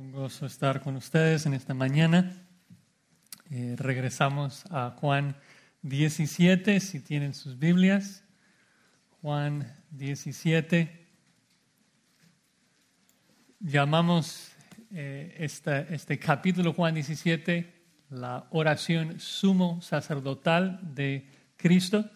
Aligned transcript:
un 0.00 0.12
gozo 0.12 0.46
estar 0.46 0.80
con 0.80 0.96
ustedes 0.96 1.44
en 1.44 1.52
esta 1.52 1.74
mañana. 1.74 2.32
Eh, 3.50 3.74
regresamos 3.76 4.64
a 4.70 4.96
Juan 4.98 5.36
17, 5.82 6.80
si 6.80 7.00
tienen 7.00 7.34
sus 7.34 7.58
Biblias. 7.58 8.24
Juan 9.20 9.70
17. 9.90 11.06
Llamamos 13.60 14.52
eh, 14.90 15.36
este 15.38 16.18
capítulo 16.18 16.72
Juan 16.72 16.94
17 16.94 17.70
la 18.08 18.46
oración 18.52 19.20
sumo 19.20 19.82
sacerdotal 19.82 20.80
de 20.94 21.28
Cristo, 21.58 22.08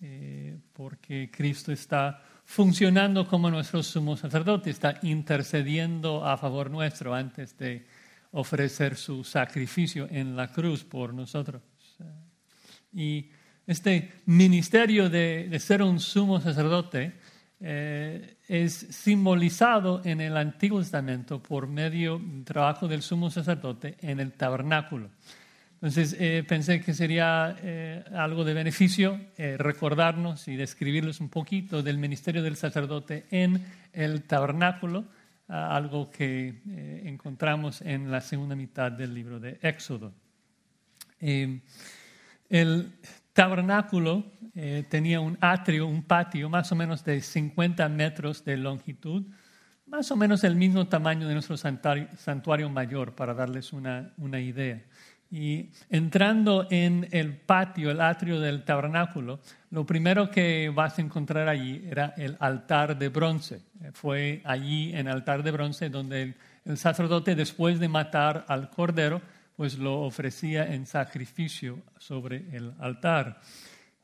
eh, 0.00 0.58
porque 0.72 1.30
Cristo 1.30 1.72
está 1.72 2.22
funcionando 2.48 3.28
como 3.28 3.50
nuestro 3.50 3.82
sumo 3.82 4.16
sacerdote, 4.16 4.70
está 4.70 4.98
intercediendo 5.02 6.24
a 6.24 6.38
favor 6.38 6.70
nuestro 6.70 7.14
antes 7.14 7.58
de 7.58 7.84
ofrecer 8.32 8.96
su 8.96 9.22
sacrificio 9.22 10.08
en 10.10 10.34
la 10.34 10.50
cruz 10.50 10.82
por 10.82 11.12
nosotros. 11.12 11.60
Y 12.90 13.28
este 13.66 14.14
ministerio 14.24 15.10
de, 15.10 15.54
ser 15.60 15.82
un 15.82 16.00
sumo 16.00 16.40
sacerdote 16.40 17.12
eh, 17.60 18.38
es 18.48 18.72
simbolizado 18.72 20.00
en 20.02 20.22
el 20.22 20.34
Antiguo 20.34 20.80
Testamento 20.80 21.42
por 21.42 21.66
medio 21.66 22.18
del 22.18 22.44
trabajo 22.46 22.88
del 22.88 23.02
sumo 23.02 23.28
sacerdote 23.28 23.98
en 24.00 24.20
el 24.20 24.32
tabernáculo. 24.32 25.10
Entonces 25.80 26.16
eh, 26.18 26.44
pensé 26.46 26.80
que 26.80 26.92
sería 26.92 27.56
eh, 27.62 28.02
algo 28.12 28.42
de 28.42 28.52
beneficio 28.52 29.20
eh, 29.36 29.56
recordarnos 29.56 30.48
y 30.48 30.56
describirles 30.56 31.20
un 31.20 31.28
poquito 31.28 31.84
del 31.84 31.98
ministerio 31.98 32.42
del 32.42 32.56
sacerdote 32.56 33.26
en 33.30 33.64
el 33.92 34.24
tabernáculo, 34.24 35.04
algo 35.46 36.10
que 36.10 36.60
encontramos 37.06 37.80
en 37.80 38.10
la 38.10 38.20
segunda 38.20 38.54
mitad 38.54 38.92
del 38.92 39.14
libro 39.14 39.40
de 39.40 39.58
Éxodo. 39.62 40.12
el 41.20 42.92
tabernáculo 43.32 44.26
tenía 44.90 45.20
un 45.20 45.38
atrio, 45.40 45.86
un 45.86 46.02
patio 46.02 46.50
más 46.50 46.70
o 46.70 46.74
menos 46.74 47.02
de 47.02 47.22
50 47.22 47.88
metros 47.88 48.44
de 48.44 48.58
longitud, 48.58 49.24
más 49.86 50.10
o 50.10 50.16
menos 50.16 50.44
el 50.44 50.54
mismo 50.54 50.86
tamaño 50.86 51.26
de 51.26 51.32
nuestro 51.32 51.56
santuario, 51.56 52.68
mayor, 52.68 53.14
para 53.14 53.32
darles 53.32 53.72
una, 53.72 54.12
una 54.18 54.40
idea. 54.40 54.82
Y 55.30 55.70
entrando 55.90 56.66
en 56.70 57.06
el 57.12 57.36
patio, 57.36 57.90
el 57.90 58.00
atrio 58.00 58.40
del 58.40 58.64
tabernáculo, 58.64 59.40
lo 59.70 59.84
primero 59.84 60.30
que 60.30 60.72
vas 60.74 60.98
a 60.98 61.02
encontrar 61.02 61.48
allí 61.48 61.84
era 61.86 62.14
el 62.16 62.36
altar 62.40 62.96
de 62.96 63.08
bronce. 63.10 63.60
Fue 63.92 64.40
allí 64.44 64.94
en 64.94 65.06
el 65.06 65.12
altar 65.12 65.42
de 65.42 65.50
bronce 65.50 65.90
donde 65.90 66.34
el, 66.64 66.78
sacerdote, 66.78 67.34
después 67.34 67.78
de 67.78 67.88
matar 67.88 68.46
al 68.48 68.70
cordero, 68.70 69.20
pues 69.54 69.78
lo 69.78 70.00
ofrecía 70.00 70.72
en 70.72 70.86
sacrificio 70.86 71.82
sobre 71.98 72.56
el 72.56 72.72
altar. 72.78 73.40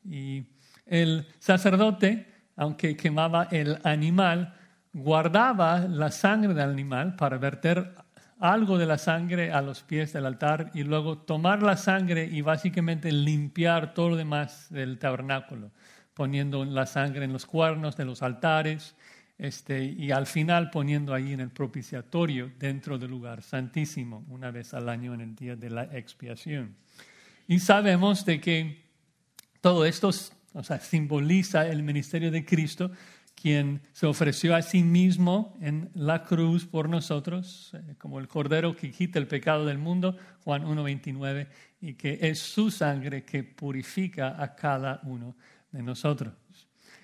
Y 0.03 0.43
el 0.85 1.25
sacerdote, 1.39 2.27
aunque 2.55 2.95
quemaba 2.95 3.47
el 3.49 3.79
animal, 3.83 4.53
guardaba 4.93 5.79
la 5.79 6.11
sangre 6.11 6.53
del 6.53 6.69
animal 6.69 7.15
para 7.15 7.37
verter 7.37 7.95
algo 8.39 8.77
de 8.77 8.85
la 8.85 8.97
sangre 8.97 9.51
a 9.51 9.61
los 9.61 9.83
pies 9.83 10.13
del 10.13 10.25
altar 10.25 10.71
y 10.73 10.83
luego 10.83 11.17
tomar 11.19 11.63
la 11.63 11.77
sangre 11.77 12.25
y 12.25 12.41
básicamente 12.41 13.11
limpiar 13.11 13.93
todo 13.93 14.09
lo 14.09 14.15
demás 14.15 14.67
del 14.69 14.99
tabernáculo, 14.99 15.71
poniendo 16.13 16.65
la 16.65 16.85
sangre 16.85 17.25
en 17.25 17.33
los 17.33 17.45
cuernos 17.45 17.95
de 17.95 18.05
los 18.05 18.21
altares 18.21 18.95
este, 19.37 19.83
y 19.83 20.11
al 20.11 20.27
final 20.27 20.69
poniendo 20.69 21.13
ahí 21.13 21.33
en 21.33 21.41
el 21.41 21.49
propiciatorio 21.49 22.51
dentro 22.57 22.97
del 22.97 23.11
lugar 23.11 23.41
santísimo, 23.41 24.25
una 24.29 24.51
vez 24.51 24.73
al 24.73 24.89
año 24.89 25.13
en 25.13 25.21
el 25.21 25.35
día 25.35 25.55
de 25.55 25.69
la 25.69 25.83
expiación. 25.83 26.75
Y 27.47 27.59
sabemos 27.59 28.25
de 28.25 28.39
que 28.39 28.85
todo 29.61 29.85
esto 29.85 30.09
o 30.53 30.63
sea, 30.63 30.79
simboliza 30.79 31.67
el 31.67 31.83
ministerio 31.83 32.31
de 32.31 32.45
Cristo 32.45 32.91
quien 33.45 33.83
se 33.93 34.07
ofreció 34.07 34.55
a 34.55 34.63
sí 34.63 34.81
mismo 34.81 35.55
en 35.61 35.91
la 35.93 36.23
cruz 36.23 36.65
por 36.65 36.89
nosotros, 36.89 37.75
eh, 37.75 37.93
como 37.99 38.19
el 38.19 38.27
cordero 38.27 38.75
que 38.75 38.89
quita 38.89 39.19
el 39.19 39.27
pecado 39.27 39.67
del 39.67 39.77
mundo, 39.77 40.17
Juan 40.43 40.63
1.29, 40.65 41.47
y 41.79 41.93
que 41.93 42.17
es 42.23 42.39
su 42.39 42.71
sangre 42.71 43.23
que 43.23 43.43
purifica 43.43 44.41
a 44.41 44.55
cada 44.55 44.99
uno 45.03 45.35
de 45.71 45.83
nosotros. 45.83 46.33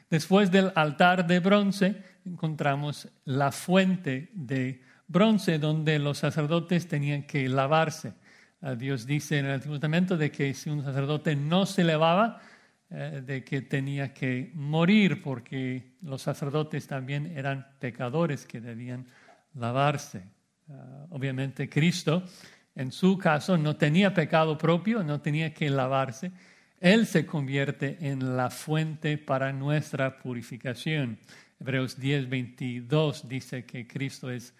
Después 0.09 0.49
del 0.49 0.71
altar 0.73 1.27
de 1.27 1.39
bronce 1.41 2.03
encontramos 2.25 3.07
la 3.25 3.51
fuente 3.51 4.31
de 4.33 4.81
bronce 5.07 5.59
donde 5.59 5.99
los 5.99 6.17
sacerdotes 6.17 6.87
tenían 6.87 7.21
que 7.27 7.47
lavarse. 7.49 8.13
Dios 8.79 9.05
dice 9.05 9.37
en 9.37 9.45
el 9.45 9.51
Antiguo 9.51 9.75
Testamento 9.75 10.17
de 10.17 10.31
que 10.31 10.55
si 10.55 10.71
un 10.71 10.83
sacerdote 10.83 11.35
no 11.35 11.67
se 11.67 11.83
lavaba, 11.83 12.41
eh, 12.93 13.23
de 13.25 13.41
que 13.45 13.61
tenía 13.61 14.13
que 14.13 14.51
morir 14.53 15.21
porque 15.21 15.93
los 16.01 16.21
sacerdotes 16.21 16.87
también 16.87 17.27
eran 17.37 17.65
pecadores 17.79 18.45
que 18.45 18.59
debían 18.59 19.07
lavarse. 19.53 20.23
Ah, 20.69 21.05
obviamente 21.09 21.69
Cristo, 21.69 22.23
en 22.75 22.91
su 22.91 23.17
caso, 23.17 23.57
no 23.57 23.77
tenía 23.77 24.13
pecado 24.13 24.57
propio, 24.57 25.03
no 25.03 25.21
tenía 25.21 25.53
que 25.53 25.69
lavarse. 25.69 26.33
Él 26.81 27.07
se 27.07 27.25
convierte 27.25 27.97
en 28.01 28.35
la 28.35 28.49
fuente 28.49 29.17
para 29.17 29.53
nuestra 29.53 30.17
purificación. 30.19 31.17
Hebreos 31.61 31.97
10, 31.97 32.27
22 32.27 33.29
dice 33.29 33.63
que 33.63 33.87
Cristo 33.87 34.29
es 34.29 34.53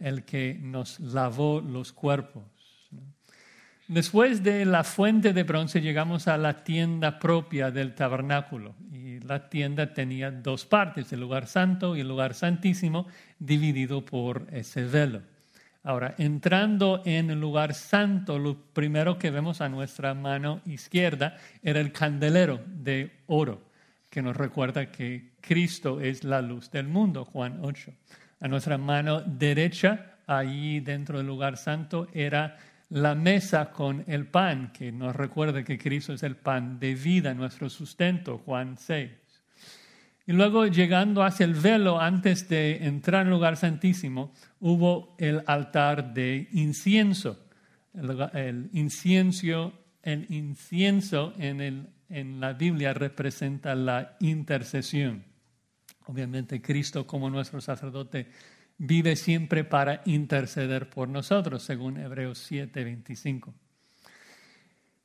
el 0.00 0.24
que 0.24 0.58
nos 0.58 0.98
lavó 0.98 1.60
los 1.60 1.92
cuerpos. 1.92 2.55
Después 3.88 4.42
de 4.42 4.64
la 4.64 4.82
fuente 4.82 5.32
de 5.32 5.44
bronce 5.44 5.80
llegamos 5.80 6.26
a 6.26 6.36
la 6.36 6.64
tienda 6.64 7.20
propia 7.20 7.70
del 7.70 7.94
tabernáculo 7.94 8.74
y 8.92 9.20
la 9.20 9.48
tienda 9.48 9.94
tenía 9.94 10.32
dos 10.32 10.66
partes, 10.66 11.12
el 11.12 11.20
lugar 11.20 11.46
santo 11.46 11.94
y 11.94 12.00
el 12.00 12.08
lugar 12.08 12.34
santísimo, 12.34 13.06
dividido 13.38 14.04
por 14.04 14.48
ese 14.50 14.84
velo. 14.84 15.22
Ahora, 15.84 16.16
entrando 16.18 17.00
en 17.04 17.30
el 17.30 17.38
lugar 17.38 17.74
santo, 17.74 18.40
lo 18.40 18.56
primero 18.56 19.20
que 19.20 19.30
vemos 19.30 19.60
a 19.60 19.68
nuestra 19.68 20.14
mano 20.14 20.62
izquierda 20.66 21.36
era 21.62 21.78
el 21.78 21.92
candelero 21.92 22.60
de 22.66 23.12
oro, 23.26 23.62
que 24.10 24.20
nos 24.20 24.36
recuerda 24.36 24.90
que 24.90 25.30
Cristo 25.40 26.00
es 26.00 26.24
la 26.24 26.42
luz 26.42 26.72
del 26.72 26.88
mundo, 26.88 27.24
Juan 27.24 27.60
8. 27.62 27.92
A 28.40 28.48
nuestra 28.48 28.78
mano 28.78 29.20
derecha, 29.20 30.16
ahí 30.26 30.80
dentro 30.80 31.18
del 31.18 31.28
lugar 31.28 31.56
santo, 31.56 32.08
era 32.12 32.56
la 32.90 33.14
mesa 33.14 33.72
con 33.72 34.04
el 34.06 34.26
pan, 34.26 34.72
que 34.72 34.92
nos 34.92 35.14
recuerda 35.14 35.64
que 35.64 35.78
Cristo 35.78 36.12
es 36.12 36.22
el 36.22 36.36
pan 36.36 36.78
de 36.78 36.94
vida, 36.94 37.34
nuestro 37.34 37.68
sustento, 37.68 38.38
Juan 38.38 38.76
6. 38.78 39.10
Y 40.28 40.32
luego 40.32 40.66
llegando 40.66 41.22
hacia 41.22 41.44
el 41.44 41.54
velo, 41.54 42.00
antes 42.00 42.48
de 42.48 42.84
entrar 42.84 43.22
al 43.22 43.30
lugar 43.30 43.56
santísimo, 43.56 44.32
hubo 44.60 45.14
el 45.18 45.42
altar 45.46 46.12
de 46.14 46.48
incienso. 46.52 47.38
El, 47.94 48.68
incienso, 48.72 49.72
el 50.02 50.26
incienso 50.30 51.32
en, 51.38 51.60
el, 51.60 51.86
en 52.08 52.40
la 52.40 52.52
Biblia 52.52 52.92
representa 52.92 53.74
la 53.74 54.16
intercesión. 54.20 55.24
Obviamente 56.06 56.60
Cristo 56.60 57.06
como 57.06 57.30
nuestro 57.30 57.60
sacerdote 57.60 58.28
vive 58.78 59.16
siempre 59.16 59.64
para 59.64 60.02
interceder 60.04 60.88
por 60.88 61.08
nosotros, 61.08 61.62
según 61.62 61.98
Hebreos 61.98 62.38
7, 62.38 62.84
25. 62.84 63.54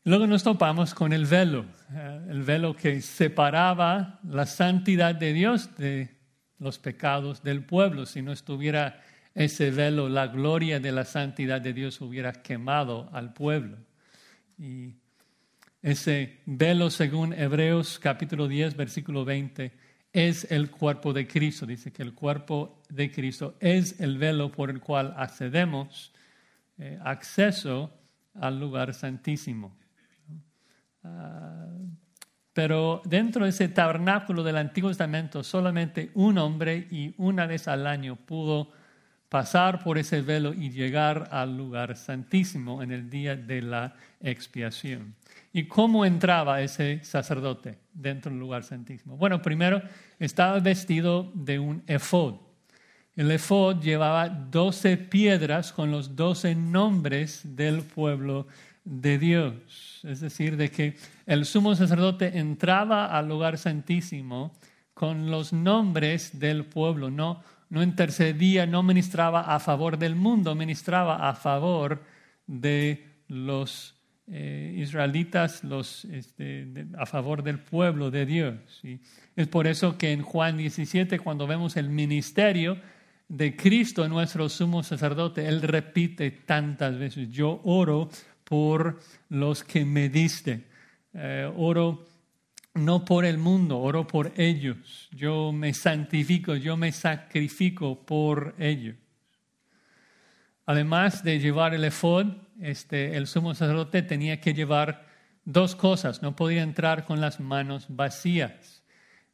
Luego 0.04 0.26
nos 0.26 0.44
topamos 0.44 0.96
con 0.96 1.14
el 1.14 1.26
velo, 1.26 1.66
eh, 1.94 2.22
el 2.30 2.42
velo 2.42 2.76
que 2.76 3.02
separaba 3.02 4.20
la 4.24 4.48
santidad 4.48 5.14
de 5.14 5.32
Dios 5.34 5.76
de 5.78 6.10
los 6.58 6.80
pecados 6.80 7.44
del 7.44 7.64
pueblo. 7.64 8.06
Si 8.06 8.22
no 8.22 8.32
estuviera 8.32 9.02
ese 9.36 9.70
velo, 9.70 10.10
la 10.10 10.28
gloria 10.28 10.80
de 10.80 10.92
la 10.92 11.06
santidad 11.06 11.62
de 11.62 11.74
Dios 11.74 12.02
hubiera 12.02 12.34
quemado 12.34 13.10
al 13.14 13.34
pueblo. 13.34 13.78
Y 14.58 14.96
ese 15.82 16.42
velo, 16.46 16.90
según 16.90 17.34
Hebreos 17.34 18.00
capítulo 18.00 18.48
10, 18.48 18.76
versículo 18.76 19.24
20, 19.24 19.72
es 20.14 20.50
el 20.52 20.70
cuerpo 20.72 21.14
de 21.14 21.28
Cristo. 21.28 21.66
Dice 21.66 21.92
que 21.92 22.04
el 22.04 22.14
cuerpo 22.14 22.82
de 22.90 23.12
Cristo 23.12 23.56
es 23.60 24.00
el 24.00 24.18
velo 24.18 24.52
por 24.52 24.70
el 24.70 24.80
cual 24.80 25.14
accedemos 25.18 26.12
eh, 26.78 27.00
acceso 27.04 27.94
al 28.36 28.60
lugar 28.60 28.94
santísimo. 28.94 29.76
Ah, 31.04 31.68
pero 32.54 33.02
dentro 33.06 33.46
de 33.46 33.52
ese 33.52 33.70
tabernáculo 33.70 34.44
del 34.44 34.58
Antiguo 34.58 34.90
Testamento 34.90 35.44
solamente 35.44 36.12
un 36.16 36.38
hombre 36.38 36.88
y 36.92 37.14
una 37.18 37.46
vez 37.46 37.68
al 37.68 37.88
año 37.88 38.18
pudo 38.18 38.72
pasar 39.30 39.82
por 39.82 39.98
ese 39.98 40.22
velo 40.22 40.54
y 40.54 40.70
llegar 40.70 41.30
al 41.32 41.56
lugar 41.56 41.96
santísimo 41.96 42.84
en 42.84 42.92
el 42.92 43.10
día 43.10 43.38
de 43.38 43.62
la 43.62 43.96
expiación. 44.20 45.16
¿Y 45.54 45.66
cómo 45.66 46.06
entraba 46.06 46.62
ese 46.62 47.04
sacerdote 47.04 47.78
dentro 47.94 48.32
del 48.32 48.40
lugar 48.40 48.64
santísimo? 48.64 49.18
Bueno, 49.18 49.42
primero 49.42 49.82
estaba 50.18 50.60
vestido 50.60 51.30
de 51.34 51.60
un 51.60 51.84
efod. 51.88 52.36
El 53.16 53.30
efod 53.32 53.82
llevaba 53.82 54.30
doce 54.30 54.96
piedras 54.96 55.74
con 55.74 55.92
los 55.92 56.16
doce 56.16 56.56
nombres 56.56 57.42
del 57.44 57.82
pueblo 57.82 58.48
de 58.86 59.18
Dios. 59.18 60.00
Es 60.04 60.22
decir, 60.22 60.56
de 60.56 60.72
que 60.72 60.96
el 61.26 61.46
sumo 61.46 61.76
sacerdote 61.76 62.38
entraba 62.40 63.06
al 63.06 63.28
lugar 63.28 63.58
santísimo 63.58 64.54
con 64.94 65.30
los 65.30 65.52
nombres 65.52 66.40
del 66.40 66.64
pueblo, 66.64 67.10
no, 67.12 67.44
no 67.70 67.84
intercedía, 67.84 68.66
no 68.66 68.84
ministraba 68.84 69.42
a 69.42 69.60
favor 69.60 69.98
del 69.98 70.16
mundo, 70.16 70.56
ministraba 70.56 71.28
a 71.30 71.36
favor 71.36 72.04
de 72.48 73.24
los 73.28 74.01
eh, 74.32 74.74
israelitas, 74.78 75.64
los, 75.64 76.06
este, 76.06 76.88
a 76.98 77.06
favor 77.06 77.44
del 77.44 77.60
pueblo 77.60 78.10
de 78.12 78.26
Dios. 78.26 78.56
Es 79.36 79.48
por 79.48 79.68
eso 79.68 79.98
que 79.98 80.12
en 80.12 80.22
Juan 80.22 80.58
17, 80.58 81.20
cuando 81.20 81.48
vemos 81.48 81.76
el 81.78 81.90
ministerio, 81.90 82.78
de 83.32 83.56
Cristo, 83.56 84.10
nuestro 84.10 84.50
sumo 84.50 84.84
sacerdote, 84.84 85.48
Él 85.48 85.62
repite 85.62 86.32
tantas 86.32 86.98
veces, 86.98 87.30
yo 87.30 87.62
oro 87.64 88.10
por 88.44 89.00
los 89.30 89.64
que 89.64 89.86
me 89.86 90.10
diste, 90.10 90.66
eh, 91.14 91.50
oro 91.56 92.06
no 92.74 93.06
por 93.06 93.24
el 93.24 93.38
mundo, 93.38 93.80
oro 93.80 94.06
por 94.06 94.34
ellos, 94.36 95.10
yo 95.14 95.54
me 95.54 95.74
santifico, 95.74 96.56
yo 96.56 96.76
me 96.76 96.92
sacrifico 96.92 98.06
por 98.06 98.54
ellos. 98.60 98.96
Además 100.72 101.22
de 101.22 101.38
llevar 101.38 101.74
el 101.74 101.84
efod, 101.84 102.28
este, 102.62 103.18
el 103.18 103.28
sumo 103.28 103.54
sacerdote 103.54 104.04
tenía 104.04 104.40
que 104.40 104.54
llevar 104.54 105.06
dos 105.44 105.76
cosas, 105.76 106.22
no 106.22 106.34
podía 106.34 106.64
entrar 106.64 107.04
con 107.04 107.20
las 107.20 107.42
manos 107.42 107.88
vacías, 107.90 108.82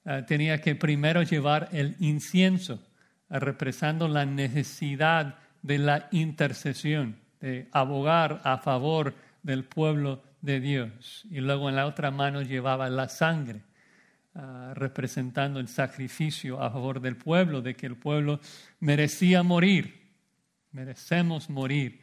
eh, 0.04 0.24
tenía 0.25 0.60
que 0.62 0.74
primero 0.74 1.22
llevar 1.22 1.69
el 1.74 1.95
incienso 2.00 2.80
representando 3.30 4.07
la 4.07 4.25
necesidad 4.25 5.36
de 5.62 5.78
la 5.78 6.07
intercesión, 6.10 7.18
de 7.39 7.68
abogar 7.72 8.42
a 8.44 8.57
favor 8.57 9.13
del 9.44 9.63
pueblo 9.63 10.24
de 10.42 10.60
Dios. 10.60 11.24
Y 11.30 11.39
luego 11.39 11.69
en 11.69 11.75
la 11.75 11.86
otra 11.86 12.10
mano 12.10 12.42
llevaba 12.42 12.89
la 12.89 13.10
sangre, 13.10 13.62
ah, 14.34 14.74
representando 14.74 15.60
el 15.60 15.68
sacrificio 15.68 16.63
a 16.63 16.72
favor 16.72 17.00
del 17.00 17.16
pueblo, 17.16 17.62
de 17.62 17.75
que 17.75 17.86
el 17.86 17.95
pueblo 17.95 18.39
merecía 18.80 19.44
morir, 19.44 20.06
merecemos 20.77 21.50
morir, 21.50 22.00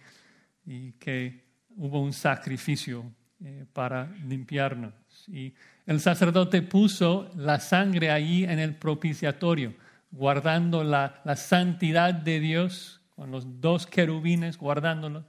y 0.67 0.93
que 0.93 1.45
hubo 1.77 2.03
un 2.03 2.13
sacrificio 2.13 3.05
eh, 3.45 3.65
para 3.73 4.11
limpiarnos. 4.27 4.93
Y 5.29 5.55
el 5.87 6.01
sacerdote 6.01 6.61
puso 6.63 7.31
la 7.37 7.61
sangre 7.61 8.11
allí 8.11 8.45
en 8.45 8.59
el 8.59 8.75
propiciatorio 8.75 9.75
guardando 10.15 10.85
la, 10.85 11.23
santidad 11.37 12.15
de 12.15 12.41
Dios, 12.41 13.01
con 13.17 13.31
los 13.31 13.61
dos 13.61 13.87
querubines 13.87 14.57
guardándolo, 14.57 15.25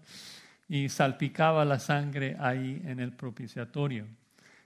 y 0.68 0.90
salpicaba 0.90 1.66
la 1.66 1.80
sangre 1.80 2.36
ahí 2.40 2.82
en 2.86 3.00
el 3.00 3.12
propiciatorio. 3.12 4.06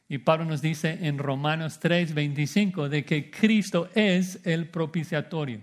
Y 0.08 0.20
Pablo 0.20 0.46
nos 0.46 0.62
dice 0.62 0.98
en 1.02 1.18
Romanos 1.18 1.80
3, 1.80 2.14
25 2.14 2.90
de 2.90 3.06
que 3.06 3.30
Cristo 3.30 3.90
es 3.94 4.46
el 4.46 4.68
propiciatorio, 4.68 5.62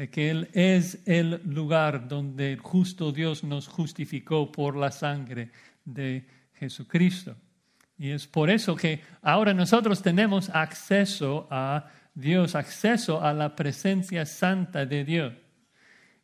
de 0.00 0.08
que 0.08 0.30
Él 0.30 0.48
es 0.54 0.98
el 1.04 1.42
lugar 1.44 2.08
donde 2.08 2.54
el 2.54 2.60
justo 2.60 3.12
Dios 3.12 3.44
nos 3.44 3.68
justificó 3.68 4.50
por 4.50 4.74
la 4.74 4.90
sangre 4.90 5.50
de 5.84 6.26
Jesucristo. 6.54 7.36
Y 7.98 8.08
es 8.08 8.26
por 8.26 8.48
eso 8.48 8.74
que 8.74 9.02
ahora 9.20 9.52
nosotros 9.52 10.00
tenemos 10.00 10.48
acceso 10.54 11.46
a 11.50 11.84
Dios, 12.14 12.54
acceso 12.54 13.22
a 13.22 13.34
la 13.34 13.54
presencia 13.54 14.24
santa 14.24 14.86
de 14.86 15.04
Dios. 15.04 15.34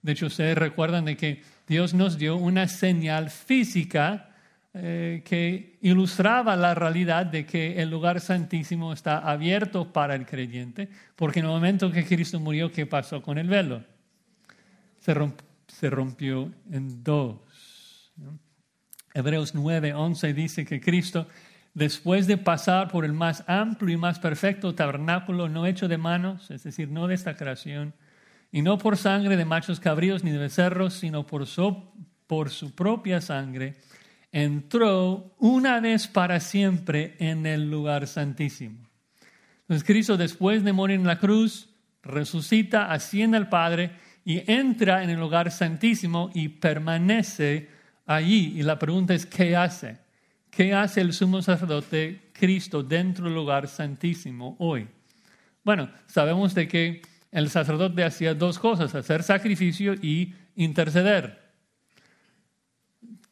De 0.00 0.12
hecho, 0.12 0.28
ustedes 0.28 0.56
recuerdan 0.56 1.05
de 1.05 1.19
que 1.19 1.43
Dios 1.69 1.93
nos 1.93 2.17
dio 2.17 2.37
una 2.37 2.69
señal 2.69 3.28
física 3.28 4.36
eh, 4.78 5.23
que 5.25 5.78
ilustraba 5.81 6.55
la 6.55 6.75
realidad 6.75 7.25
de 7.25 7.46
que 7.46 7.81
el 7.81 7.88
lugar 7.88 8.20
santísimo 8.20 8.93
está 8.93 9.20
abierto 9.20 9.90
para 9.90 10.14
el 10.14 10.26
creyente, 10.26 10.90
porque 11.14 11.40
en 11.40 11.46
el 11.46 11.52
momento 11.52 11.90
que 11.90 12.05
Cristo 12.05 12.38
murió, 12.38 12.70
¿qué 12.70 12.84
pasó 12.84 13.23
con 13.23 13.38
el 13.38 13.49
velo? 13.49 13.82
Se, 14.99 15.14
rompió 15.88 16.52
en 16.70 17.02
dos. 17.02 18.12
Hebreos 19.14 19.55
9, 19.55 19.94
11 19.94 20.34
dice 20.34 20.67
que 20.67 20.78
Cristo 20.78 21.26
después 21.73 22.26
de 22.26 22.37
pasar 22.37 22.88
por 22.88 23.06
el 23.06 23.14
más 23.14 23.44
amplio 23.46 23.94
y 23.94 23.99
más 23.99 24.19
perfecto 24.19 24.75
tabernáculo 24.75 25.49
no 25.49 25.64
hecho 25.64 25.88
de 25.88 25.96
manos, 25.96 26.50
es 26.50 26.64
decir, 26.64 26.90
no 26.90 27.06
de 27.06 27.14
esta 27.14 27.34
creación, 27.34 27.94
y 28.52 28.61
no 28.61 28.76
por 28.76 28.99
sangre 28.99 29.38
de 29.38 29.46
machos 29.46 29.81
cabríos 29.81 30.23
ni 30.23 30.32
de 30.32 30.38
becerros, 30.38 30.93
sino 30.93 31.26
por 31.26 31.46
su, 31.46 31.82
por 32.26 32.50
su 32.50 32.75
propia 32.75 33.23
sangre, 33.23 33.76
entró 34.32 35.34
una 35.38 35.81
vez 35.81 36.08
para 36.08 36.40
siempre 36.40 37.17
en 37.19 37.46
el 37.46 37.70
lugar 37.70 38.06
santísimo. 38.06 38.88
Entonces 39.62 39.84
Cristo 39.84 40.17
después 40.17 40.62
de 40.62 40.73
morir 40.73 41.00
en 41.00 41.06
la 41.06 41.19
cruz, 41.19 41.70
resucita, 42.02 42.93
asciende 42.93 43.37
al 43.37 43.49
Padre 43.49 43.93
y 44.25 44.43
entra 44.50 45.02
en 45.02 45.11
el 45.11 45.19
lugar 45.19 45.50
santísimo 45.50 46.31
y 46.34 46.49
permanece 46.49 47.69
allí. 48.06 48.55
Y 48.58 48.62
la 48.62 48.78
pregunta 48.78 49.14
es, 49.14 49.26
¿qué 49.26 49.56
hace? 49.56 49.99
¿Qué 50.50 50.73
hace 50.73 51.00
el 51.00 51.12
sumo 51.12 51.43
sacerdote 51.43 52.31
Cristo 52.32 52.82
dentro 52.82 53.25
del 53.25 53.34
lugar 53.34 53.69
santísimo 53.69 54.56
hoy? 54.58 54.88
Bueno, 55.62 55.90
sabemos 56.06 56.55
de 56.55 56.69
que 56.69 57.02
el 57.31 57.50
sacerdote 57.50 58.05
hacía 58.05 58.34
dos 58.34 58.58
cosas, 58.58 58.94
hacer 58.94 59.23
sacrificio 59.23 59.94
y 59.94 60.34
interceder. 60.55 61.45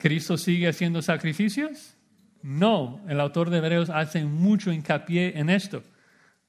¿Cristo 0.04 0.36
sigue 0.36 0.68
haciendo 0.68 1.00
sacrificios? 1.00 1.96
No, 2.42 3.00
el 3.08 3.20
autor 3.20 3.48
de 3.48 3.56
Hebreos 3.56 3.88
hace 3.88 4.22
mucho 4.26 4.70
hincapié 4.70 5.38
en 5.38 5.48
esto, 5.48 5.82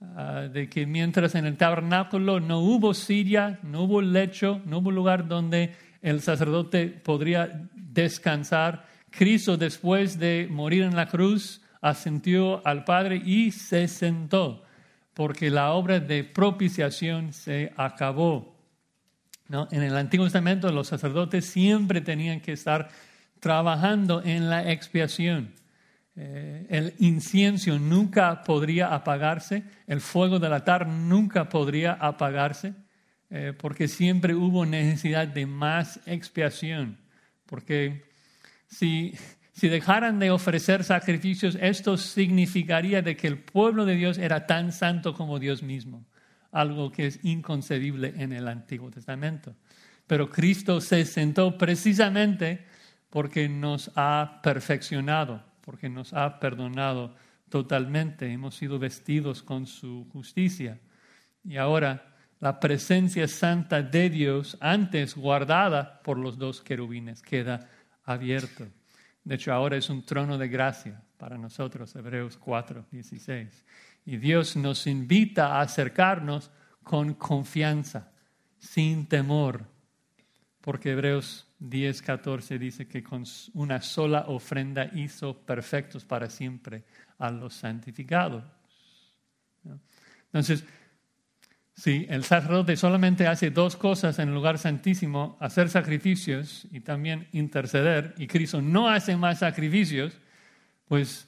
ah, 0.01 0.49
de 0.51 0.67
que 0.67 0.85
mientras 0.85 1.35
en 1.35 1.45
el 1.45 1.55
tabernáculo 1.55 2.41
no 2.41 2.59
hubo 2.59 2.93
silla, 2.93 3.59
no 3.63 3.83
hubo 3.83 4.01
lecho, 4.01 4.61
no 4.65 4.79
hubo 4.79 4.91
lugar 4.91 5.29
donde 5.29 5.73
el 6.01 6.19
sacerdote 6.19 6.87
podría 6.87 7.69
descansar, 7.73 8.87
Cristo 9.09 9.55
después 9.55 10.19
de 10.19 10.49
morir 10.51 10.83
en 10.83 10.97
la 10.97 11.07
cruz 11.07 11.61
ascendió 11.79 12.61
al 12.67 12.83
Padre 12.83 13.21
y 13.23 13.51
se 13.51 13.87
sentó, 13.87 14.63
porque 15.13 15.49
la 15.49 15.71
obra 15.71 16.01
de 16.01 16.25
propiciación 16.25 17.31
se 17.31 17.71
acabó. 17.77 18.53
¿No? 19.47 19.69
En 19.71 19.81
el 19.81 19.95
Antiguo 19.95 20.25
Testamento 20.25 20.69
los 20.73 20.87
sacerdotes 20.87 21.45
siempre 21.45 22.01
tenían 22.01 22.41
que 22.41 22.51
estar 22.51 22.89
trabajando 23.45 24.23
en 24.25 24.49
la 24.49 24.71
expiación. 24.71 25.53
Eh, 26.15 26.65
el 26.67 26.95
incienso 26.97 27.77
nunca 27.77 28.41
podría 28.41 28.87
apagarse, 28.87 29.63
el 29.85 30.01
fuego 30.01 30.39
del 30.39 30.51
altar 30.51 30.87
nunca 30.87 31.47
podría 31.47 31.91
apagarse, 31.93 32.73
eh, 33.29 33.53
porque 33.55 33.87
siempre 33.87 34.33
hubo 34.33 34.65
necesidad 34.65 35.27
de 35.27 35.45
más 35.45 35.99
expiación, 36.07 36.97
porque 37.45 38.05
si, 38.65 39.13
dejaran 39.61 40.17
de 40.17 40.31
ofrecer 40.31 40.83
sacrificios, 40.83 41.55
esto 41.61 41.97
significaría 41.97 43.03
de 43.03 43.15
que 43.15 43.27
el 43.27 43.37
pueblo 43.37 43.85
de 43.85 43.93
Dios 43.93 44.17
era 44.17 44.47
tan 44.47 44.71
santo 44.71 45.13
como 45.13 45.37
Dios 45.37 45.61
mismo, 45.61 46.03
algo 46.51 46.91
que 46.91 47.05
es 47.05 47.19
inconcebible 47.21 48.11
en 48.17 48.33
el 48.33 48.47
Antiguo 48.47 48.89
Testamento. 48.89 49.53
Pero 50.07 50.31
Cristo 50.31 50.81
se 50.81 51.05
sentó 51.05 51.59
precisamente 51.59 52.73
porque 53.15 53.47
nos 53.47 53.89
ha 53.95 54.41
perfeccionado, 54.43 55.41
porque 55.61 55.87
nos 55.87 56.11
ha 56.11 56.37
perdonado 56.37 57.15
totalmente, 57.47 58.29
hemos 58.29 58.55
sido 58.55 58.77
vestidos 58.77 59.41
con 59.41 59.67
su 59.67 60.05
justicia. 60.11 60.81
Y 61.41 61.55
ahora 61.55 62.13
la 62.41 62.59
presencia 62.59 63.25
santa 63.29 63.81
de 63.81 64.09
Dios, 64.09 64.57
antes 64.59 65.15
guardada 65.15 66.01
por 66.01 66.17
los 66.17 66.37
dos 66.37 66.61
querubines, 66.61 67.21
queda 67.21 67.69
abierto. 68.03 68.67
De 69.23 69.35
hecho, 69.35 69.53
ahora 69.53 69.77
es 69.77 69.89
un 69.89 70.05
trono 70.05 70.37
de 70.37 70.49
gracia 70.49 71.01
para 71.15 71.37
nosotros, 71.37 71.95
Hebreos 71.95 72.35
4, 72.35 72.87
16. 72.91 73.65
Y 74.07 74.17
Dios 74.17 74.57
nos 74.57 74.87
invita 74.87 75.55
a 75.55 75.61
acercarnos 75.61 76.51
con 76.83 77.13
confianza, 77.13 78.11
sin 78.59 79.07
temor, 79.07 79.73
porque 80.65 80.93
Hebreos 80.93 81.45
10, 81.59 82.01
14 82.01 82.57
dice 82.57 82.87
que 82.87 83.03
con 83.03 83.23
una 83.53 83.81
sola 83.83 84.25
ofrenda 84.27 84.89
hizo 84.95 85.37
perfectos 85.37 86.03
para 86.05 86.27
siempre 86.27 86.83
a 87.19 87.29
los 87.29 87.53
santificados. 87.53 88.43
Entonces, 90.25 90.65
Sí, 91.77 92.05
el 92.07 92.23
sacerdote 92.23 92.77
solamente 92.77 93.27
hace 93.27 93.51
dos 93.51 93.75
cosas 93.75 94.17
en 94.19 94.29
el 94.29 94.33
lugar 94.33 94.57
santísimo, 94.57 95.37
hacer 95.41 95.67
sacrificios 95.67 96.65
y 96.71 96.79
también 96.79 97.27
interceder, 97.33 98.15
y 98.17 98.27
Cristo 98.27 98.61
no 98.61 98.87
hace 98.87 99.17
más 99.17 99.39
sacrificios, 99.39 100.17
pues 100.87 101.27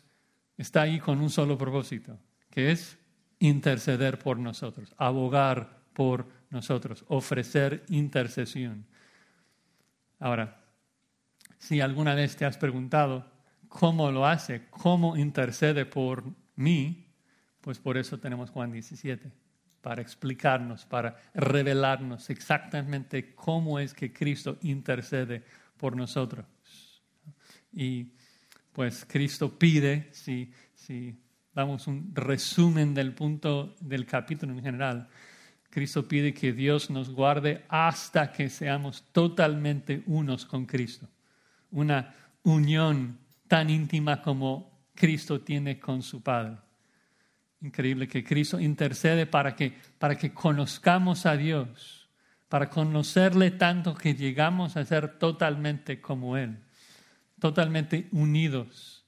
está 0.57 0.83
ahí 0.83 1.01
con 1.01 1.19
un 1.19 1.29
solo 1.29 1.57
propósito, 1.57 2.17
que 2.49 2.71
es 2.71 2.97
interceder 3.39 4.19
por 4.19 4.39
nosotros, 4.39 4.95
abogar 4.97 5.81
por 5.91 6.25
nosotros, 6.49 7.03
ofrecer 7.09 7.83
intercesión. 7.89 8.85
Ahora, 10.19 10.63
si 11.57 11.81
alguna 11.81 12.15
vez 12.15 12.35
te 12.35 12.45
has 12.45 12.57
preguntado 12.57 13.29
cómo 13.67 14.11
lo 14.11 14.25
hace, 14.25 14.67
cómo 14.69 15.17
intercede 15.17 15.85
por 15.85 16.23
mí, 16.55 17.07
pues 17.61 17.79
por 17.79 17.97
eso 17.97 18.19
tenemos 18.19 18.49
Juan 18.49 18.71
17, 18.71 19.31
para 19.81 20.01
explicarnos, 20.01 20.85
para 20.85 21.17
revelarnos 21.33 22.29
exactamente 22.29 23.35
cómo 23.35 23.79
es 23.79 23.93
que 23.93 24.11
Cristo 24.11 24.57
intercede 24.61 25.43
por 25.77 25.95
nosotros. 25.95 26.45
Y 27.71 28.11
pues 28.71 29.05
Cristo 29.05 29.57
pide, 29.57 30.09
si, 30.11 30.51
si 30.73 31.19
damos 31.53 31.87
un 31.87 32.11
resumen 32.13 32.93
del 32.93 33.13
punto 33.13 33.75
del 33.79 34.05
capítulo 34.05 34.53
en 34.53 34.61
general, 34.61 35.09
Cristo 35.77 36.07
pide 36.07 36.33
que 36.33 36.53
Dios 36.53 36.89
nos 36.89 37.11
guarde 37.11 37.63
hasta 37.69 38.31
que 38.31 38.49
seamos 38.49 39.03
totalmente 39.11 40.01
unos 40.07 40.43
con 40.43 40.65
Cristo. 40.65 41.07
Una 41.69 42.15
unión 42.41 43.19
tan 43.47 43.69
íntima 43.69 44.23
como 44.23 44.71
Cristo 44.95 45.41
tiene 45.41 45.79
con 45.79 46.01
su 46.01 46.23
Padre. 46.23 46.57
Increíble 47.61 48.07
que 48.07 48.23
Cristo 48.23 48.59
intercede 48.59 49.27
para 49.27 49.55
que, 49.55 49.77
para 49.99 50.17
que 50.17 50.33
conozcamos 50.33 51.27
a 51.27 51.37
Dios, 51.37 52.09
para 52.49 52.71
conocerle 52.71 53.51
tanto 53.51 53.93
que 53.93 54.15
llegamos 54.15 54.77
a 54.77 54.83
ser 54.83 55.19
totalmente 55.19 56.01
como 56.01 56.37
Él, 56.37 56.57
totalmente 57.39 58.07
unidos 58.13 59.05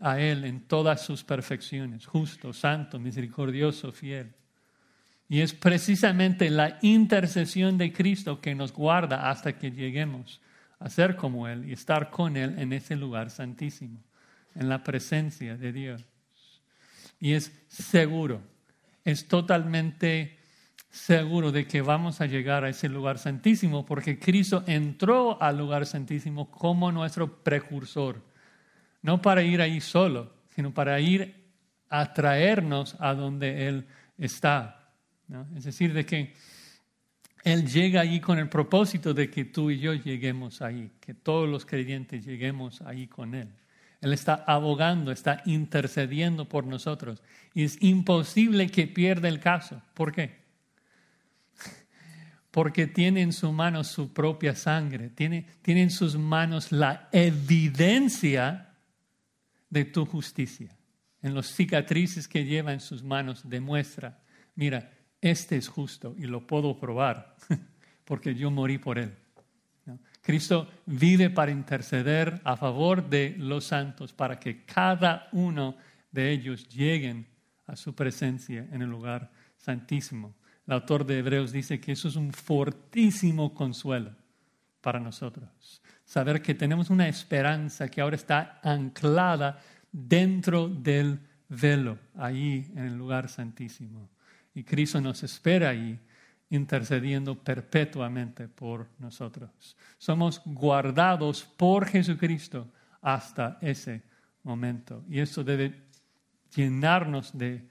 a 0.00 0.18
Él 0.18 0.44
en 0.44 0.62
todas 0.62 1.00
sus 1.00 1.22
perfecciones, 1.22 2.06
justo, 2.06 2.52
santo, 2.52 2.98
misericordioso, 2.98 3.92
fiel. 3.92 4.34
Y 5.28 5.40
es 5.40 5.52
precisamente 5.52 6.48
la 6.48 6.78
intercesión 6.80 7.76
de 7.76 7.92
Cristo 7.92 8.40
que 8.40 8.54
nos 8.54 8.72
guarda 8.72 9.28
hasta 9.30 9.58
que 9.58 9.70
lleguemos 9.70 10.40
a 10.78 10.88
ser 10.88 11.16
como 11.16 11.48
Él 11.48 11.68
y 11.68 11.72
estar 11.72 12.10
con 12.10 12.36
Él 12.36 12.58
en 12.58 12.72
ese 12.72 12.96
lugar 12.96 13.30
santísimo, 13.30 14.02
en 14.54 14.68
la 14.68 14.82
presencia 14.82 15.56
de 15.56 15.72
Dios. 15.72 16.04
Y 17.20 17.32
es 17.32 17.52
seguro, 17.68 18.40
es 19.04 19.28
totalmente 19.28 20.38
seguro 20.90 21.52
de 21.52 21.66
que 21.66 21.82
vamos 21.82 22.20
a 22.20 22.26
llegar 22.26 22.64
a 22.64 22.70
ese 22.70 22.88
lugar 22.88 23.18
santísimo 23.18 23.84
porque 23.84 24.18
Cristo 24.18 24.64
entró 24.66 25.40
al 25.42 25.58
lugar 25.58 25.84
santísimo 25.84 26.50
como 26.50 26.90
nuestro 26.90 27.42
precursor, 27.42 28.22
no 29.02 29.20
para 29.20 29.42
ir 29.42 29.60
ahí 29.60 29.80
solo, 29.80 30.32
sino 30.54 30.72
para 30.72 30.98
ir 31.00 31.52
a 31.90 32.12
traernos 32.12 32.96
a 32.98 33.14
donde 33.14 33.68
Él 33.68 33.86
está. 34.16 34.77
Es 35.56 35.64
decir, 35.64 35.92
de 35.92 36.06
que 36.06 36.34
Él 37.44 37.66
llega 37.66 38.00
allí 38.00 38.20
con 38.20 38.38
el 38.38 38.48
propósito 38.48 39.12
de 39.12 39.30
que 39.30 39.44
tú 39.44 39.70
y 39.70 39.78
yo 39.78 39.94
lleguemos 39.94 40.62
ahí, 40.62 40.92
que 41.00 41.14
todos 41.14 41.48
los 41.48 41.66
creyentes 41.66 42.24
lleguemos 42.24 42.80
ahí 42.82 43.06
con 43.06 43.34
Él. 43.34 43.48
Él 44.00 44.12
está 44.12 44.44
abogando, 44.46 45.10
está 45.10 45.42
intercediendo 45.44 46.48
por 46.48 46.66
nosotros. 46.66 47.22
Y 47.52 47.64
es 47.64 47.82
imposible 47.82 48.68
que 48.68 48.86
pierda 48.86 49.28
el 49.28 49.40
caso. 49.40 49.82
¿Por 49.94 50.12
qué? 50.12 50.38
Porque 52.50 52.86
tiene 52.86 53.22
en 53.22 53.32
su 53.32 53.50
mano 53.52 53.82
su 53.82 54.12
propia 54.12 54.54
sangre, 54.54 55.10
tiene, 55.10 55.46
tiene 55.62 55.82
en 55.82 55.90
sus 55.90 56.16
manos 56.16 56.70
la 56.70 57.08
evidencia 57.12 58.76
de 59.68 59.84
tu 59.84 60.06
justicia. 60.06 60.74
En 61.20 61.34
los 61.34 61.48
cicatrices 61.48 62.28
que 62.28 62.44
lleva 62.44 62.72
en 62.72 62.80
sus 62.80 63.02
manos 63.02 63.48
demuestra, 63.48 64.20
mira, 64.54 64.92
este 65.20 65.56
es 65.56 65.68
justo 65.68 66.14
y 66.18 66.26
lo 66.26 66.46
puedo 66.46 66.78
probar 66.78 67.36
porque 68.04 68.34
yo 68.34 68.50
morí 68.50 68.78
por 68.78 68.98
él. 68.98 69.14
Cristo 70.20 70.68
vive 70.84 71.30
para 71.30 71.50
interceder 71.50 72.40
a 72.44 72.56
favor 72.56 73.08
de 73.08 73.34
los 73.38 73.64
santos, 73.64 74.12
para 74.12 74.38
que 74.38 74.64
cada 74.64 75.28
uno 75.32 75.76
de 76.12 76.30
ellos 76.32 76.68
lleguen 76.68 77.26
a 77.66 77.76
su 77.76 77.94
presencia 77.94 78.66
en 78.70 78.82
el 78.82 78.90
lugar 78.90 79.30
santísimo. 79.56 80.34
El 80.66 80.74
autor 80.74 81.06
de 81.06 81.18
Hebreos 81.18 81.50
dice 81.50 81.80
que 81.80 81.92
eso 81.92 82.08
es 82.08 82.16
un 82.16 82.32
fortísimo 82.32 83.54
consuelo 83.54 84.14
para 84.82 85.00
nosotros. 85.00 85.80
Saber 86.04 86.42
que 86.42 86.54
tenemos 86.54 86.90
una 86.90 87.08
esperanza 87.08 87.88
que 87.88 88.02
ahora 88.02 88.16
está 88.16 88.60
anclada 88.62 89.60
dentro 89.90 90.68
del 90.68 91.20
velo, 91.48 91.98
ahí 92.16 92.70
en 92.74 92.84
el 92.84 92.96
lugar 92.98 93.30
santísimo. 93.30 94.10
Y 94.58 94.64
Cristo 94.64 95.00
nos 95.00 95.22
espera 95.22 95.68
ahí, 95.68 95.96
intercediendo 96.50 97.40
perpetuamente 97.40 98.48
por 98.48 98.88
nosotros. 98.98 99.76
Somos 99.98 100.42
guardados 100.44 101.44
por 101.44 101.86
Jesucristo 101.86 102.68
hasta 103.00 103.56
ese 103.60 104.02
momento. 104.42 105.04
Y 105.08 105.20
eso 105.20 105.44
debe 105.44 105.84
llenarnos 106.56 107.38
de, 107.38 107.68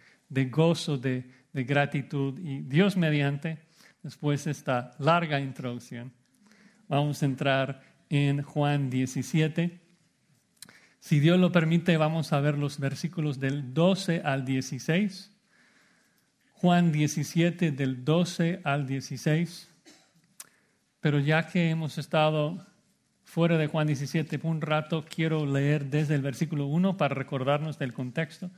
gozo, 0.50 0.98
de, 0.98 1.30
de 1.52 1.64
gratitud. 1.66 2.40
Y 2.40 2.62
Dios 2.62 2.96
mediante, 2.96 3.58
después 4.02 4.46
de 4.46 4.52
esta 4.52 4.96
larga 4.98 5.42
introducción, 5.42 6.14
vamos 6.88 7.22
a 7.22 7.26
entrar 7.26 7.82
en 8.08 8.44
Juan 8.44 8.90
17. 8.90 9.82
Si 11.02 11.20
Dios 11.20 11.38
lo 11.38 11.52
permite, 11.52 11.98
vamos 11.98 12.32
a 12.32 12.40
ver 12.40 12.58
los 12.58 12.80
versículos 12.80 13.42
del 13.42 13.74
12 13.74 14.22
al 14.24 14.46
16. 14.46 15.34
Juan 16.60 16.92
17 16.92 17.72
del 17.72 18.04
12 18.04 18.62
al 18.64 18.88
16. 18.88 19.70
Pero 21.00 21.20
ya 21.20 21.48
que 21.48 21.70
hemos 21.70 22.00
estado 22.00 22.66
fuera 23.24 23.58
de 23.58 23.68
Juan 23.68 23.86
17 23.86 24.40
por 24.40 24.50
un 24.50 24.62
rato, 24.62 25.06
quiero 25.08 25.46
leer 25.46 25.86
desde 25.86 26.16
el 26.16 26.24
versículo 26.24 26.66
1 26.66 26.98
para 26.98 27.14
recordarnos 27.14 27.78
del 27.78 27.94
contexto 27.94 28.50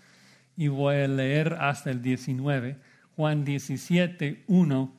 y 0.56 0.70
voy 0.70 0.96
a 0.96 1.08
leer 1.10 1.58
hasta 1.60 1.91
el 1.91 2.01
19. 2.01 2.77
Juan 3.18 3.44
17, 3.44 4.46
1 4.48 4.94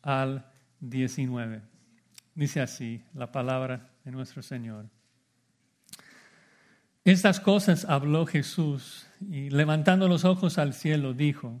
al 0.00 0.46
19. 0.80 1.60
Dice 2.34 2.62
así 2.62 3.02
la 3.12 3.32
palabra 3.32 3.90
de 4.02 4.12
nuestro 4.12 4.42
Señor. 4.42 4.86
Estas 7.04 7.38
cosas 7.38 7.84
habló 7.84 8.24
Jesús 8.24 9.06
y 9.20 9.50
levantando 9.50 10.08
los 10.08 10.24
ojos 10.24 10.56
al 10.56 10.72
cielo 10.72 11.12
dijo, 11.12 11.60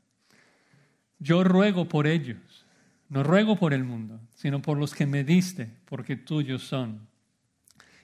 Yo 1.21 1.43
ruego 1.43 1.87
por 1.87 2.07
ellos, 2.07 2.65
no 3.07 3.21
ruego 3.21 3.55
por 3.55 3.75
el 3.75 3.83
mundo, 3.83 4.19
sino 4.33 4.59
por 4.59 4.79
los 4.79 4.95
que 4.95 5.05
me 5.05 5.23
diste, 5.23 5.71
porque 5.85 6.15
tuyos 6.15 6.63
son. 6.63 7.07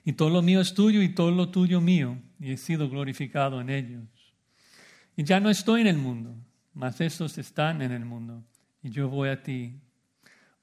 Y 0.04 0.12
todo 0.12 0.30
lo 0.30 0.40
mío 0.40 0.60
es 0.60 0.72
tuyo 0.72 1.02
y 1.02 1.08
todo 1.08 1.32
lo 1.32 1.48
tuyo 1.48 1.80
mío, 1.80 2.16
y 2.38 2.52
he 2.52 2.56
sido 2.56 2.88
glorificado 2.88 3.60
en 3.60 3.70
ellos. 3.70 4.04
Y 5.16 5.24
ya 5.24 5.40
no 5.40 5.50
estoy 5.50 5.80
en 5.80 5.88
el 5.88 5.98
mundo, 5.98 6.36
mas 6.74 7.00
estos 7.00 7.38
están 7.38 7.82
en 7.82 7.90
el 7.90 8.04
mundo, 8.04 8.44
y 8.84 8.90
yo 8.90 9.08
voy 9.08 9.30
a 9.30 9.42
ti. 9.42 9.74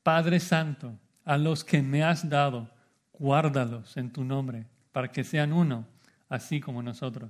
Padre 0.01 0.39
Santo, 0.39 0.97
a 1.25 1.37
los 1.37 1.65
que 1.65 1.81
me 1.81 2.03
has 2.03 2.29
dado, 2.29 2.69
guárdalos 3.11 3.97
en 3.97 4.13
tu 4.13 4.23
nombre, 4.23 4.65
para 4.93 5.11
que 5.11 5.25
sean 5.25 5.51
uno, 5.51 5.85
así 6.29 6.61
como 6.61 6.81
nosotros. 6.81 7.29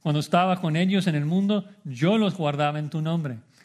Cuando 0.00 0.18
estaba 0.18 0.60
con 0.60 0.74
ellos 0.74 1.06
en 1.06 1.14
el 1.14 1.24
mundo, 1.24 1.70
yo 1.84 2.18
los 2.18 2.36
guardaba 2.36 2.80
en 2.80 2.90
tu 2.90 3.00
nombre. 3.00 3.38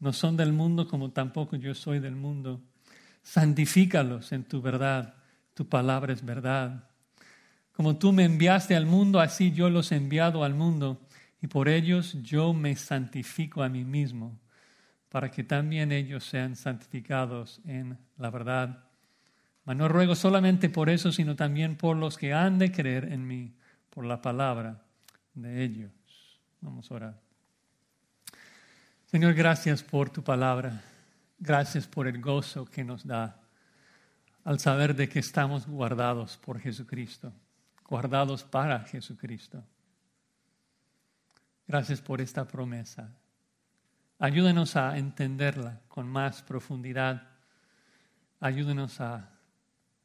No 0.00 0.12
son 0.12 0.36
del 0.36 0.52
mundo 0.52 0.88
como 0.88 1.10
tampoco 1.10 1.56
yo 1.56 1.74
soy 1.74 2.00
del 2.00 2.16
mundo. 2.16 2.60
Santifícalos 3.22 4.32
en 4.32 4.44
tu 4.44 4.62
verdad. 4.62 5.14
Tu 5.54 5.68
palabra 5.68 6.12
es 6.12 6.24
verdad. 6.24 6.84
Como 7.72 7.96
tú 7.96 8.12
me 8.12 8.24
enviaste 8.24 8.74
al 8.76 8.86
mundo, 8.86 9.20
así 9.20 9.52
yo 9.52 9.70
los 9.70 9.92
he 9.92 9.96
enviado 9.96 10.44
al 10.44 10.54
mundo, 10.54 11.00
y 11.40 11.46
por 11.46 11.68
ellos 11.68 12.16
yo 12.22 12.52
me 12.52 12.76
santifico 12.76 13.62
a 13.62 13.68
mí 13.68 13.84
mismo, 13.84 14.38
para 15.08 15.30
que 15.30 15.44
también 15.44 15.92
ellos 15.92 16.24
sean 16.24 16.56
santificados 16.56 17.60
en 17.64 17.96
la 18.18 18.30
verdad. 18.30 18.84
Mas 19.64 19.76
no 19.76 19.88
ruego 19.88 20.14
solamente 20.14 20.68
por 20.68 20.90
eso, 20.90 21.12
sino 21.12 21.36
también 21.36 21.76
por 21.76 21.96
los 21.96 22.18
que 22.18 22.34
han 22.34 22.58
de 22.58 22.70
creer 22.70 23.12
en 23.12 23.26
mí, 23.26 23.54
por 23.88 24.04
la 24.04 24.20
palabra 24.20 24.82
de 25.34 25.64
ellos. 25.64 25.90
Vamos 26.60 26.90
a 26.90 26.94
orar. 26.94 27.29
Señor, 29.10 29.34
gracias 29.34 29.82
por 29.82 30.08
tu 30.08 30.22
palabra. 30.22 30.84
Gracias 31.40 31.84
por 31.88 32.06
el 32.06 32.20
gozo 32.20 32.64
que 32.64 32.84
nos 32.84 33.04
da 33.04 33.40
al 34.44 34.60
saber 34.60 34.94
de 34.94 35.08
que 35.08 35.18
estamos 35.18 35.66
guardados 35.66 36.36
por 36.36 36.60
Jesucristo, 36.60 37.32
guardados 37.84 38.44
para 38.44 38.78
Jesucristo. 38.84 39.64
Gracias 41.66 42.00
por 42.00 42.20
esta 42.20 42.46
promesa. 42.46 43.12
Ayúdenos 44.20 44.76
a 44.76 44.96
entenderla 44.96 45.80
con 45.88 46.06
más 46.06 46.42
profundidad. 46.42 47.30
Ayúdenos 48.38 49.00
a, 49.00 49.28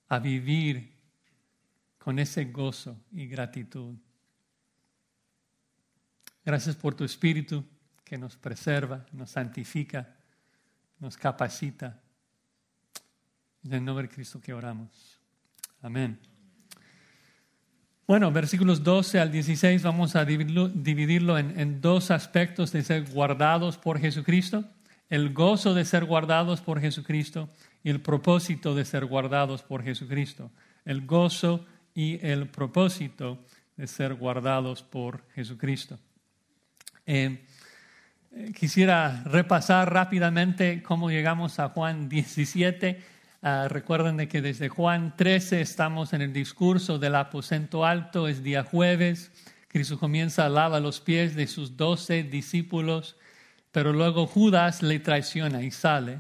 a 0.09 0.17
vivir 0.17 0.95
con 2.00 2.17
ese 2.17 2.45
gozo 2.45 2.97
y 3.12 3.27
gratitud. 3.27 3.93
Gracias 6.43 6.75
por 6.75 6.95
tu 6.95 7.03
Espíritu 7.03 7.63
que 8.05 8.17
nos 8.17 8.38
preserva, 8.38 9.05
nos 9.12 9.31
santifica, 9.31 10.15
nos 11.00 11.17
capacita. 11.17 12.00
En 13.63 13.74
el 13.74 13.83
nombre 13.83 14.07
de 14.07 14.13
Cristo 14.13 14.39
que 14.39 14.53
oramos. 14.53 15.19
Amén. 15.81 16.19
Bueno, 18.07 18.31
versículos 18.31 18.83
12 18.83 19.19
al 19.19 19.31
16 19.31 19.81
vamos 19.81 20.15
a 20.15 20.25
dividirlo, 20.25 21.39
en, 21.39 21.81
dos 21.81 22.12
aspectos 22.12 22.71
de 22.71 22.83
ser 22.83 23.09
guardados 23.12 23.77
por 23.77 24.00
Jesucristo, 24.00 24.63
el 25.09 25.33
gozo 25.33 25.74
de 25.74 25.85
ser 25.85 26.05
guardados 26.05 26.62
por 26.62 26.79
Jesucristo 26.79 27.50
y 27.83 27.89
el 27.89 28.01
propósito 28.01 28.75
de 28.75 28.85
ser 28.85 29.07
guardados 29.07 29.63
por 29.63 29.83
Jesucristo. 29.83 30.51
El 30.85 31.07
gozo 31.07 31.65
y 31.95 32.24
el 32.24 32.47
propósito 32.47 33.43
de 33.75 33.88
ser 33.88 34.13
guardados 34.13 34.83
por 34.83 35.27
Jesucristo. 35.33 35.97
Eh, 37.07 37.43
quisiera 38.54 39.24
repasar 39.25 39.94
rápidamente 39.94 40.84
cómo 40.84 41.10
llegamos 41.10 41.60
a 41.60 41.70
Juan 41.70 42.10
17. 42.10 43.01
Ah, 43.42 43.68
recuerden 43.70 44.18
de 44.18 44.27
que 44.27 44.42
desde 44.42 44.70
Juan 44.70 45.15
13 45.15 45.62
estamos 45.62 46.13
en 46.13 46.22
el 46.22 46.34
discurso 46.34 47.00
del 47.00 47.15
aposento 47.15 47.86
alto, 47.86 48.27
es 48.27 48.44
día 48.44 48.63
jueves. 48.63 49.32
Cristo 49.68 50.00
comienza 50.00 50.46
a 50.46 50.50
lavar 50.50 50.82
los 50.82 51.00
pies 51.00 51.36
de 51.36 51.48
sus 51.48 51.77
doce 51.77 52.24
discípulos, 52.24 53.15
pero 53.72 53.94
luego 53.94 54.27
Judas 54.27 54.82
le 54.84 55.00
traiciona 55.00 55.63
y 55.63 55.72
sale 55.72 56.20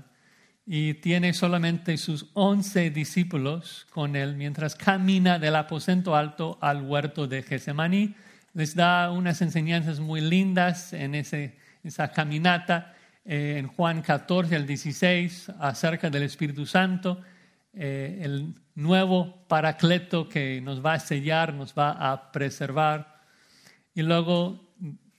y 0.65 0.95
tiene 0.95 1.33
solamente 1.33 1.97
sus 1.97 2.27
once 2.33 2.89
discípulos 2.89 3.85
con 3.91 4.15
él 4.15 4.35
mientras 4.35 4.75
camina 4.75 5.37
del 5.37 5.55
aposento 5.55 6.15
alto 6.15 6.57
al 6.59 6.81
huerto 6.81 7.27
de 7.27 7.43
Getsemaní 7.43 8.15
les 8.53 8.73
da 8.73 9.11
unas 9.11 9.41
enseñanzas 9.41 9.99
muy 9.99 10.21
lindas 10.21 10.93
en 10.93 11.13
ese, 11.13 11.55
esa 11.85 12.11
caminata 12.11 12.93
eh, 13.23 13.55
en 13.57 13.67
Juan 13.67 14.01
14 14.01 14.55
al 14.55 14.65
16 14.65 15.51
acerca 15.59 16.09
del 16.09 16.23
Espíritu 16.23 16.65
Santo, 16.65 17.21
eh, 17.73 18.19
el 18.21 18.53
nuevo 18.73 19.45
paracleto 19.47 20.27
que 20.27 20.61
nos 20.61 20.83
va 20.83 20.93
a 20.93 20.99
sellar, 20.99 21.53
nos 21.53 21.73
va 21.73 21.91
a 21.91 22.31
preservar. 22.31 23.21
Y 23.93 24.01
luego, 24.01 24.73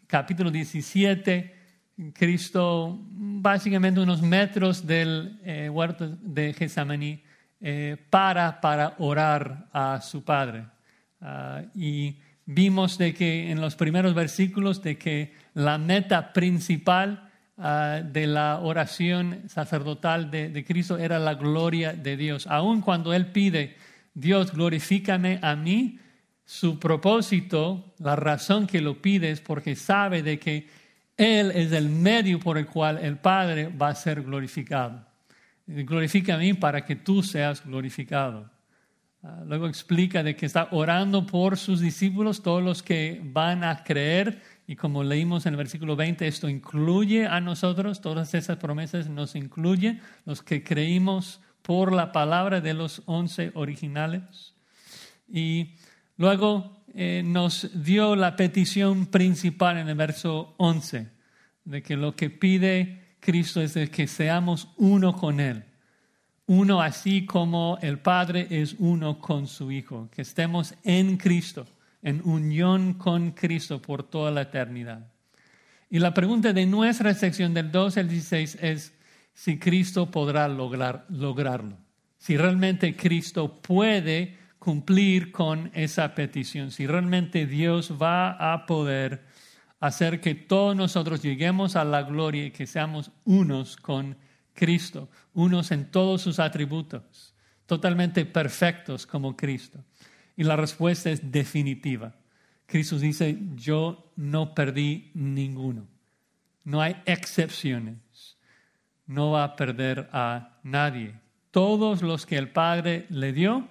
capítulo 0.07 0.51
17, 0.51 1.55
Cristo, 2.13 2.99
básicamente 3.01 4.01
unos 4.01 4.21
metros 4.21 4.87
del 4.87 5.41
eh, 5.45 5.69
huerto 5.71 6.09
de 6.09 6.53
Getsemaní, 6.53 7.23
para 8.11 8.61
para 8.61 8.95
orar 8.99 9.67
a 9.73 10.01
su 10.03 10.23
Padre. 10.23 10.67
Ah, 11.21 11.63
y 11.75 12.19
vimos 12.45 12.99
de 12.99 13.15
que 13.15 13.51
en 13.51 13.61
los 13.61 13.75
primeros 13.75 14.15
versículos 14.15 14.83
de 14.83 14.99
que 14.99 15.33
la 15.57 15.79
meta 15.79 16.35
principal 16.35 17.31
ah, 17.57 18.03
de 18.05 18.27
la 18.27 18.61
oración 18.61 19.45
sacerdotal 19.49 20.31
de, 20.31 20.65
Cristo 20.67 20.99
era 20.99 21.19
la 21.19 21.35
gloria 21.35 21.95
de 21.95 22.19
Dios. 22.19 22.47
Aun 22.47 22.83
cuando 22.83 23.15
Él 23.15 23.33
pide, 23.33 23.75
Dios 24.13 24.53
glorifícame 24.53 25.39
a 25.41 25.57
mí, 25.57 25.99
su 26.45 26.79
propósito, 26.79 27.95
la 27.99 28.17
razón 28.17 28.67
que 28.67 28.83
lo 28.83 29.01
pide 29.01 29.31
es 29.31 29.41
porque 29.41 29.77
sabe 29.77 30.23
de 30.23 30.39
que 30.39 30.69
Él 31.17 31.51
es 31.53 31.73
el 31.73 31.89
medio 31.89 32.39
por 32.39 32.59
el 32.59 32.67
cual 32.67 32.99
el 32.99 33.17
Padre 33.17 33.69
va 33.69 33.89
a 33.89 33.95
ser 33.95 34.23
glorificado. 34.23 35.07
Glorifica 35.67 36.35
a 36.35 36.39
mí 36.39 36.53
para 36.53 36.85
que 36.85 36.97
tú 36.97 37.23
seas 37.23 37.65
glorificado. 37.65 38.51
Ah, 39.23 39.43
luego 39.47 39.67
explica 39.67 40.23
de 40.23 40.37
que 40.37 40.45
está 40.45 40.69
orando 40.71 41.25
por 41.25 41.57
sus 41.57 41.81
discípulos, 41.81 42.43
todos 42.43 42.63
los 42.63 42.83
que 42.83 43.23
van 43.25 43.65
a 43.65 43.83
creer. 43.83 44.43
Y 44.67 44.77
como 44.77 45.05
leímos 45.05 45.47
en 45.47 45.55
el 45.55 45.59
versículo 45.59 45.97
20, 45.97 46.27
esto 46.27 46.49
incluye 46.49 47.27
a 47.27 47.41
nosotros, 47.41 48.01
todas 48.01 48.35
esas 48.35 48.57
promesas 48.59 49.09
nos 49.09 49.37
incluyen, 49.37 50.01
los 50.25 50.43
que 50.43 50.65
creímos 50.65 51.41
por 51.63 51.93
la 51.93 52.13
palabra 52.13 52.61
de 52.61 52.75
los 52.75 53.03
once 53.07 53.53
originales. 53.55 54.55
Y 55.29 55.75
luego 56.17 56.83
eh, 56.95 57.23
nos 57.25 57.71
dio 57.85 58.17
la 58.17 58.35
petición 58.35 59.07
principal 59.07 59.79
en 59.79 59.89
el 59.89 59.95
verso 59.95 60.55
11, 60.57 61.09
de 61.65 61.83
que 61.83 61.97
lo 61.97 62.17
que 62.17 62.31
pide 62.31 63.17
Cristo 63.21 63.61
es 63.61 63.75
de 63.75 63.89
que 63.89 64.07
seamos 64.07 64.69
uno 64.77 65.17
con 65.17 65.41
Él 65.41 65.65
uno 66.47 66.81
así 66.81 67.27
como 67.27 67.79
el 67.83 67.99
Padre 67.99 68.47
es 68.51 68.77
uno 68.79 69.19
con 69.21 69.47
su 69.49 69.71
Hijo, 69.73 70.09
que 70.13 70.23
estemos 70.23 70.75
en 70.85 71.17
Cristo, 71.17 71.67
en 72.07 72.23
unión 72.25 72.95
con 72.95 73.33
Cristo 73.33 73.83
por 73.83 74.05
toda 74.05 74.31
la 74.31 74.43
eternidad. 74.43 75.11
Y 75.91 75.99
la 75.99 76.15
pregunta 76.15 76.53
de 76.53 76.65
nuestra 76.65 77.13
sección 77.15 77.53
del 77.53 77.73
12 77.73 77.99
al 77.99 78.09
16 78.09 78.59
es 78.63 78.95
si 79.35 79.59
Cristo 79.59 80.09
podrá 80.09 80.47
lograr, 80.47 81.05
lograrlo, 81.09 81.77
si 82.17 82.37
realmente 82.37 82.95
Cristo 82.95 83.61
puede 83.61 84.39
cumplir 84.61 85.33
con 85.33 85.69
esa 85.75 86.15
petición, 86.15 86.71
si 86.71 86.87
realmente 86.87 87.45
Dios 87.45 87.93
va 88.01 88.53
a 88.53 88.67
poder 88.67 89.25
hacer 89.81 90.21
que 90.21 90.37
todos 90.37 90.77
nosotros 90.77 91.23
lleguemos 91.23 91.75
a 91.75 91.85
la 91.85 92.05
gloria 92.05 92.47
y 92.47 92.51
que 92.53 92.69
seamos 92.69 93.11
unos 93.25 93.77
con 93.77 94.17
Cristo, 94.55 95.09
unos 95.35 95.73
en 95.73 95.91
todos 95.91 96.23
sus 96.23 96.39
atributos, 96.39 97.35
totalmente 97.67 98.25
perfectos 98.25 99.07
como 99.07 99.37
Cristo. 99.37 99.85
Y 100.37 100.45
la 100.45 100.57
respuesta 100.57 101.11
es 101.11 101.33
definitiva. 101.33 102.15
Cristo 102.67 102.99
dice, 102.99 103.39
yo 103.55 104.13
no 104.17 104.55
perdí 104.55 105.11
ninguno. 105.15 105.87
No 106.65 106.81
hay 106.81 107.03
excepciones. 107.07 108.37
No 109.07 109.31
va 109.33 109.45
a 109.45 109.57
perder 109.57 110.09
a 110.13 110.59
nadie. 110.63 111.15
Todos 111.51 112.03
los 112.03 112.27
que 112.27 112.37
el 112.37 112.51
Padre 112.51 113.07
le 113.09 113.33
dio, 113.33 113.69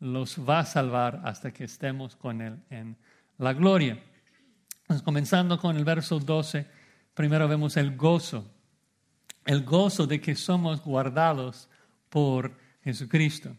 los 0.00 0.38
va 0.38 0.60
a 0.60 0.66
salvar 0.66 1.22
hasta 1.24 1.52
que 1.52 1.64
estemos 1.64 2.16
con 2.16 2.42
Él 2.42 2.58
en 2.68 2.96
la 3.38 3.52
gloria. 3.52 4.02
comenzando 5.04 5.58
con 5.58 5.76
el 5.76 5.84
verso 5.84 6.18
12, 6.18 6.66
primero 7.14 7.48
vemos 7.48 7.76
el 7.76 7.96
gozo 7.96 8.50
el 9.44 9.64
gozo 9.64 10.06
de 10.06 10.20
que 10.20 10.34
somos 10.34 10.82
guardados 10.82 11.68
por 12.08 12.56
Jesucristo. 12.84 13.56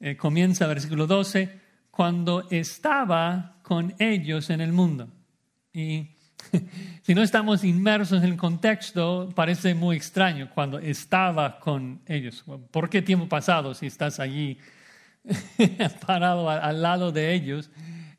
Eh, 0.00 0.16
comienza 0.16 0.66
versículo 0.66 1.06
12, 1.06 1.60
cuando 1.94 2.46
estaba 2.50 3.58
con 3.62 3.94
ellos 3.98 4.50
en 4.50 4.60
el 4.60 4.72
mundo. 4.72 5.08
Y 5.72 6.08
si 7.02 7.14
no 7.14 7.22
estamos 7.22 7.62
inmersos 7.62 8.22
en 8.22 8.30
el 8.30 8.36
contexto, 8.36 9.28
parece 9.34 9.74
muy 9.74 9.96
extraño 9.96 10.50
cuando 10.52 10.78
estaba 10.78 11.60
con 11.60 12.00
ellos. 12.06 12.44
¿Por 12.70 12.90
qué 12.90 13.00
tiempo 13.00 13.28
pasado 13.28 13.74
si 13.74 13.86
estás 13.86 14.18
allí 14.18 14.58
parado 16.06 16.50
al 16.50 16.82
lado 16.82 17.12
de 17.12 17.32
ellos, 17.32 17.70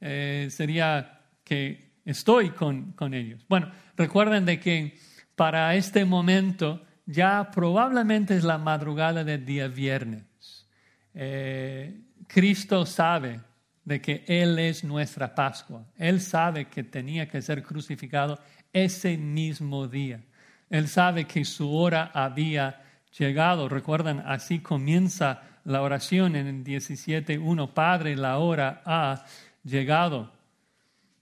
eh, 0.01 0.47
sería 0.49 1.21
que 1.43 1.99
estoy 2.05 2.51
con, 2.51 2.93
con 2.93 3.13
ellos. 3.13 3.45
Bueno, 3.47 3.71
recuerden 3.97 4.45
de 4.45 4.59
que 4.59 4.97
para 5.35 5.75
este 5.75 6.05
momento 6.05 6.81
ya 7.05 7.51
probablemente 7.51 8.35
es 8.35 8.43
la 8.43 8.57
madrugada 8.57 9.23
del 9.23 9.45
día 9.45 9.67
viernes. 9.67 10.67
Eh, 11.13 12.01
Cristo 12.27 12.85
sabe 12.85 13.41
de 13.85 14.01
que 14.01 14.25
Él 14.27 14.59
es 14.59 14.83
nuestra 14.83 15.33
Pascua. 15.33 15.85
Él 15.97 16.19
sabe 16.19 16.65
que 16.65 16.83
tenía 16.83 17.27
que 17.27 17.41
ser 17.41 17.63
crucificado 17.63 18.39
ese 18.73 19.15
mismo 19.17 19.87
día. 19.87 20.21
Él 20.69 20.87
sabe 20.87 21.25
que 21.25 21.45
su 21.45 21.73
hora 21.73 22.11
había 22.13 22.81
llegado. 23.17 23.69
Recuerdan, 23.69 24.23
así 24.25 24.59
comienza 24.59 25.43
la 25.63 25.81
oración 25.81 26.35
en 26.35 26.47
el 26.47 26.63
17.1. 26.63 27.73
Padre, 27.73 28.15
la 28.15 28.39
hora 28.39 28.81
ha 28.85 29.23
llegado. 29.63 30.33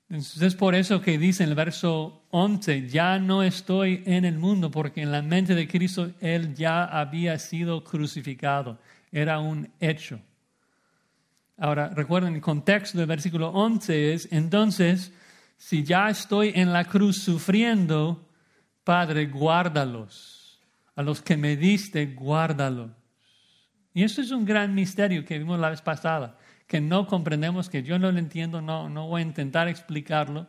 Entonces 0.10 0.42
es 0.42 0.56
por 0.56 0.76
eso 0.76 1.02
que 1.02 1.18
dice 1.18 1.44
en 1.44 1.50
el 1.50 1.56
verso 1.56 2.24
11, 2.32 2.88
ya 2.88 3.20
no 3.20 3.44
estoy 3.44 4.04
en 4.06 4.26
el 4.26 4.38
mundo, 4.38 4.70
porque 4.70 5.02
en 5.02 5.12
la 5.12 5.22
mente 5.22 5.56
de 5.56 5.68
Cristo 5.68 6.12
Él 6.20 6.54
ya 6.56 6.84
había 6.86 7.38
sido 7.40 7.84
crucificado. 7.84 8.80
Era 9.12 9.40
un 9.40 9.70
hecho. 9.80 10.20
Ahora, 11.58 11.90
recuerden, 11.90 12.36
el 12.36 12.42
contexto 12.42 12.98
del 12.98 13.08
versículo 13.08 13.50
11 13.50 14.14
es, 14.14 14.28
entonces, 14.32 15.14
si 15.58 15.84
ya 15.84 16.10
estoy 16.10 16.52
en 16.56 16.74
la 16.74 16.86
cruz 16.86 17.18
sufriendo, 17.18 18.30
Padre, 18.84 19.28
guárdalos. 19.28 20.62
A 20.96 21.02
los 21.02 21.22
que 21.22 21.38
me 21.38 21.56
diste, 21.56 22.06
guárdalos. 22.08 22.92
Y 23.94 24.04
eso 24.04 24.22
es 24.22 24.32
un 24.32 24.46
gran 24.46 24.74
misterio 24.74 25.24
que 25.26 25.38
vimos 25.38 25.60
la 25.60 25.70
vez 25.70 25.82
pasada 25.82 26.38
que 26.74 26.82
no 26.82 27.06
comprendemos, 27.06 27.70
que 27.70 27.84
yo 27.84 28.00
no 28.00 28.12
lo 28.12 28.18
entiendo, 28.18 28.60
no, 28.60 28.90
no 28.90 29.08
voy 29.08 29.22
a 29.22 29.26
intentar 29.26 29.68
explicarlo, 29.68 30.48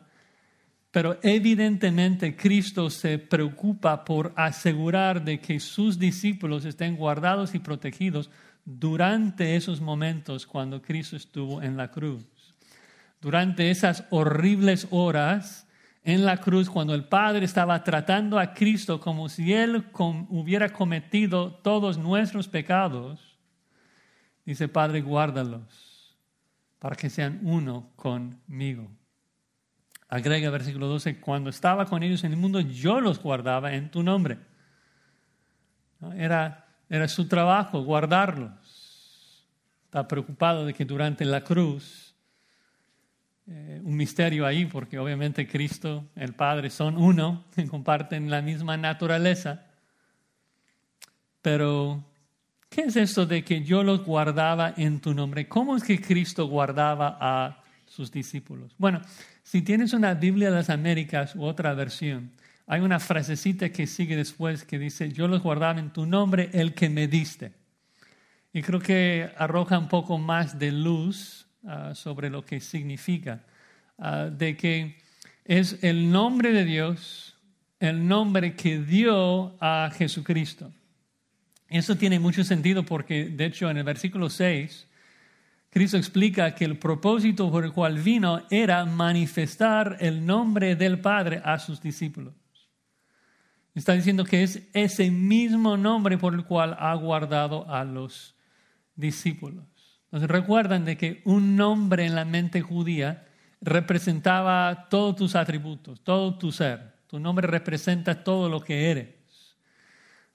pero 0.91 1.19
evidentemente 1.23 2.37
Cristo 2.37 2.89
se 2.89 3.19
preocupa 3.19 4.05
por 4.07 4.33
asegurar 4.37 5.23
de 5.25 5.41
que 5.41 5.61
sus 5.61 5.99
discípulos 5.99 6.65
estén 6.65 6.97
guardados 6.97 7.55
y 7.55 7.59
protegidos 7.59 8.31
durante 8.65 9.57
esos 9.57 9.81
momentos 9.81 10.47
cuando 10.47 10.81
Cristo 10.83 11.17
estuvo 11.17 11.63
en 11.63 11.77
la 11.77 11.91
cruz. 11.91 12.25
Durante 13.21 13.71
esas 13.71 14.05
horribles 14.11 14.87
horas 14.91 15.67
en 16.03 16.27
la 16.27 16.37
cruz, 16.39 16.69
cuando 16.69 16.95
el 16.95 17.05
Padre 17.05 17.47
estaba 17.47 17.83
tratando 17.83 18.39
a 18.39 18.53
Cristo 18.53 19.01
como 19.01 19.29
si 19.29 19.53
Él 19.53 19.87
hubiera 20.29 20.71
cometido 20.71 21.55
todos 21.55 21.97
nuestros 21.97 22.49
pecados, 22.49 23.39
dice, 24.45 24.69
Padre, 24.69 25.01
guárdalos 25.01 26.19
para 26.79 26.97
que 26.97 27.09
sean 27.09 27.41
uno 27.45 27.91
conmigo. 27.97 28.91
Agrega 30.09 30.51
versículo 30.51 30.87
12, 30.89 31.19
cuando 31.19 31.49
estaba 31.49 31.87
con 31.87 32.03
ellos 32.03 32.23
en 32.25 32.33
el 32.33 32.39
mundo, 32.39 32.61
yo 32.61 33.01
los 33.01 33.21
guardaba 33.23 33.73
en 33.73 33.91
tu 33.91 34.03
nombre. 34.03 34.39
Era, 36.15 36.64
era 36.95 37.09
su 37.09 37.27
trabajo 37.27 37.83
guardarlos. 37.83 38.53
Está 39.85 40.07
preocupado 40.07 40.65
de 40.65 40.75
que 40.75 40.85
durante 40.85 41.25
la 41.25 41.43
cruz, 41.43 42.15
eh, 43.47 43.81
un 43.85 43.97
misterio 43.97 44.47
ahí, 44.47 44.67
porque 44.67 44.99
obviamente 44.99 45.47
Cristo, 45.47 46.07
el 46.15 46.35
Padre, 46.35 46.71
son 46.71 46.97
uno, 46.97 47.45
comparten 47.71 48.31
la 48.31 48.43
misma 48.43 48.77
naturaleza, 48.77 49.67
pero 51.43 52.05
¿Qué 52.75 52.81
es 52.81 52.97
esto 52.97 53.25
de 53.25 53.45
que 53.45 53.63
yo 53.63 53.85
los 53.85 54.05
guardaba 54.05 54.75
en 54.77 55.01
tu 55.01 55.15
nombre? 55.15 55.47
¿Cómo 55.47 55.77
es 55.77 55.85
que 55.85 56.01
Cristo 56.01 56.47
guardaba 56.47 57.17
a 57.21 57.63
sus 57.87 58.11
discípulos? 58.11 58.75
Bueno, 58.79 59.01
si 59.45 59.63
tienes 59.63 59.93
una 59.93 60.15
Biblia 60.15 60.51
de 60.51 60.57
las 60.57 60.71
Américas 60.71 61.37
u 61.37 61.45
otra 61.45 61.73
versión, 61.75 62.33
hay 62.67 62.81
una 62.81 62.99
frasecita 62.99 63.71
que 63.71 63.87
sigue 63.87 64.17
después 64.17 64.65
que 64.65 64.79
dice, 64.79 65.13
yo 65.13 65.29
los 65.29 65.43
guardaba 65.43 65.79
en 65.79 65.93
tu 65.93 66.07
nombre, 66.07 66.51
el 66.53 66.75
que 66.75 66.89
me 66.89 67.09
diste. 67.09 67.53
Y 68.53 68.63
creo 68.63 68.81
que 68.81 69.31
arroja 69.37 69.79
un 69.79 69.89
poco 69.89 70.17
más 70.17 70.59
de 70.59 70.73
luz 70.73 71.47
ah, 71.67 71.95
sobre 71.95 72.31
lo 72.31 72.45
que 72.45 72.61
significa, 72.61 73.45
ah, 73.99 74.31
de 74.33 74.57
que 74.57 74.97
es 75.45 75.79
el 75.83 76.11
nombre 76.11 76.53
de 76.53 76.65
Dios, 76.65 77.37
el 77.81 78.07
nombre 78.07 78.55
que 78.55 78.79
dio 78.79 79.57
a 79.61 79.91
Jesucristo. 79.95 80.73
Eso 81.69 81.97
tiene 81.97 82.19
mucho 82.19 82.45
sentido 82.45 82.85
porque, 82.85 83.27
de 83.27 83.47
hecho, 83.47 83.69
en 83.69 83.77
el 83.77 83.85
versículo 83.85 84.31
6, 84.31 84.87
Cristo 85.69 85.97
explica 85.97 86.55
que 86.55 86.65
el 86.65 86.79
propósito 86.79 87.51
por 87.51 87.65
el 87.65 87.73
cual 87.73 87.99
vino 87.99 88.47
era 88.49 88.85
manifestar 88.85 89.99
el 90.01 90.25
nombre 90.25 90.77
del 90.77 91.01
Padre 91.01 91.43
a 91.45 91.59
sus 91.59 91.83
discípulos. 91.83 92.33
Está 93.75 93.95
diciendo 93.95 94.25
que 94.25 94.45
es 94.45 94.63
ese 94.73 95.11
mismo 95.11 95.77
nombre 95.77 96.17
por 96.17 96.35
el 96.35 96.45
cual 96.45 96.77
ha 96.79 96.95
guardado 96.95 97.69
a 97.69 97.85
los 97.85 98.37
discípulos. 98.95 99.65
Entonces 100.05 100.31
recuerdan 100.31 100.85
de 100.85 100.97
que 100.97 101.23
un 101.25 101.57
nombre 101.57 102.07
en 102.07 102.15
la 102.15 102.25
mente 102.25 102.61
judía 102.61 103.27
representaba 103.61 104.87
todos 104.89 105.17
tus 105.17 105.35
atributos, 105.35 106.01
todo 106.05 106.39
tu 106.39 106.53
ser. 106.53 106.95
Tu 107.09 107.19
nombre 107.19 107.49
representa 107.49 108.23
todo 108.23 108.49
lo 108.49 108.61
que 108.61 108.91
eres. 108.91 109.09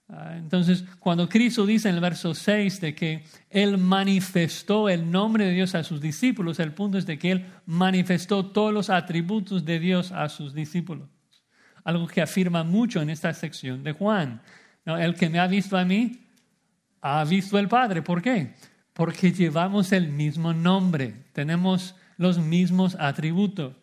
Ah, 0.09 0.33
entonces, 0.35 0.83
cuando 0.99 1.29
Cristo 1.29 1.65
dice 1.65 1.87
en 1.87 1.95
el 1.95 2.01
verso 2.01 2.33
6 2.33 2.81
de 2.81 2.95
que 2.95 3.23
Él 3.49 3.77
manifestó 3.77 4.89
el 4.89 5.09
nombre 5.09 5.45
de 5.45 5.51
Dios 5.51 5.75
a 5.75 5.83
sus 5.83 6.01
discípulos, 6.01 6.59
el 6.59 6.73
punto 6.73 6.97
es 6.97 7.05
de 7.05 7.19
que 7.19 7.31
Él 7.31 7.45
manifestó 7.65 8.47
todos 8.47 8.73
los 8.73 8.89
atributos 8.89 9.65
de 9.65 9.79
Dios 9.79 10.11
a 10.11 10.27
sus 10.27 10.53
discípulos. 10.53 11.07
Algo 11.83 12.07
que 12.07 12.21
afirma 12.21 12.63
mucho 12.63 13.01
en 13.01 13.09
esta 13.09 13.33
sección 13.33 13.83
de 13.83 13.93
Juan. 13.93 14.41
El 14.85 15.15
que 15.15 15.29
me 15.29 15.39
ha 15.39 15.47
visto 15.47 15.77
a 15.77 15.85
mí, 15.85 16.19
ha 17.01 17.23
visto 17.23 17.57
el 17.57 17.67
Padre. 17.67 18.01
¿Por 18.01 18.21
qué? 18.21 18.53
Porque 18.93 19.31
llevamos 19.31 19.91
el 19.91 20.09
mismo 20.09 20.53
nombre, 20.53 21.25
tenemos 21.33 21.95
los 22.17 22.37
mismos 22.37 22.95
atributos. 22.99 23.75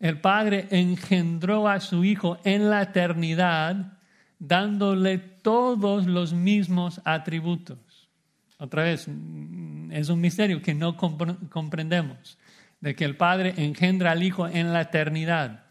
El 0.00 0.20
Padre 0.20 0.66
engendró 0.70 1.68
a 1.68 1.78
su 1.78 2.04
Hijo 2.04 2.38
en 2.42 2.70
la 2.70 2.82
eternidad 2.82 3.98
dándole 4.40 5.18
todos 5.18 6.06
los 6.06 6.32
mismos 6.32 7.00
atributos. 7.04 7.78
Otra 8.58 8.82
vez, 8.82 9.06
mm, 9.06 9.92
es 9.92 10.08
un 10.08 10.20
misterio 10.20 10.60
que 10.60 10.74
no 10.74 10.96
comprendemos, 10.96 12.38
de 12.80 12.96
que 12.96 13.04
el 13.04 13.16
Padre 13.16 13.54
engendra 13.56 14.10
al 14.10 14.24
Hijo 14.24 14.48
en 14.48 14.72
la 14.72 14.80
eternidad. 14.82 15.61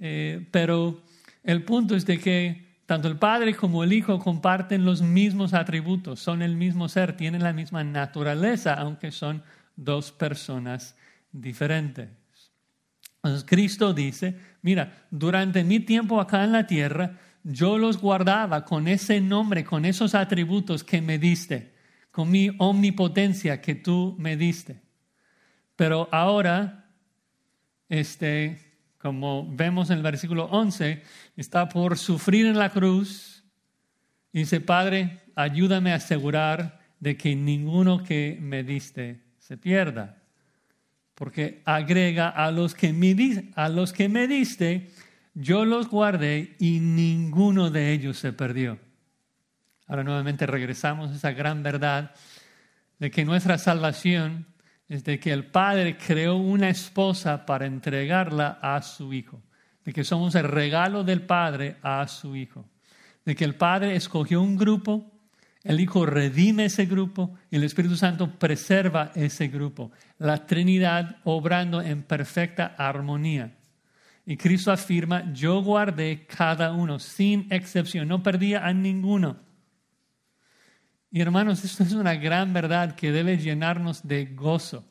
Eh, 0.00 0.46
pero 0.50 1.02
el 1.42 1.64
punto 1.64 1.96
es 1.96 2.06
de 2.06 2.18
que 2.18 2.68
tanto 2.86 3.08
el 3.08 3.18
Padre 3.18 3.54
como 3.54 3.84
el 3.84 3.92
Hijo 3.92 4.18
comparten 4.18 4.84
los 4.84 5.02
mismos 5.02 5.52
atributos, 5.52 6.20
son 6.20 6.40
el 6.40 6.56
mismo 6.56 6.88
ser, 6.88 7.16
tienen 7.16 7.42
la 7.42 7.52
misma 7.52 7.84
naturaleza, 7.84 8.74
aunque 8.74 9.10
son 9.10 9.42
dos 9.76 10.10
personas 10.10 10.96
diferentes. 11.30 12.08
Entonces 13.16 13.44
Cristo 13.46 13.92
dice, 13.92 14.38
mira, 14.62 15.06
durante 15.10 15.64
mi 15.64 15.80
tiempo 15.80 16.20
acá 16.20 16.44
en 16.44 16.52
la 16.52 16.66
tierra, 16.66 17.18
yo 17.42 17.78
los 17.78 17.98
guardaba 17.98 18.64
con 18.64 18.88
ese 18.88 19.20
nombre, 19.20 19.64
con 19.64 19.84
esos 19.84 20.14
atributos 20.14 20.84
que 20.84 21.02
me 21.02 21.18
diste, 21.18 21.74
con 22.10 22.30
mi 22.30 22.50
omnipotencia 22.58 23.60
que 23.60 23.74
tú 23.74 24.16
me 24.18 24.36
diste. 24.36 24.80
Pero 25.76 26.08
ahora, 26.10 26.90
este, 27.88 28.67
como 28.98 29.46
vemos 29.48 29.90
en 29.90 29.98
el 29.98 30.02
versículo 30.02 30.46
11, 30.46 31.02
está 31.36 31.68
por 31.68 31.96
sufrir 31.96 32.46
en 32.46 32.58
la 32.58 32.70
cruz. 32.70 33.44
Y 34.32 34.40
dice, 34.40 34.60
Padre, 34.60 35.20
ayúdame 35.34 35.92
a 35.92 35.96
asegurar 35.96 36.80
de 36.98 37.16
que 37.16 37.36
ninguno 37.36 38.02
que 38.02 38.36
me 38.40 38.64
diste 38.64 39.22
se 39.38 39.56
pierda. 39.56 40.22
Porque 41.14 41.62
agrega 41.64 42.28
a 42.28 42.50
los 42.50 42.74
que 42.74 42.92
me, 42.92 43.52
a 43.54 43.68
los 43.68 43.92
que 43.92 44.08
me 44.08 44.26
diste, 44.26 44.90
yo 45.34 45.64
los 45.64 45.88
guardé 45.88 46.56
y 46.58 46.80
ninguno 46.80 47.70
de 47.70 47.92
ellos 47.92 48.18
se 48.18 48.32
perdió. 48.32 48.78
Ahora 49.86 50.04
nuevamente 50.04 50.46
regresamos 50.46 51.10
a 51.10 51.14
esa 51.14 51.32
gran 51.32 51.62
verdad 51.62 52.14
de 52.98 53.10
que 53.10 53.24
nuestra 53.24 53.58
salvación 53.58 54.46
de 54.88 55.20
que 55.20 55.32
el 55.32 55.44
Padre 55.44 55.98
creó 55.98 56.36
una 56.36 56.70
esposa 56.70 57.44
para 57.44 57.66
entregarla 57.66 58.58
a 58.62 58.80
su 58.80 59.12
Hijo, 59.12 59.42
de 59.84 59.92
que 59.92 60.02
somos 60.02 60.34
el 60.34 60.44
regalo 60.44 61.04
del 61.04 61.22
Padre 61.22 61.76
a 61.82 62.06
su 62.08 62.34
Hijo, 62.34 62.64
de 63.24 63.34
que 63.34 63.44
el 63.44 63.54
Padre 63.54 63.96
escogió 63.96 64.40
un 64.40 64.56
grupo, 64.56 65.12
el 65.62 65.80
Hijo 65.80 66.06
redime 66.06 66.66
ese 66.66 66.86
grupo 66.86 67.34
y 67.50 67.56
el 67.56 67.64
Espíritu 67.64 67.96
Santo 67.96 68.38
preserva 68.38 69.12
ese 69.14 69.48
grupo, 69.48 69.92
la 70.16 70.46
Trinidad 70.46 71.16
obrando 71.24 71.82
en 71.82 72.02
perfecta 72.02 72.74
armonía. 72.78 73.54
Y 74.24 74.36
Cristo 74.36 74.72
afirma, 74.72 75.32
yo 75.32 75.62
guardé 75.62 76.26
cada 76.26 76.72
uno, 76.72 76.98
sin 76.98 77.46
excepción, 77.50 78.08
no 78.08 78.22
perdía 78.22 78.66
a 78.66 78.72
ninguno. 78.72 79.47
Y 81.10 81.20
hermanos, 81.22 81.64
esto 81.64 81.82
es 81.82 81.92
una 81.92 82.14
gran 82.16 82.52
verdad 82.52 82.94
que 82.94 83.12
debe 83.12 83.38
llenarnos 83.38 84.06
de 84.06 84.26
gozo, 84.26 84.84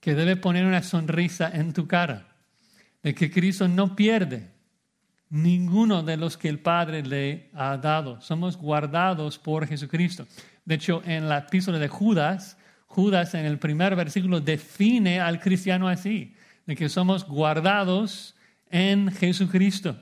que 0.00 0.14
debe 0.14 0.36
poner 0.36 0.66
una 0.66 0.82
sonrisa 0.82 1.50
en 1.52 1.72
tu 1.72 1.86
cara, 1.86 2.36
de 3.02 3.14
que 3.14 3.30
Cristo 3.30 3.66
no 3.66 3.96
pierde 3.96 4.50
ninguno 5.30 6.02
de 6.02 6.16
los 6.16 6.36
que 6.36 6.48
el 6.48 6.58
Padre 6.58 7.02
le 7.02 7.50
ha 7.54 7.78
dado. 7.78 8.20
Somos 8.20 8.58
guardados 8.58 9.38
por 9.38 9.66
Jesucristo. 9.66 10.26
De 10.66 10.74
hecho, 10.74 11.02
en 11.06 11.28
la 11.28 11.38
epístola 11.38 11.78
de 11.78 11.88
Judas, 11.88 12.58
Judas 12.86 13.34
en 13.34 13.46
el 13.46 13.58
primer 13.58 13.96
versículo 13.96 14.40
define 14.40 15.20
al 15.20 15.40
cristiano 15.40 15.88
así, 15.88 16.34
de 16.66 16.76
que 16.76 16.90
somos 16.90 17.26
guardados 17.26 18.36
en 18.68 19.10
Jesucristo. 19.10 19.96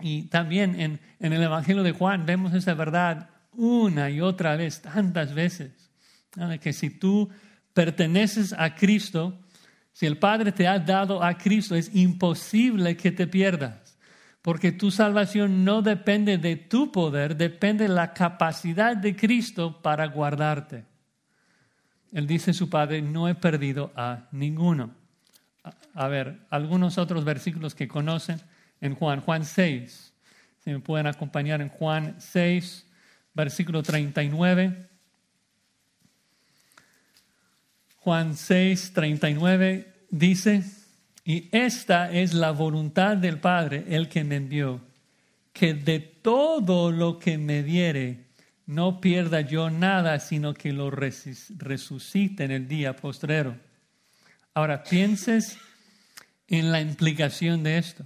Y 0.00 0.24
también 0.24 0.78
en, 0.78 1.00
en 1.18 1.32
el 1.32 1.42
Evangelio 1.42 1.82
de 1.82 1.92
Juan 1.92 2.26
vemos 2.26 2.52
esa 2.52 2.74
verdad 2.74 3.30
una 3.56 4.10
y 4.10 4.20
otra 4.20 4.56
vez, 4.56 4.82
tantas 4.82 5.34
veces, 5.34 5.90
que 6.60 6.72
si 6.72 6.90
tú 6.90 7.30
perteneces 7.72 8.54
a 8.56 8.74
Cristo, 8.74 9.38
si 9.92 10.06
el 10.06 10.18
Padre 10.18 10.52
te 10.52 10.66
ha 10.66 10.78
dado 10.78 11.22
a 11.22 11.38
Cristo, 11.38 11.74
es 11.74 11.94
imposible 11.94 12.96
que 12.96 13.12
te 13.12 13.26
pierdas, 13.26 13.96
porque 14.42 14.72
tu 14.72 14.90
salvación 14.90 15.64
no 15.64 15.82
depende 15.82 16.38
de 16.38 16.56
tu 16.56 16.90
poder, 16.90 17.36
depende 17.36 17.84
de 17.84 17.94
la 17.94 18.12
capacidad 18.12 18.96
de 18.96 19.14
Cristo 19.14 19.80
para 19.82 20.06
guardarte. 20.06 20.84
Él 22.12 22.26
dice 22.26 22.52
su 22.52 22.70
Padre, 22.70 23.02
no 23.02 23.28
he 23.28 23.34
perdido 23.34 23.92
a 23.96 24.28
ninguno. 24.32 24.94
A 25.94 26.08
ver, 26.08 26.40
algunos 26.50 26.98
otros 26.98 27.24
versículos 27.24 27.74
que 27.74 27.88
conocen 27.88 28.40
en 28.80 28.94
Juan, 28.94 29.20
Juan 29.20 29.44
6, 29.44 30.12
si 30.58 30.70
me 30.70 30.80
pueden 30.80 31.06
acompañar 31.06 31.60
en 31.60 31.68
Juan 31.68 32.16
6, 32.18 32.86
versículo 33.34 33.82
39. 33.82 34.88
Juan 37.98 38.36
6, 38.36 38.92
39 38.94 39.92
dice, 40.10 40.62
y 41.24 41.48
esta 41.52 42.10
es 42.10 42.34
la 42.34 42.50
voluntad 42.50 43.16
del 43.16 43.40
Padre, 43.40 43.84
el 43.88 44.08
que 44.08 44.24
me 44.24 44.36
envió, 44.36 44.80
que 45.52 45.74
de 45.74 46.00
todo 46.00 46.92
lo 46.92 47.18
que 47.18 47.38
me 47.38 47.62
diere, 47.62 48.24
no 48.66 49.00
pierda 49.00 49.40
yo 49.40 49.70
nada, 49.70 50.20
sino 50.20 50.54
que 50.54 50.72
lo 50.72 50.90
resucite 50.90 52.44
en 52.44 52.50
el 52.50 52.68
día 52.68 52.96
postrero. 52.96 53.56
Ahora, 54.52 54.82
pienses 54.82 55.58
en 56.48 56.70
la 56.72 56.80
implicación 56.80 57.62
de 57.62 57.78
esto. 57.78 58.04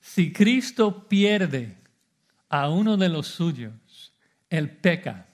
Si 0.00 0.32
Cristo 0.32 1.08
pierde 1.08 1.76
a 2.48 2.68
uno 2.68 2.96
de 2.96 3.08
los 3.08 3.26
suyos, 3.26 3.72
él 4.50 4.70
peca 4.70 5.26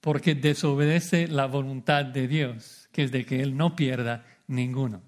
porque 0.00 0.34
desobedece 0.34 1.28
la 1.28 1.46
voluntad 1.46 2.04
de 2.04 2.26
Dios, 2.26 2.88
que 2.92 3.04
es 3.04 3.12
de 3.12 3.24
que 3.26 3.42
Él 3.42 3.56
no 3.56 3.76
pierda 3.76 4.24
ninguno. 4.46 5.02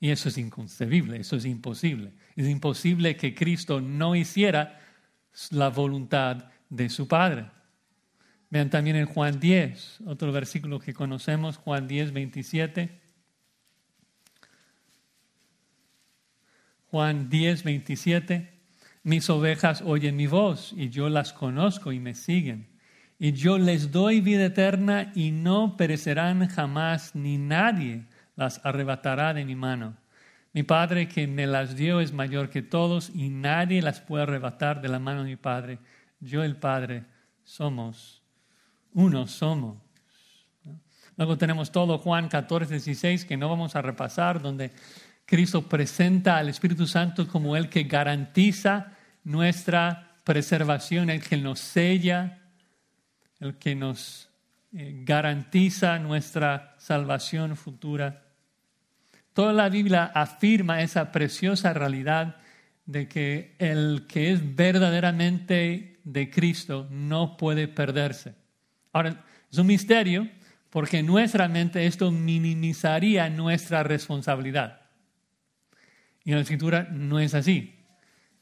Y 0.00 0.10
eso 0.10 0.28
es 0.28 0.38
inconcebible, 0.38 1.18
eso 1.18 1.36
es 1.36 1.44
imposible. 1.44 2.12
Es 2.36 2.46
imposible 2.46 3.16
que 3.16 3.34
Cristo 3.34 3.80
no 3.80 4.14
hiciera 4.14 4.80
la 5.50 5.70
voluntad 5.70 6.50
de 6.68 6.88
su 6.88 7.06
Padre. 7.08 7.50
Vean 8.50 8.70
también 8.70 8.96
en 8.96 9.06
Juan 9.06 9.38
10, 9.38 10.00
otro 10.06 10.32
versículo 10.32 10.80
que 10.80 10.94
conocemos, 10.94 11.56
Juan 11.56 11.86
10, 11.86 12.12
27. 12.12 13.00
Juan 16.90 17.28
10, 17.28 17.62
27. 17.64 18.57
Mis 19.02 19.30
ovejas 19.30 19.82
oyen 19.82 20.16
mi 20.16 20.26
voz 20.26 20.72
y 20.76 20.88
yo 20.90 21.08
las 21.08 21.32
conozco 21.32 21.92
y 21.92 22.00
me 22.00 22.14
siguen. 22.14 22.68
Y 23.18 23.32
yo 23.32 23.58
les 23.58 23.90
doy 23.90 24.20
vida 24.20 24.46
eterna 24.46 25.12
y 25.14 25.32
no 25.32 25.76
perecerán 25.76 26.46
jamás, 26.48 27.14
ni 27.14 27.36
nadie 27.36 28.04
las 28.36 28.64
arrebatará 28.64 29.34
de 29.34 29.44
mi 29.44 29.56
mano. 29.56 29.96
Mi 30.52 30.62
Padre 30.62 31.08
que 31.08 31.26
me 31.26 31.46
las 31.46 31.76
dio 31.76 32.00
es 32.00 32.12
mayor 32.12 32.48
que 32.48 32.62
todos 32.62 33.10
y 33.14 33.28
nadie 33.28 33.82
las 33.82 34.00
puede 34.00 34.22
arrebatar 34.22 34.80
de 34.80 34.88
la 34.88 34.98
mano 34.98 35.24
de 35.24 35.30
mi 35.30 35.36
Padre. 35.36 35.78
Yo 36.20 36.42
el 36.42 36.56
Padre 36.56 37.04
somos, 37.44 38.22
uno 38.92 39.26
somos. 39.26 39.78
Luego 41.16 41.36
tenemos 41.36 41.72
todo 41.72 41.98
Juan 41.98 42.28
14, 42.28 42.74
16 42.74 43.24
que 43.24 43.36
no 43.36 43.48
vamos 43.48 43.74
a 43.74 43.82
repasar, 43.82 44.40
donde 44.40 44.70
Cristo 45.28 45.68
presenta 45.68 46.38
al 46.38 46.48
Espíritu 46.48 46.86
Santo 46.86 47.28
como 47.28 47.54
el 47.54 47.68
que 47.68 47.82
garantiza 47.82 48.94
nuestra 49.24 50.16
preservación, 50.24 51.10
el 51.10 51.20
que 51.20 51.36
nos 51.36 51.60
sella, 51.60 52.38
el 53.38 53.58
que 53.58 53.74
nos 53.74 54.30
eh, 54.72 55.02
garantiza 55.04 55.98
nuestra 55.98 56.74
salvación 56.78 57.56
futura. 57.56 58.22
Toda 59.34 59.52
la 59.52 59.68
Biblia 59.68 60.10
afirma 60.14 60.80
esa 60.80 61.12
preciosa 61.12 61.74
realidad 61.74 62.36
de 62.86 63.06
que 63.06 63.54
el 63.58 64.06
que 64.08 64.32
es 64.32 64.56
verdaderamente 64.56 66.00
de 66.04 66.30
Cristo 66.30 66.88
no 66.90 67.36
puede 67.36 67.68
perderse. 67.68 68.34
Ahora, 68.94 69.26
es 69.52 69.58
un 69.58 69.66
misterio 69.66 70.26
porque 70.70 71.00
en 71.00 71.06
nuestra 71.06 71.48
mente 71.48 71.84
esto 71.84 72.10
minimizaría 72.10 73.28
nuestra 73.28 73.82
responsabilidad. 73.82 74.87
Y 76.28 76.32
en 76.32 76.36
la 76.36 76.42
escritura 76.42 76.88
no 76.92 77.18
es 77.20 77.32
así 77.32 77.78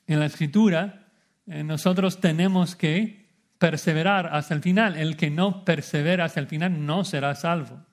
en 0.06 0.20
la 0.20 0.26
escritura, 0.26 1.08
eh, 1.46 1.62
nosotros 1.64 2.20
tenemos 2.20 2.76
que 2.76 3.26
perseverar 3.58 4.28
hasta 4.32 4.54
el 4.54 4.62
final. 4.62 4.96
El 4.96 5.16
que 5.16 5.30
no 5.30 5.64
persevera 5.64 6.24
hasta 6.24 6.40
el 6.40 6.46
final 6.46 6.84
no 6.86 7.04
será 7.04 7.34
salvo. 7.34 7.84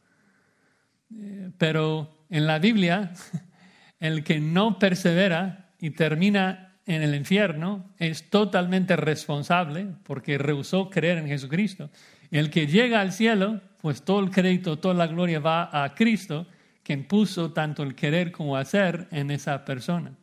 Eh, 1.16 1.50
pero 1.58 2.26
en 2.30 2.48
la 2.48 2.60
Biblia, 2.60 3.14
el 4.00 4.24
que 4.24 4.40
no 4.40 4.80
persevera 4.80 5.72
y 5.80 5.92
termina 5.92 6.76
en 6.86 7.02
el 7.02 7.16
infierno 7.16 7.94
es 7.98 8.30
totalmente 8.30 8.96
responsable 8.96 9.88
porque 10.04 10.38
rehusó 10.38 10.90
creer 10.90 11.18
en 11.20 11.28
Jesucristo. 11.28 11.90
El 12.30 12.50
que 12.50 12.68
llega 12.68 13.00
al 13.00 13.14
cielo, 13.14 13.62
pues 13.82 14.04
todo 14.04 14.20
el 14.20 14.32
crédito, 14.32 14.80
toda 14.80 14.94
la 14.94 15.08
gloria 15.08 15.40
va 15.40 15.84
a 15.84 15.96
Cristo, 15.96 16.48
quien 16.84 17.08
puso 17.08 17.52
tanto 17.52 17.84
el 17.84 17.96
querer 17.96 18.32
como 18.32 18.58
hacer 18.58 19.08
en 19.12 19.32
esa 19.32 19.64
persona. 19.66 20.14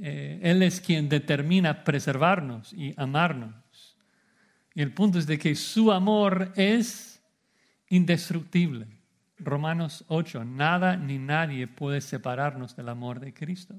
Eh, 0.00 0.40
él 0.42 0.62
es 0.62 0.80
quien 0.80 1.08
determina 1.08 1.84
preservarnos 1.84 2.72
y 2.72 2.94
amarnos. 2.96 3.54
Y 4.74 4.82
el 4.82 4.92
punto 4.92 5.18
es 5.18 5.26
de 5.26 5.38
que 5.38 5.54
su 5.54 5.92
amor 5.92 6.52
es 6.56 7.22
indestructible. 7.88 8.86
Romanos 9.38 10.04
8, 10.08 10.44
nada 10.44 10.96
ni 10.96 11.18
nadie 11.18 11.66
puede 11.66 12.00
separarnos 12.00 12.76
del 12.76 12.88
amor 12.88 13.20
de 13.20 13.34
Cristo. 13.34 13.74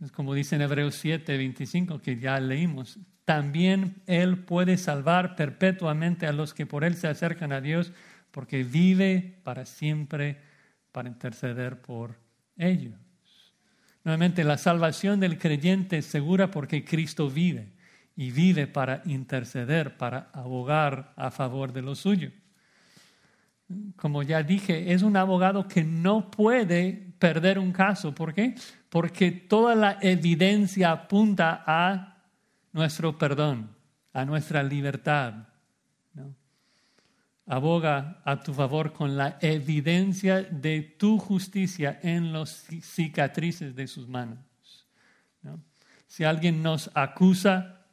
Es 0.00 0.12
como 0.12 0.34
dice 0.34 0.56
en 0.56 0.62
Hebreos 0.62 0.94
7, 0.96 1.36
25, 1.36 2.00
que 2.00 2.18
ya 2.18 2.40
leímos, 2.40 2.98
también 3.24 4.02
Él 4.06 4.38
puede 4.38 4.76
salvar 4.76 5.36
perpetuamente 5.36 6.26
a 6.26 6.32
los 6.32 6.54
que 6.54 6.66
por 6.66 6.84
Él 6.84 6.96
se 6.96 7.06
acercan 7.06 7.52
a 7.52 7.60
Dios, 7.60 7.92
porque 8.30 8.64
vive 8.64 9.38
para 9.44 9.66
siempre 9.66 10.38
para 10.92 11.08
interceder 11.08 11.80
por 11.80 12.16
ellos. 12.56 12.94
Nuevamente, 14.04 14.44
la 14.44 14.56
salvación 14.56 15.20
del 15.20 15.38
creyente 15.38 15.98
es 15.98 16.06
segura 16.06 16.50
porque 16.50 16.84
Cristo 16.84 17.28
vive 17.28 17.72
y 18.16 18.30
vive 18.30 18.66
para 18.66 19.02
interceder, 19.04 19.96
para 19.96 20.30
abogar 20.32 21.12
a 21.16 21.30
favor 21.30 21.72
de 21.72 21.82
lo 21.82 21.94
suyo. 21.94 22.30
Como 23.96 24.22
ya 24.22 24.42
dije, 24.42 24.92
es 24.92 25.02
un 25.02 25.16
abogado 25.16 25.68
que 25.68 25.84
no 25.84 26.30
puede 26.30 27.14
perder 27.18 27.58
un 27.58 27.72
caso. 27.72 28.14
¿Por 28.14 28.34
qué? 28.34 28.54
Porque 28.88 29.30
toda 29.30 29.74
la 29.74 29.98
evidencia 30.00 30.90
apunta 30.90 31.62
a 31.66 32.24
nuestro 32.72 33.16
perdón, 33.16 33.70
a 34.12 34.24
nuestra 34.24 34.62
libertad, 34.62 35.49
aboga 37.50 38.22
a 38.24 38.40
tu 38.40 38.54
favor 38.54 38.92
con 38.92 39.16
la 39.16 39.36
evidencia 39.40 40.40
de 40.40 40.82
tu 40.82 41.18
justicia 41.18 41.98
en 42.00 42.32
las 42.32 42.64
cicatrices 42.80 43.74
de 43.74 43.88
sus 43.88 44.06
manos. 44.06 44.38
Si 46.06 46.22
alguien 46.22 46.62
nos 46.62 46.92
acusa, 46.94 47.84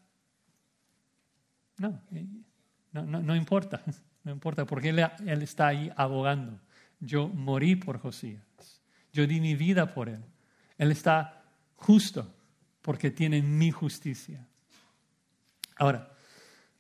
no, 1.78 2.00
no, 2.92 3.04
no, 3.04 3.36
importa, 3.36 3.82
no 4.24 4.32
importa, 4.32 4.64
porque 4.66 4.90
él, 4.90 5.00
él 5.26 5.42
está 5.42 5.70
ahí 5.70 5.92
abogando. 5.96 6.60
Yo 7.00 7.28
morí 7.28 7.76
por 7.76 7.98
Josías, 7.98 8.44
yo 9.12 9.26
di 9.26 9.42
mi 9.42 9.56
vida 9.56 9.92
por 9.92 10.08
él. 10.08 10.24
Él 10.78 10.92
está 10.92 11.44
justo 11.78 12.32
porque 12.84 13.10
tiene 13.10 13.42
mi 13.42 13.72
justicia. 13.72 14.48
Ahora, 15.78 16.12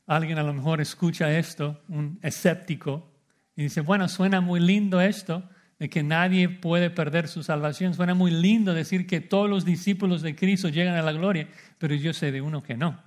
Alguien 0.08 0.39
a 0.39 0.43
lo 0.43 0.54
mejor 0.54 0.82
escucha 0.82 1.38
esto, 1.38 1.82
un 1.89 2.17
escéptico, 2.24 3.12
y 3.56 3.63
dice, 3.63 3.82
bueno, 3.82 4.08
suena 4.08 4.41
muy 4.41 4.60
lindo 4.60 5.02
esto, 5.02 5.43
de 5.80 5.89
que 5.89 6.02
nadie 6.02 6.50
puede 6.50 6.89
perder 6.89 7.28
su 7.28 7.43
salvación. 7.43 7.93
Suena 7.93 8.13
muy 8.13 8.32
lindo 8.32 8.74
decir 8.74 9.06
que 9.06 9.22
todos 9.22 9.50
los 9.50 9.65
discípulos 9.65 10.22
de 10.22 10.36
Cristo 10.36 10.70
llegan 10.70 10.96
a 10.96 11.02
la 11.02 11.12
gloria, 11.12 11.50
pero 11.78 11.93
yo 11.93 12.13
sé 12.13 12.32
de 12.32 12.41
uno 12.41 12.63
que 12.63 12.76
no. 12.76 13.00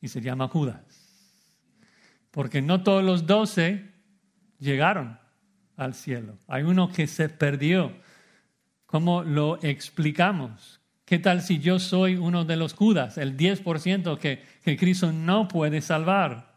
y 0.00 0.08
se 0.08 0.20
llama 0.20 0.48
Judas. 0.48 0.80
Porque 2.30 2.60
no 2.60 2.82
todos 2.82 3.02
los 3.02 3.26
doce 3.26 3.90
llegaron 4.58 5.18
al 5.76 5.94
cielo. 5.94 6.38
Hay 6.48 6.62
uno 6.62 6.92
que 6.92 7.06
se 7.06 7.28
perdió. 7.28 7.96
¿Cómo 8.86 9.22
lo 9.22 9.58
explicamos? 9.62 10.80
¿Qué 11.06 11.20
tal 11.20 11.40
si 11.40 11.60
yo 11.60 11.78
soy 11.78 12.16
uno 12.16 12.44
de 12.44 12.56
los 12.56 12.74
Judas, 12.74 13.16
el 13.16 13.36
10% 13.36 14.18
que, 14.18 14.42
que 14.64 14.76
Cristo 14.76 15.12
no 15.12 15.46
puede 15.46 15.80
salvar? 15.80 16.56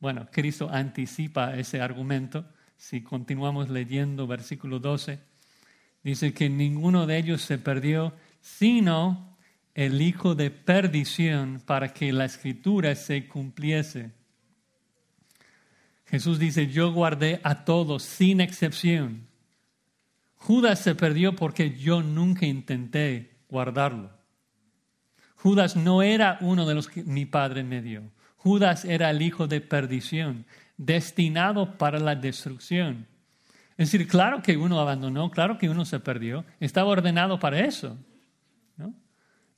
Bueno, 0.00 0.26
Cristo 0.32 0.68
anticipa 0.68 1.56
ese 1.56 1.80
argumento. 1.80 2.44
Si 2.76 3.02
continuamos 3.02 3.70
leyendo 3.70 4.26
versículo 4.26 4.80
12, 4.80 5.20
dice 6.02 6.34
que 6.34 6.50
ninguno 6.50 7.06
de 7.06 7.18
ellos 7.18 7.42
se 7.42 7.56
perdió, 7.56 8.14
sino 8.40 9.38
el 9.74 10.02
hijo 10.02 10.34
de 10.34 10.50
perdición 10.50 11.62
para 11.64 11.94
que 11.94 12.12
la 12.12 12.24
escritura 12.24 12.96
se 12.96 13.28
cumpliese. 13.28 14.10
Jesús 16.06 16.40
dice, 16.40 16.66
yo 16.66 16.92
guardé 16.92 17.40
a 17.44 17.64
todos 17.64 18.02
sin 18.02 18.40
excepción. 18.40 19.28
Judas 20.42 20.80
se 20.80 20.96
perdió 20.96 21.36
porque 21.36 21.76
yo 21.76 22.02
nunca 22.02 22.46
intenté 22.46 23.44
guardarlo. 23.48 24.10
Judas 25.36 25.76
no 25.76 26.02
era 26.02 26.36
uno 26.40 26.66
de 26.66 26.74
los 26.74 26.88
que 26.88 27.04
mi 27.04 27.26
padre 27.26 27.62
me 27.62 27.80
dio. 27.80 28.02
Judas 28.38 28.84
era 28.84 29.10
el 29.10 29.22
hijo 29.22 29.46
de 29.46 29.60
perdición, 29.60 30.44
destinado 30.76 31.78
para 31.78 32.00
la 32.00 32.16
destrucción. 32.16 33.06
Es 33.76 33.92
decir, 33.92 34.08
claro 34.08 34.42
que 34.42 34.56
uno 34.56 34.80
abandonó, 34.80 35.30
claro 35.30 35.58
que 35.58 35.68
uno 35.68 35.84
se 35.84 36.00
perdió, 36.00 36.44
estaba 36.58 36.90
ordenado 36.90 37.38
para 37.38 37.60
eso. 37.60 37.96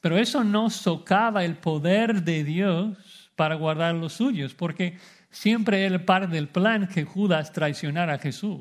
Pero 0.02 0.18
eso 0.18 0.44
no 0.44 0.68
socava 0.68 1.46
el 1.46 1.56
poder 1.56 2.24
de 2.24 2.44
Dios 2.44 3.30
para 3.36 3.54
guardar 3.54 3.94
los 3.94 4.12
suyos, 4.12 4.52
porque 4.52 4.98
siempre 5.30 5.86
era 5.86 6.04
parte 6.04 6.26
del 6.26 6.48
plan 6.48 6.88
que 6.88 7.04
Judas 7.04 7.52
traicionara 7.52 8.12
a 8.12 8.18
Jesús. 8.18 8.60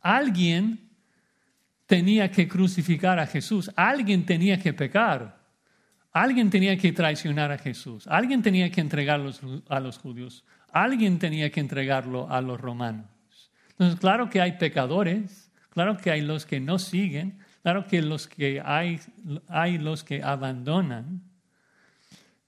Alguien 0.00 0.83
tenía 1.86 2.30
que 2.30 2.48
crucificar 2.48 3.18
a 3.18 3.26
Jesús, 3.26 3.70
alguien 3.76 4.24
tenía 4.24 4.58
que 4.58 4.72
pecar, 4.72 5.38
alguien 6.12 6.50
tenía 6.50 6.76
que 6.76 6.92
traicionar 6.92 7.52
a 7.52 7.58
Jesús, 7.58 8.06
alguien 8.06 8.42
tenía 8.42 8.70
que 8.70 8.80
entregarlo 8.80 9.30
a 9.68 9.80
los 9.80 9.98
judíos, 9.98 10.44
alguien 10.72 11.18
tenía 11.18 11.50
que 11.50 11.60
entregarlo 11.60 12.30
a 12.30 12.40
los 12.40 12.60
romanos. 12.60 13.06
Entonces, 13.70 13.98
claro 13.98 14.30
que 14.30 14.40
hay 14.40 14.52
pecadores, 14.52 15.50
claro 15.70 15.96
que 15.96 16.10
hay 16.10 16.20
los 16.20 16.46
que 16.46 16.60
no 16.60 16.78
siguen, 16.78 17.38
claro 17.62 17.86
que 17.86 18.00
los 18.02 18.28
que 18.28 18.62
hay, 18.64 19.00
hay 19.48 19.78
los 19.78 20.04
que 20.04 20.22
abandonan, 20.22 21.22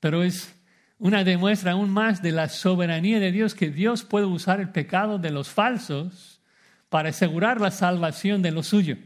pero 0.01 0.23
es 0.23 0.55
una 0.99 1.25
demuestra 1.25 1.73
aún 1.73 1.91
más 1.91 2.23
de 2.23 2.33
la 2.33 2.49
soberanía 2.49 3.21
de 3.21 3.33
Dios 3.33 3.55
que 3.55 3.71
Dios 3.71 4.05
puede 4.05 4.27
usar 4.27 4.61
el 4.61 4.71
pecado 4.71 5.19
de 5.19 5.31
los 5.31 5.49
falsos 5.49 6.41
para 6.89 7.11
asegurar 7.11 7.61
la 7.61 7.71
salvación 7.71 8.41
de 8.43 8.53
los 8.53 8.69
suyos. 8.69 8.99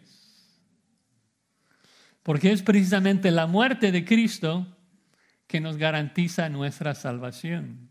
Porque 2.23 2.53
es 2.53 2.63
precisamente 2.63 3.31
la 3.31 3.47
muerte 3.47 3.93
de 3.93 4.05
Cristo 4.05 4.67
que 5.47 5.61
nos 5.61 5.77
garantiza 5.77 6.49
nuestra 6.49 6.95
salvación. 6.95 7.89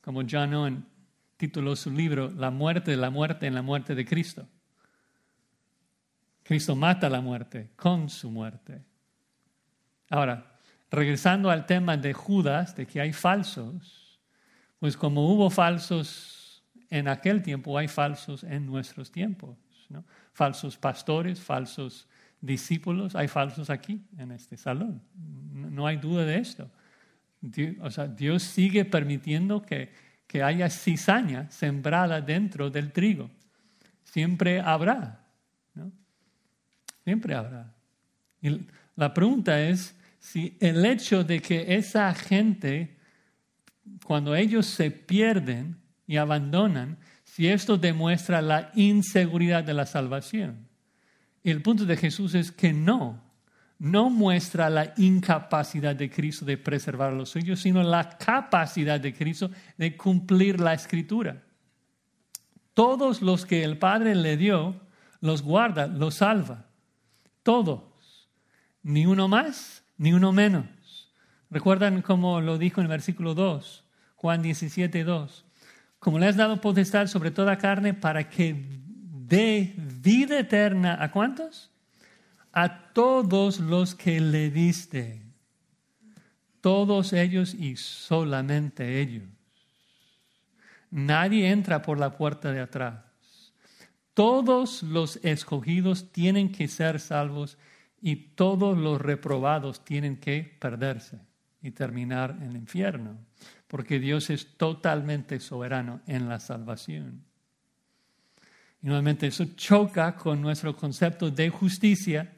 Como 0.00 0.22
John 0.28 0.54
Owen 0.54 0.86
tituló 1.36 1.74
su 1.74 1.90
libro, 1.90 2.30
La 2.30 2.50
muerte 2.50 2.96
la 2.96 3.10
muerte 3.10 3.46
en 3.46 3.54
la 3.54 3.62
muerte 3.62 3.94
de 3.94 4.04
Cristo. 4.04 4.48
Cristo 6.42 6.76
mata 6.76 7.08
la 7.08 7.20
muerte 7.20 7.70
con 7.76 8.08
su 8.08 8.30
muerte. 8.30 8.84
Ahora, 10.10 10.58
regresando 10.90 11.50
al 11.50 11.66
tema 11.66 11.96
de 11.96 12.12
Judas, 12.12 12.76
de 12.76 12.86
que 12.86 13.00
hay 13.00 13.12
falsos, 13.12 14.20
pues 14.78 14.96
como 14.96 15.28
hubo 15.32 15.48
falsos 15.48 16.62
en 16.90 17.08
aquel 17.08 17.42
tiempo, 17.42 17.78
hay 17.78 17.88
falsos 17.88 18.44
en 18.44 18.66
nuestros 18.66 19.10
tiempos. 19.10 19.56
Falsos 20.32 20.76
pastores, 20.76 21.40
falsos 21.40 22.06
discípulos, 22.42 23.14
hay 23.14 23.28
falsos 23.28 23.70
aquí 23.70 24.02
en 24.18 24.32
este 24.32 24.58
salón. 24.58 25.00
No 25.54 25.86
hay 25.86 25.96
duda 25.96 26.26
de 26.26 26.38
esto. 26.38 26.68
Dios, 27.40 27.76
o 27.80 27.90
sea, 27.90 28.06
Dios 28.06 28.42
sigue 28.42 28.84
permitiendo 28.84 29.62
que, 29.62 29.90
que 30.26 30.42
haya 30.42 30.68
cizaña 30.68 31.50
sembrada 31.50 32.20
dentro 32.20 32.68
del 32.68 32.92
trigo. 32.92 33.30
Siempre 34.02 34.60
habrá. 34.60 35.24
¿no? 35.74 35.90
Siempre 37.04 37.34
habrá. 37.34 37.72
Y 38.42 38.66
la 38.96 39.14
pregunta 39.14 39.60
es 39.60 39.96
si 40.18 40.56
el 40.60 40.84
hecho 40.84 41.24
de 41.24 41.40
que 41.40 41.76
esa 41.76 42.12
gente, 42.14 42.96
cuando 44.04 44.34
ellos 44.34 44.66
se 44.66 44.90
pierden 44.90 45.76
y 46.06 46.16
abandonan, 46.16 46.98
si 47.24 47.48
esto 47.48 47.78
demuestra 47.78 48.42
la 48.42 48.70
inseguridad 48.74 49.64
de 49.64 49.74
la 49.74 49.86
salvación. 49.86 50.71
El 51.44 51.62
punto 51.62 51.84
de 51.84 51.96
Jesús 51.96 52.34
es 52.34 52.52
que 52.52 52.72
no, 52.72 53.20
no 53.78 54.10
muestra 54.10 54.70
la 54.70 54.94
incapacidad 54.96 55.96
de 55.96 56.08
Cristo 56.08 56.44
de 56.44 56.56
preservar 56.56 57.12
los 57.12 57.30
suyos, 57.30 57.60
sino 57.60 57.82
la 57.82 58.16
capacidad 58.16 59.00
de 59.00 59.12
Cristo 59.12 59.50
de 59.76 59.96
cumplir 59.96 60.60
la 60.60 60.72
escritura. 60.72 61.42
Todos 62.74 63.22
los 63.22 63.44
que 63.44 63.64
el 63.64 63.78
Padre 63.78 64.14
le 64.14 64.36
dio, 64.36 64.80
los 65.20 65.42
guarda, 65.42 65.88
los 65.88 66.16
salva. 66.16 66.66
Todos. 67.42 68.28
Ni 68.82 69.04
uno 69.04 69.28
más, 69.28 69.84
ni 69.98 70.12
uno 70.12 70.32
menos. 70.32 70.66
¿Recuerdan 71.50 72.02
cómo 72.02 72.40
lo 72.40 72.58
dijo 72.58 72.80
en 72.80 72.86
el 72.86 72.90
versículo 72.90 73.34
2? 73.34 73.84
Juan 74.14 74.42
17, 74.42 75.04
2. 75.04 75.44
Como 75.98 76.18
le 76.18 76.26
has 76.26 76.36
dado 76.36 76.60
potestad 76.60 77.08
sobre 77.08 77.30
toda 77.30 77.58
carne 77.58 77.94
para 77.94 78.30
que 78.30 78.81
de 79.32 79.72
vida 79.76 80.38
eterna. 80.38 81.02
¿A 81.02 81.10
cuántos? 81.10 81.70
A 82.52 82.92
todos 82.92 83.60
los 83.60 83.94
que 83.94 84.20
le 84.20 84.50
diste. 84.50 85.22
Todos 86.60 87.14
ellos 87.14 87.54
y 87.54 87.76
solamente 87.76 89.00
ellos. 89.00 89.24
Nadie 90.90 91.48
entra 91.48 91.80
por 91.80 91.98
la 91.98 92.14
puerta 92.14 92.52
de 92.52 92.60
atrás. 92.60 93.00
Todos 94.12 94.82
los 94.82 95.16
escogidos 95.22 96.12
tienen 96.12 96.52
que 96.52 96.68
ser 96.68 97.00
salvos 97.00 97.56
y 98.02 98.16
todos 98.16 98.76
los 98.76 99.00
reprobados 99.00 99.82
tienen 99.82 100.18
que 100.18 100.58
perderse 100.60 101.18
y 101.62 101.70
terminar 101.70 102.36
en 102.42 102.50
el 102.50 102.56
infierno, 102.56 103.16
porque 103.66 103.98
Dios 103.98 104.28
es 104.28 104.58
totalmente 104.58 105.40
soberano 105.40 106.02
en 106.06 106.28
la 106.28 106.38
salvación. 106.38 107.31
Y 108.82 108.86
nuevamente 108.86 109.28
eso 109.28 109.44
choca 109.56 110.16
con 110.16 110.40
nuestro 110.40 110.76
concepto 110.76 111.30
de 111.30 111.50
justicia, 111.50 112.32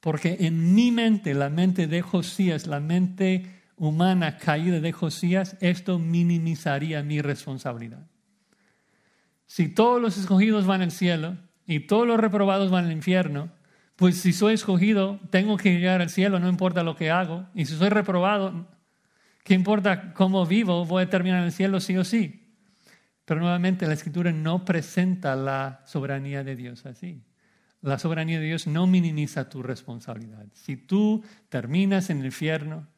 porque 0.00 0.36
en 0.40 0.74
mi 0.74 0.92
mente, 0.92 1.34
la 1.34 1.48
mente 1.48 1.86
de 1.86 2.02
Josías, 2.02 2.66
la 2.66 2.80
mente 2.80 3.60
humana 3.76 4.36
caída 4.36 4.80
de 4.80 4.92
Josías, 4.92 5.56
esto 5.60 5.98
minimizaría 5.98 7.02
mi 7.02 7.22
responsabilidad. 7.22 8.06
Si 9.46 9.68
todos 9.68 10.00
los 10.00 10.18
escogidos 10.18 10.66
van 10.66 10.82
al 10.82 10.92
cielo 10.92 11.36
y 11.66 11.80
todos 11.80 12.06
los 12.06 12.20
reprobados 12.20 12.70
van 12.70 12.84
al 12.84 12.92
infierno, 12.92 13.50
pues 13.96 14.16
si 14.16 14.32
soy 14.32 14.54
escogido, 14.54 15.18
tengo 15.30 15.56
que 15.56 15.72
llegar 15.72 16.00
al 16.00 16.10
cielo, 16.10 16.38
no 16.38 16.48
importa 16.48 16.82
lo 16.82 16.94
que 16.94 17.10
hago. 17.10 17.46
Y 17.54 17.64
si 17.64 17.76
soy 17.76 17.88
reprobado, 17.88 18.66
¿qué 19.44 19.54
importa 19.54 20.12
cómo 20.14 20.46
vivo? 20.46 20.84
Voy 20.84 21.02
a 21.02 21.10
terminar 21.10 21.40
en 21.40 21.46
el 21.46 21.52
cielo 21.52 21.80
sí 21.80 21.96
o 21.96 22.04
sí. 22.04 22.49
Pero 23.30 23.42
nuevamente 23.42 23.86
la 23.86 23.92
escritura 23.92 24.32
no 24.32 24.64
presenta 24.64 25.36
la 25.36 25.82
soberanía 25.86 26.42
de 26.42 26.56
Dios 26.56 26.84
así. 26.84 27.22
La 27.80 27.96
soberanía 27.96 28.40
de 28.40 28.46
Dios 28.46 28.66
no 28.66 28.88
minimiza 28.88 29.48
tu 29.48 29.62
responsabilidad. 29.62 30.48
Si 30.52 30.76
tú 30.76 31.22
terminas 31.48 32.10
en 32.10 32.18
el 32.18 32.24
infierno, 32.24 32.88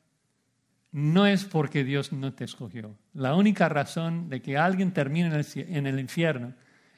no 0.90 1.26
es 1.26 1.44
porque 1.44 1.84
Dios 1.84 2.14
no 2.14 2.32
te 2.32 2.44
escogió. 2.44 2.96
La 3.12 3.34
única 3.34 3.68
razón 3.68 4.30
de 4.30 4.40
que 4.40 4.56
alguien 4.56 4.94
termine 4.94 5.38
en 5.54 5.86
el 5.86 6.00
infierno 6.00 6.54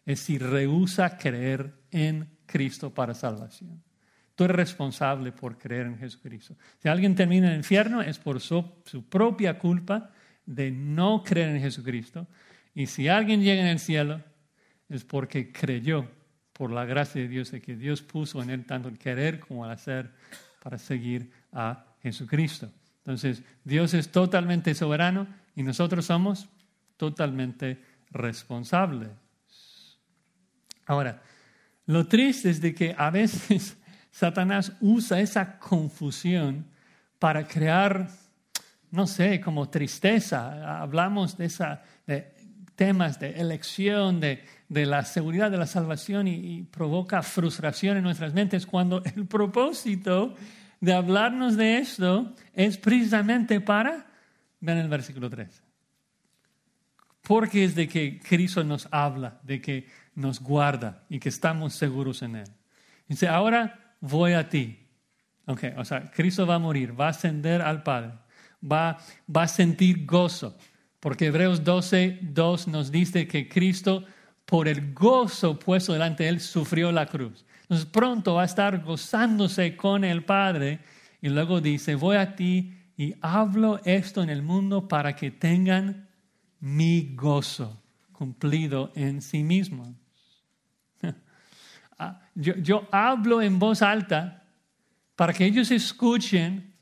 es 0.06 0.20
si 0.20 0.38
rehúsa 0.38 1.18
creer 1.18 1.74
en 1.90 2.28
Cristo 2.46 2.94
para 2.94 3.14
salvación. 3.14 3.82
Tú 4.36 4.44
eres 4.44 4.54
responsable 4.54 5.32
por 5.32 5.58
creer 5.58 5.86
en 5.86 5.98
Jesucristo. 5.98 6.54
Si 6.78 6.88
alguien 6.88 7.16
termina 7.16 7.48
en 7.48 7.54
el 7.54 7.58
infierno 7.58 8.00
es 8.00 8.16
por 8.16 8.40
su, 8.40 8.64
su 8.84 9.08
propia 9.08 9.58
culpa 9.58 10.12
de 10.46 10.70
no 10.70 11.24
creer 11.24 11.48
en 11.56 11.62
Jesucristo. 11.62 12.28
Y 12.74 12.86
si 12.86 13.08
alguien 13.08 13.42
llega 13.42 13.62
en 13.62 13.68
el 13.68 13.78
cielo, 13.78 14.20
es 14.88 15.04
porque 15.04 15.52
creyó 15.52 16.08
por 16.52 16.70
la 16.70 16.84
gracia 16.84 17.22
de 17.22 17.28
Dios, 17.28 17.50
de 17.50 17.60
que 17.60 17.76
Dios 17.76 18.02
puso 18.02 18.42
en 18.42 18.50
él 18.50 18.64
tanto 18.64 18.88
el 18.88 18.98
querer 18.98 19.40
como 19.40 19.64
el 19.64 19.72
hacer 19.72 20.10
para 20.62 20.78
seguir 20.78 21.30
a 21.52 21.84
Jesucristo. 22.02 22.70
Entonces, 22.98 23.42
Dios 23.64 23.94
es 23.94 24.10
totalmente 24.10 24.74
soberano 24.74 25.26
y 25.54 25.62
nosotros 25.62 26.06
somos 26.06 26.48
totalmente 26.96 27.82
responsables. 28.10 29.10
Ahora, 30.86 31.22
lo 31.86 32.06
triste 32.06 32.50
es 32.50 32.60
de 32.60 32.74
que 32.74 32.94
a 32.96 33.10
veces 33.10 33.76
Satanás 34.10 34.72
usa 34.80 35.20
esa 35.20 35.58
confusión 35.58 36.66
para 37.18 37.46
crear 37.46 38.08
no 38.94 39.08
sé, 39.08 39.40
como 39.40 39.68
tristeza. 39.68 40.80
Hablamos 40.80 41.36
de, 41.36 41.46
esa, 41.46 41.82
de 42.06 42.32
temas 42.76 43.20
de 43.20 43.40
elección, 43.40 44.20
de, 44.20 44.44
de 44.68 44.86
la 44.86 45.04
seguridad 45.04 45.50
de 45.50 45.56
la 45.58 45.66
salvación 45.66 46.26
y, 46.28 46.62
provoca 46.64 47.22
frustración 47.22 47.96
en 47.96 48.04
nuestras 48.04 48.34
mentes 48.34 48.66
cuando 48.66 49.02
el 49.04 49.26
propósito 49.28 50.34
de 50.80 50.92
hablarnos 50.92 51.56
de 51.56 51.78
esto 51.78 52.34
es 52.52 52.76
precisamente 52.76 53.60
para, 53.60 54.06
vean 54.60 54.78
el 54.78 54.88
versículo 54.88 55.30
3, 55.30 55.62
porque 57.22 57.64
es 57.64 57.74
de 57.74 57.88
que 57.88 58.20
Cristo 58.20 58.64
nos 58.64 58.88
habla, 58.90 59.40
de 59.42 59.60
que 59.60 59.88
nos 60.14 60.40
guarda 60.40 61.04
y 61.08 61.18
que 61.18 61.28
estamos 61.28 61.74
seguros 61.74 62.22
en 62.22 62.36
Él. 62.36 62.48
Dice, 63.08 63.28
ahora 63.28 63.96
voy 64.00 64.32
a 64.32 64.48
ti. 64.48 64.80
Okay, 65.46 65.74
o 65.76 65.84
sea, 65.84 66.10
Cristo 66.10 66.46
va 66.46 66.54
a 66.54 66.58
morir, 66.58 66.98
va 66.98 67.06
a 67.06 67.10
ascender 67.10 67.60
al 67.60 67.82
Padre, 67.82 68.12
va, 68.62 68.98
va 69.34 69.42
a 69.42 69.48
sentir 69.48 70.06
gozo, 70.06 70.56
porque 71.04 71.26
Hebreos 71.26 71.62
12, 71.62 72.20
2 72.22 72.68
nos 72.68 72.90
dice 72.90 73.28
que 73.28 73.46
Cristo, 73.46 74.06
por 74.46 74.68
el 74.68 74.94
gozo 74.94 75.58
puesto 75.58 75.92
delante 75.92 76.22
de 76.22 76.30
Él, 76.30 76.40
sufrió 76.40 76.90
la 76.92 77.04
cruz. 77.04 77.44
Entonces 77.60 77.84
pronto 77.84 78.36
va 78.36 78.40
a 78.40 78.46
estar 78.46 78.82
gozándose 78.82 79.76
con 79.76 80.02
el 80.02 80.24
Padre 80.24 80.78
y 81.20 81.28
luego 81.28 81.60
dice, 81.60 81.94
voy 81.94 82.16
a 82.16 82.34
ti 82.34 82.72
y 82.96 83.16
hablo 83.20 83.82
esto 83.84 84.22
en 84.22 84.30
el 84.30 84.42
mundo 84.42 84.88
para 84.88 85.14
que 85.14 85.30
tengan 85.30 86.08
mi 86.58 87.14
gozo 87.14 87.82
cumplido 88.12 88.90
en 88.94 89.20
sí 89.20 89.42
mismo. 89.42 89.94
Ah, 91.98 92.22
yo, 92.34 92.56
yo 92.56 92.88
hablo 92.90 93.42
en 93.42 93.58
voz 93.58 93.82
alta 93.82 94.42
para 95.14 95.34
que 95.34 95.44
ellos 95.44 95.70
escuchen 95.70 96.72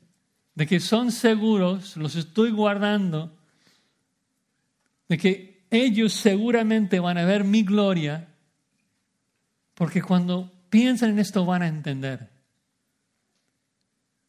de 0.55 0.65
que 0.65 0.79
son 0.79 1.11
seguros, 1.11 1.97
los 1.97 2.15
estoy 2.15 2.49
guardando, 2.49 3.37
de 5.07 5.17
que 5.17 5.65
ellos 5.69 6.13
seguramente 6.13 6.99
van 6.99 7.17
a 7.17 7.25
ver 7.25 7.43
mi 7.43 7.63
gloria, 7.63 8.29
porque 9.73 10.01
cuando 10.01 10.51
piensan 10.69 11.11
en 11.11 11.19
esto 11.19 11.45
van 11.45 11.63
a 11.63 11.67
entender 11.67 12.29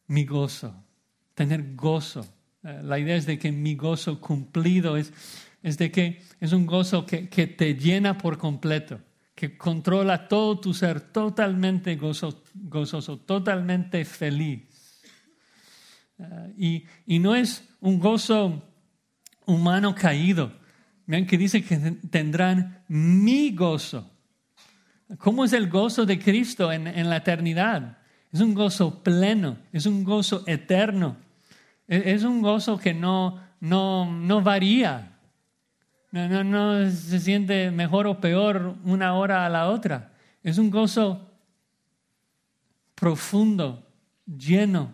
mi 0.07 0.25
gozo, 0.25 0.83
tener 1.33 1.75
gozo. 1.75 2.25
Eh, 2.63 2.81
la 2.83 2.99
idea 2.99 3.15
es 3.15 3.25
de 3.25 3.37
que 3.37 3.51
mi 3.51 3.75
gozo 3.75 4.19
cumplido 4.19 4.97
es 4.97 5.11
es 5.65 5.79
de 5.79 5.91
que 5.91 6.21
es 6.39 6.53
un 6.53 6.67
gozo 6.67 7.07
que, 7.07 7.25
te 7.25 7.73
llena 7.73 8.19
por 8.19 8.37
completo, 8.37 8.99
que 9.33 9.57
controla 9.57 10.27
todo 10.27 10.59
tu 10.59 10.75
ser 10.75 11.01
totalmente 11.01 11.95
gozoso, 11.95 13.17
totalmente 13.17 14.05
feliz. 14.05 14.61
Ah, 16.19 16.45
y, 16.55 16.85
y, 17.07 17.17
no 17.17 17.35
es 17.35 17.67
un 17.81 17.99
gozo 17.99 18.61
humano 19.47 19.95
caído. 19.95 20.53
Vean 21.07 21.25
que 21.25 21.37
dice 21.37 21.63
que 21.63 21.77
tendrán 22.09 22.83
mi 22.87 23.51
gozo. 23.55 24.11
¿Cómo 25.19 25.45
es 25.45 25.53
el 25.53 25.69
gozo 25.69 26.05
de 26.05 26.19
Cristo 26.19 26.71
en, 26.71 26.87
en 26.87 27.09
la 27.09 27.17
eternidad? 27.17 27.97
Es 28.31 28.41
un 28.41 28.53
gozo 28.53 29.03
pleno, 29.03 29.57
es 29.71 29.85
un 29.85 30.03
gozo 30.03 30.43
eterno, 30.47 31.17
es, 31.87 32.05
es 32.05 32.23
un 32.23 32.41
gozo 32.41 32.77
que 32.77 32.93
no, 32.93 33.39
no, 33.59 34.11
no 34.11 34.41
varía, 34.41 35.15
no, 36.23 36.43
no, 36.43 36.89
se 36.89 37.19
siente 37.19 37.71
mejor 37.71 38.07
o 38.07 38.21
peor 38.21 38.77
una 38.85 39.15
hora 39.15 39.45
a 39.45 39.49
la 39.49 39.67
otra. 39.67 40.13
Es 40.43 40.57
un 40.57 40.69
gozo 40.69 41.29
profundo, 42.95 43.85
lleno. 44.25 44.93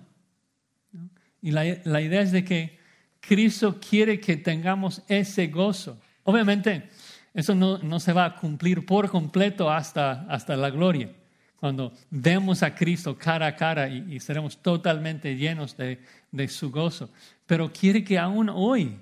Y 1.41 1.51
la, 1.51 2.01
idea 2.01 2.22
es 2.22 2.32
de 2.32 2.43
que 2.43 2.80
Cristo 3.22 3.80
quiere 3.80 4.20
que 4.20 4.36
tengamos 4.36 5.02
ese 5.08 5.48
gozo. 5.48 5.98
Obviamente, 6.24 6.90
eso 7.34 7.56
no, 7.56 8.00
se 8.00 8.12
va 8.12 8.26
a 8.26 8.36
cumplir 8.36 8.86
por 8.86 9.10
completo 9.10 9.72
hasta, 9.72 10.26
hasta 10.28 10.58
la 10.58 10.70
gloria, 10.70 11.10
cuando 11.56 11.94
vemos 12.10 12.64
a 12.64 12.76
Cristo 12.76 13.18
cara 13.18 13.48
a 13.48 13.56
cara 13.56 13.88
y, 13.88 14.20
seremos 14.20 14.58
totalmente 14.58 15.38
llenos 15.38 15.78
de, 15.78 16.02
de 16.32 16.48
su 16.48 16.72
gozo. 16.72 17.10
Pero 17.46 17.72
quiere 17.72 18.04
que 18.04 18.18
aún 18.18 18.50
hoy, 18.50 19.00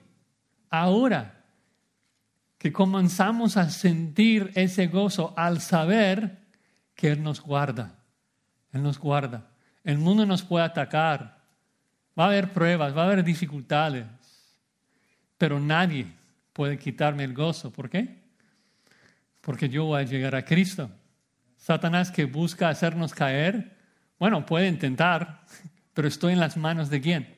ahora, 0.69 1.39
que 2.59 2.73
comenzamos 2.73 3.55
a 3.55 3.69
sentir 3.69 4.51
ese 4.53 4.87
gozo 4.87 5.33
al 5.37 5.61
saber 5.61 6.37
que 6.93 7.11
Él 7.11 7.23
nos 7.23 7.41
guarda. 7.41 7.95
Él 8.73 8.83
nos 8.83 8.99
guarda. 8.99 9.47
El 9.83 9.97
mundo 9.97 10.25
nos 10.25 10.43
puede 10.43 10.65
atacar. 10.65 11.38
Va 12.19 12.25
a 12.25 12.27
haber 12.27 12.51
pruebas, 12.51 12.95
va 12.95 13.03
a 13.03 13.05
haber 13.05 13.23
dificultades. 13.23 14.05
Pero 15.37 15.59
nadie 15.59 16.05
puede 16.51 16.77
quitarme 16.77 17.23
el 17.23 17.33
gozo. 17.33 17.71
¿Por 17.71 17.89
qué? 17.89 18.19
Porque 19.39 19.69
yo 19.69 19.85
voy 19.85 20.01
a 20.01 20.05
llegar 20.05 20.35
a 20.35 20.43
Cristo. 20.43 20.91
Satanás 21.55 22.11
que 22.11 22.25
busca 22.25 22.67
hacernos 22.67 23.13
caer, 23.13 23.77
bueno, 24.17 24.45
puede 24.45 24.67
intentar, 24.67 25.45
pero 25.93 26.09
estoy 26.09 26.33
en 26.33 26.39
las 26.39 26.57
manos 26.57 26.89
de 26.89 26.99
quién? 26.99 27.35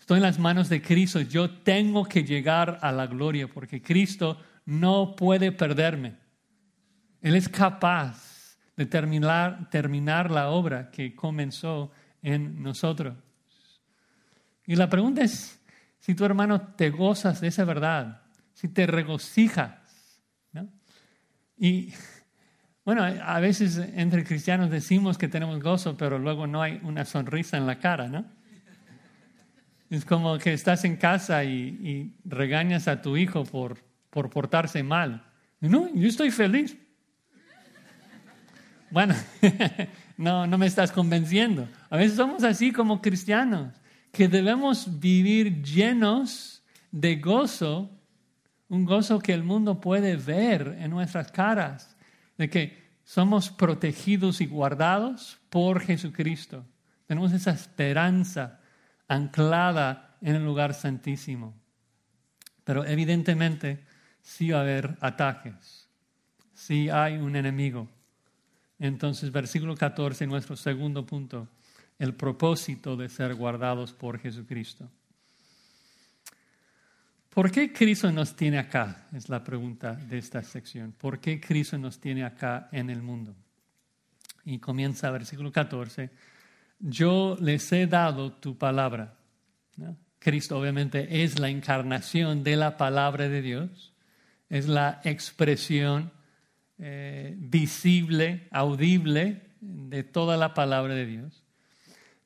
Estoy 0.00 0.16
en 0.16 0.24
las 0.24 0.38
manos 0.38 0.68
de 0.68 0.82
Cristo. 0.82 1.20
Yo 1.20 1.50
tengo 1.50 2.04
que 2.04 2.24
llegar 2.24 2.78
a 2.82 2.90
la 2.90 3.06
gloria 3.06 3.46
porque 3.46 3.80
Cristo 3.80 4.40
no 4.64 5.14
puede 5.14 5.52
perderme. 5.52 6.16
Él 7.20 7.36
es 7.36 7.48
capaz 7.48 8.56
de 8.76 8.86
terminar, 8.86 9.70
terminar 9.70 10.30
la 10.30 10.48
obra 10.48 10.90
que 10.90 11.14
comenzó 11.14 11.92
en 12.22 12.62
nosotros. 12.62 13.14
Y 14.68 14.76
la 14.76 14.88
pregunta 14.88 15.22
es 15.22 15.58
si 15.98 16.14
tu 16.14 16.24
hermano 16.24 16.60
te 16.60 16.90
gozas 16.90 17.40
de 17.40 17.48
esa 17.48 17.64
verdad, 17.64 18.22
si 18.52 18.68
te 18.68 18.86
regocijas. 18.86 19.74
Y 21.56 21.92
bueno, 22.84 23.02
a 23.02 23.40
veces 23.40 23.78
entre 23.96 24.22
cristianos 24.22 24.70
decimos 24.70 25.18
que 25.18 25.26
tenemos 25.26 25.60
gozo, 25.60 25.96
pero 25.96 26.20
luego 26.20 26.46
no 26.46 26.62
hay 26.62 26.80
una 26.84 27.04
sonrisa 27.04 27.56
en 27.56 27.66
la 27.66 27.80
cara, 27.80 28.06
¿no? 28.06 28.24
Es 29.90 30.04
como 30.04 30.38
que 30.38 30.52
estás 30.52 30.84
en 30.84 30.96
casa 30.96 31.42
y, 31.42 31.50
y 31.50 32.14
regañas 32.24 32.86
a 32.86 33.02
tu 33.02 33.16
hijo 33.16 33.44
por 33.44 33.88
por 34.10 34.30
portarse 34.30 34.82
mal. 34.82 35.22
No, 35.60 35.92
yo 35.94 36.08
estoy 36.08 36.30
feliz. 36.30 36.76
Bueno, 38.90 39.14
no, 40.16 40.46
no 40.46 40.58
me 40.58 40.66
estás 40.66 40.92
convenciendo. 40.92 41.68
A 41.90 41.96
veces 41.96 42.16
somos 42.16 42.42
así 42.42 42.72
como 42.72 43.02
cristianos, 43.02 43.74
que 44.18 44.26
debemos 44.26 44.98
vivir 44.98 45.62
llenos 45.62 46.64
de 46.90 47.14
gozo, 47.20 47.88
un 48.68 48.84
gozo 48.84 49.20
que 49.20 49.32
el 49.32 49.44
mundo 49.44 49.80
puede 49.80 50.16
ver 50.16 50.76
en 50.80 50.90
nuestras 50.90 51.30
caras, 51.30 51.96
de 52.36 52.50
que 52.50 52.88
somos 53.04 53.48
protegidos 53.48 54.40
y 54.40 54.46
guardados 54.46 55.38
por 55.50 55.82
Jesucristo. 55.82 56.66
Tenemos 57.06 57.32
esa 57.32 57.52
esperanza 57.52 58.58
anclada 59.06 60.16
en 60.20 60.34
el 60.34 60.44
lugar 60.44 60.74
santísimo. 60.74 61.54
Pero 62.64 62.84
evidentemente 62.84 63.84
sí 64.20 64.50
va 64.50 64.58
a 64.58 64.62
haber 64.62 64.98
ataques, 65.00 65.88
sí 66.54 66.90
hay 66.90 67.18
un 67.18 67.36
enemigo. 67.36 67.86
Entonces, 68.80 69.30
versículo 69.30 69.76
14, 69.76 70.26
nuestro 70.26 70.56
segundo 70.56 71.06
punto, 71.06 71.46
el 71.98 72.14
propósito 72.14 72.96
de 72.96 73.08
ser 73.08 73.34
guardados 73.34 73.92
por 73.92 74.18
Jesucristo. 74.18 74.90
¿Por 77.30 77.50
qué 77.50 77.72
Cristo 77.72 78.10
nos 78.10 78.34
tiene 78.34 78.58
acá? 78.58 79.06
Es 79.12 79.28
la 79.28 79.44
pregunta 79.44 79.94
de 79.94 80.18
esta 80.18 80.42
sección. 80.42 80.92
¿Por 80.92 81.20
qué 81.20 81.40
Cristo 81.40 81.78
nos 81.78 82.00
tiene 82.00 82.24
acá 82.24 82.68
en 82.72 82.90
el 82.90 83.02
mundo? 83.02 83.34
Y 84.44 84.58
comienza 84.58 85.10
versículo 85.10 85.52
14. 85.52 86.10
Yo 86.80 87.36
les 87.40 87.70
he 87.72 87.86
dado 87.86 88.32
tu 88.32 88.56
palabra. 88.56 89.14
Cristo 90.18 90.58
obviamente 90.58 91.22
es 91.22 91.38
la 91.38 91.48
encarnación 91.48 92.42
de 92.42 92.56
la 92.56 92.76
palabra 92.76 93.28
de 93.28 93.42
Dios 93.42 93.92
es 94.48 94.68
la 94.68 95.00
expresión 95.04 96.10
eh, 96.78 97.34
visible, 97.38 98.48
audible 98.50 99.42
de 99.60 100.04
toda 100.04 100.36
la 100.36 100.54
palabra 100.54 100.94
de 100.94 101.06
Dios. 101.06 101.44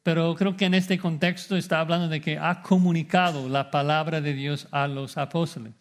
Pero 0.03 0.35
creo 0.35 0.57
que 0.57 0.65
en 0.65 0.75
este 0.75 0.99
contexto 0.99 1.57
está 1.57 1.81
hablando 1.81 2.09
de 2.09 2.21
que 2.21 2.39
ha 2.39 2.63
comunicado 2.63 3.49
la 3.49 3.71
palabra 3.71 4.21
de 4.21 4.35
Dios 4.35 4.69
a 4.71 4.89
los 4.89 5.17
apóstoles. 5.17 5.73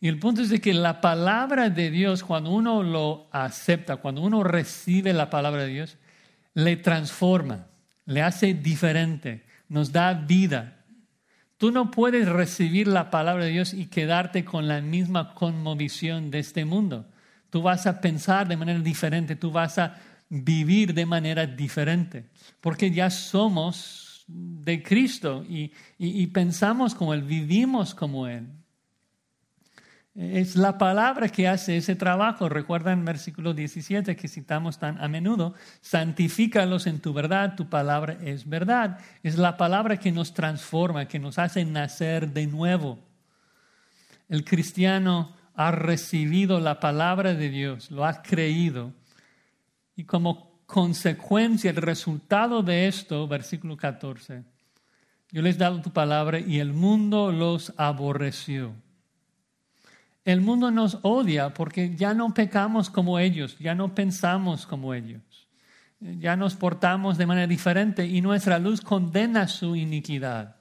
Y 0.00 0.08
el 0.08 0.18
punto 0.18 0.42
es 0.42 0.50
de 0.50 0.60
que 0.60 0.74
la 0.74 1.00
palabra 1.00 1.70
de 1.70 1.90
Dios, 1.90 2.22
cuando 2.22 2.50
uno 2.50 2.82
lo 2.82 3.28
acepta, 3.32 3.96
cuando 3.96 4.20
uno 4.20 4.44
recibe 4.44 5.12
la 5.12 5.30
palabra 5.30 5.62
de 5.62 5.68
Dios, 5.68 5.96
le 6.54 6.76
transforma, 6.76 7.66
le 8.06 8.22
hace 8.22 8.54
diferente, 8.54 9.44
nos 9.68 9.92
da 9.92 10.12
vida, 10.12 10.78
Tú 11.58 11.72
no 11.72 11.90
puedes 11.90 12.28
recibir 12.28 12.86
la 12.86 13.10
palabra 13.10 13.44
de 13.44 13.50
Dios 13.50 13.74
y 13.74 13.86
quedarte 13.86 14.44
con 14.44 14.68
la 14.68 14.80
misma 14.80 15.34
conmovisión 15.34 16.30
de 16.30 16.38
este 16.38 16.64
mundo. 16.64 17.06
Tú 17.50 17.62
vas 17.62 17.88
a 17.88 18.00
pensar 18.00 18.46
de 18.46 18.56
manera 18.56 18.78
diferente, 18.78 19.34
tú 19.34 19.50
vas 19.50 19.76
a 19.78 19.96
vivir 20.28 20.94
de 20.94 21.06
manera 21.06 21.46
diferente, 21.46 22.26
porque 22.60 22.90
ya 22.90 23.10
somos 23.10 24.24
de 24.26 24.82
Cristo 24.82 25.44
y, 25.48 25.72
y 25.98 26.26
pensamos 26.28 26.94
como 26.94 27.14
Él, 27.14 27.22
vivimos 27.22 27.94
como 27.94 28.26
Él. 28.26 28.46
Es 30.18 30.56
la 30.56 30.78
palabra 30.78 31.28
que 31.28 31.46
hace 31.46 31.76
ese 31.76 31.94
trabajo. 31.94 32.48
Recuerdan 32.48 33.04
versículo 33.04 33.54
17 33.54 34.16
que 34.16 34.26
citamos 34.26 34.80
tan 34.80 35.00
a 35.00 35.06
menudo. 35.06 35.54
Santifícalos 35.80 36.88
en 36.88 36.98
tu 36.98 37.12
verdad, 37.12 37.54
tu 37.54 37.68
palabra 37.68 38.18
es 38.24 38.48
verdad. 38.48 38.98
Es 39.22 39.38
la 39.38 39.56
palabra 39.56 39.98
que 39.98 40.10
nos 40.10 40.34
transforma, 40.34 41.06
que 41.06 41.20
nos 41.20 41.38
hace 41.38 41.64
nacer 41.64 42.32
de 42.32 42.48
nuevo. 42.48 42.98
El 44.28 44.44
cristiano 44.44 45.36
ha 45.54 45.70
recibido 45.70 46.58
la 46.58 46.80
palabra 46.80 47.34
de 47.34 47.48
Dios, 47.48 47.92
lo 47.92 48.04
ha 48.04 48.20
creído. 48.20 48.92
Y 49.98 50.04
como 50.04 50.62
consecuencia, 50.64 51.70
el 51.70 51.76
resultado 51.76 52.62
de 52.62 52.88
esto, 52.88 53.28
versículo 53.28 53.76
14, 53.76 54.44
yo 55.30 55.42
les 55.42 55.56
he 55.56 55.58
dado 55.58 55.82
tu 55.82 55.92
palabra 55.92 56.40
y 56.40 56.58
el 56.58 56.72
mundo 56.72 57.30
los 57.32 57.74
aborreció 57.76 58.74
el 60.32 60.42
mundo 60.42 60.70
nos 60.70 60.98
odia 61.02 61.54
porque 61.54 61.96
ya 61.96 62.12
no 62.12 62.34
pecamos 62.34 62.90
como 62.90 63.18
ellos, 63.18 63.56
ya 63.58 63.74
no 63.74 63.94
pensamos 63.94 64.66
como 64.66 64.92
ellos, 64.92 65.22
ya 66.00 66.36
nos 66.36 66.54
portamos 66.54 67.16
de 67.16 67.24
manera 67.24 67.46
diferente 67.46 68.06
y 68.06 68.20
nuestra 68.20 68.58
luz 68.58 68.82
condena 68.82 69.48
su 69.48 69.74
iniquidad. 69.74 70.56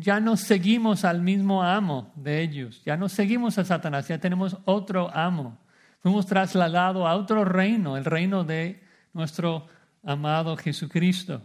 Ya 0.00 0.18
no 0.18 0.36
seguimos 0.36 1.04
al 1.04 1.22
mismo 1.22 1.62
amo 1.62 2.12
de 2.16 2.42
ellos, 2.42 2.82
ya 2.84 2.96
no 2.96 3.08
seguimos 3.08 3.58
a 3.58 3.64
Satanás, 3.64 4.08
ya 4.08 4.18
tenemos 4.18 4.56
otro 4.64 5.08
amo. 5.14 5.56
Fuimos 6.00 6.26
trasladados 6.26 7.06
a 7.06 7.16
otro 7.16 7.44
reino, 7.44 7.96
el 7.96 8.04
reino 8.04 8.44
de 8.44 8.82
nuestro 9.12 9.66
amado 10.02 10.56
Jesucristo. 10.56 11.42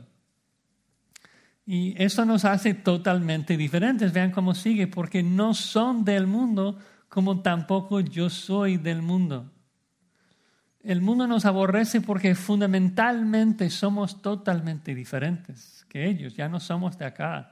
Y 1.65 2.01
eso 2.01 2.25
nos 2.25 2.45
hace 2.45 2.73
totalmente 2.73 3.57
diferentes. 3.57 4.13
Vean 4.13 4.31
cómo 4.31 4.53
sigue, 4.53 4.87
porque 4.87 5.23
no 5.23 5.53
son 5.53 6.03
del 6.03 6.27
mundo 6.27 6.77
como 7.07 7.41
tampoco 7.41 7.99
yo 7.99 8.29
soy 8.29 8.77
del 8.77 9.01
mundo. 9.01 9.51
El 10.81 11.01
mundo 11.01 11.27
nos 11.27 11.45
aborrece 11.45 12.01
porque 12.01 12.35
fundamentalmente 12.35 13.69
somos 13.69 14.21
totalmente 14.21 14.93
diferentes 14.93 15.85
que 15.87 16.09
ellos, 16.09 16.35
ya 16.35 16.49
no 16.49 16.59
somos 16.59 16.97
de 16.97 17.05
acá. 17.05 17.51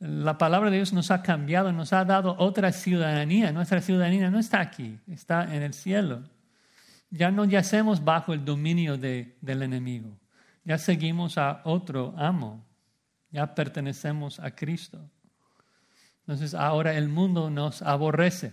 La 0.00 0.38
palabra 0.38 0.70
de 0.70 0.76
Dios 0.76 0.92
nos 0.92 1.10
ha 1.10 1.22
cambiado, 1.22 1.72
nos 1.72 1.92
ha 1.92 2.04
dado 2.04 2.34
otra 2.38 2.72
ciudadanía. 2.72 3.52
Nuestra 3.52 3.80
ciudadanía 3.80 4.30
no 4.30 4.38
está 4.38 4.60
aquí, 4.60 4.98
está 5.06 5.54
en 5.54 5.62
el 5.62 5.74
cielo. 5.74 6.22
Ya 7.10 7.30
no 7.30 7.44
yacemos 7.44 8.02
bajo 8.02 8.32
el 8.32 8.44
dominio 8.44 8.96
del 8.96 9.62
enemigo, 9.62 10.16
ya 10.64 10.78
seguimos 10.78 11.38
a 11.38 11.60
otro 11.64 12.14
amo. 12.16 12.64
Ya 13.30 13.54
pertenecemos 13.54 14.40
a 14.40 14.50
Cristo. 14.50 15.08
Entonces 16.20 16.54
ahora 16.54 16.94
el 16.94 17.08
mundo 17.08 17.50
nos 17.50 17.82
aborrece. 17.82 18.48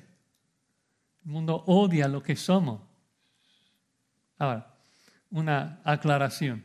El 1.25 1.31
mundo 1.31 1.63
odia 1.65 2.07
lo 2.07 2.21
que 2.21 2.35
somos. 2.35 2.81
Ahora, 4.37 4.75
una 5.31 5.81
aclaración. 5.83 6.63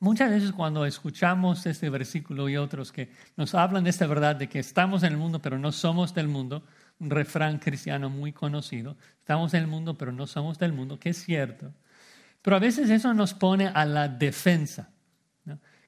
Muchas 0.00 0.30
veces 0.30 0.52
cuando 0.52 0.86
escuchamos 0.86 1.66
este 1.66 1.90
versículo 1.90 2.48
y 2.48 2.56
otros 2.56 2.92
que 2.92 3.10
nos 3.36 3.54
hablan 3.54 3.82
de 3.82 3.90
esta 3.90 4.06
verdad 4.06 4.36
de 4.36 4.48
que 4.48 4.60
estamos 4.60 5.02
en 5.02 5.12
el 5.12 5.18
mundo 5.18 5.42
pero 5.42 5.58
no 5.58 5.72
somos 5.72 6.14
del 6.14 6.28
mundo, 6.28 6.62
un 7.00 7.10
refrán 7.10 7.58
cristiano 7.58 8.08
muy 8.08 8.32
conocido, 8.32 8.96
estamos 9.18 9.54
en 9.54 9.62
el 9.62 9.66
mundo 9.66 9.98
pero 9.98 10.12
no 10.12 10.28
somos 10.28 10.58
del 10.58 10.72
mundo, 10.72 11.00
que 11.00 11.10
es 11.10 11.24
cierto, 11.24 11.72
pero 12.42 12.56
a 12.56 12.60
veces 12.60 12.90
eso 12.90 13.12
nos 13.12 13.34
pone 13.34 13.66
a 13.66 13.84
la 13.84 14.08
defensa 14.08 14.90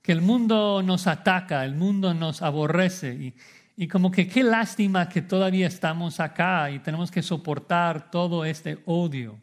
que 0.02 0.12
el 0.12 0.22
mundo 0.22 0.82
nos 0.82 1.06
ataca, 1.06 1.64
el 1.64 1.74
mundo 1.74 2.14
nos 2.14 2.42
aborrece 2.42 3.14
y, 3.14 3.34
y 3.76 3.86
como 3.86 4.10
que 4.10 4.26
qué 4.26 4.42
lástima 4.42 5.08
que 5.08 5.22
todavía 5.22 5.66
estamos 5.66 6.20
acá 6.20 6.70
y 6.70 6.78
tenemos 6.80 7.10
que 7.10 7.22
soportar 7.22 8.10
todo 8.10 8.44
este 8.44 8.78
odio. 8.86 9.38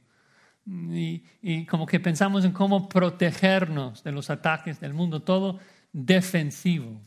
Y, 0.67 1.23
y, 1.41 1.65
como 1.65 1.85
que 1.85 1.99
pensamos 1.99 2.43
en 2.43 2.51
cómo 2.51 2.89
protegernos 2.89 4.03
de 4.03 4.11
los 4.11 4.29
ataques 4.29 4.81
del 4.81 4.93
mundo, 4.93 5.21
todo 5.21 5.59
defensivo. 5.93 6.99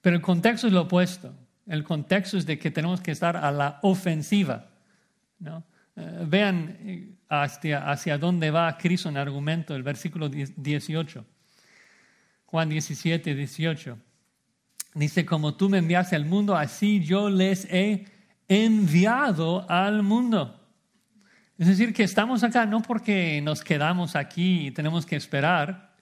Pero 0.00 0.16
el 0.16 0.22
contexto 0.22 0.66
es 0.66 0.72
lo 0.72 0.82
opuesto. 0.82 1.32
El 1.66 1.84
contexto 1.84 2.36
es 2.36 2.46
de 2.46 2.58
que 2.58 2.70
tenemos 2.70 3.00
que 3.00 3.12
estar 3.12 3.36
a 3.36 3.50
la 3.52 3.78
ofensiva. 3.82 4.66
¿no? 5.38 5.64
Eh, 5.96 6.24
vean 6.26 6.76
eh, 6.80 7.14
hacia, 7.28 7.90
hacia 7.90 8.18
dónde 8.18 8.50
va 8.50 8.76
Cristo 8.76 9.08
en 9.08 9.16
argumento, 9.16 9.74
el 9.74 9.82
versículo 9.82 10.28
18. 10.28 11.24
Juan 12.46 12.68
17, 12.68 13.34
18. 13.34 13.98
Dice, 14.94 15.26
como 15.26 15.54
tú 15.54 15.68
me 15.68 15.78
enviaste 15.78 16.16
al 16.16 16.24
mundo, 16.24 16.56
así 16.56 17.04
yo 17.04 17.28
les 17.28 17.66
he 17.66 18.06
enviado 18.48 19.68
al 19.70 20.02
mundo. 20.02 20.65
Es 21.58 21.68
decir, 21.68 21.94
que 21.94 22.02
estamos 22.02 22.42
acá 22.44 22.66
no 22.66 22.82
porque 22.82 23.40
nos 23.42 23.62
quedamos 23.62 24.14
aquí 24.14 24.66
y 24.66 24.70
tenemos 24.72 25.06
que 25.06 25.16
esperar. 25.16 25.94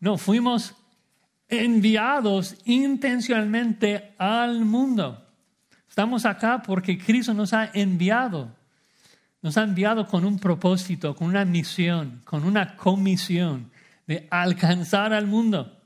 No, 0.00 0.16
fuimos 0.16 0.74
enviados 1.48 2.56
intencionalmente 2.64 4.14
al 4.16 4.64
mundo. 4.64 5.28
Estamos 5.86 6.24
acá 6.24 6.62
porque 6.62 6.96
Cristo 6.96 7.34
nos 7.34 7.52
ha 7.52 7.70
enviado. 7.74 8.56
Nos 9.42 9.58
ha 9.58 9.64
enviado 9.64 10.06
con 10.06 10.24
un 10.24 10.38
propósito, 10.38 11.14
con 11.14 11.28
una 11.28 11.44
misión, 11.44 12.22
con 12.24 12.44
una 12.44 12.76
comisión 12.76 13.70
de 14.06 14.26
alcanzar 14.30 15.12
al 15.12 15.26
mundo. 15.26 15.78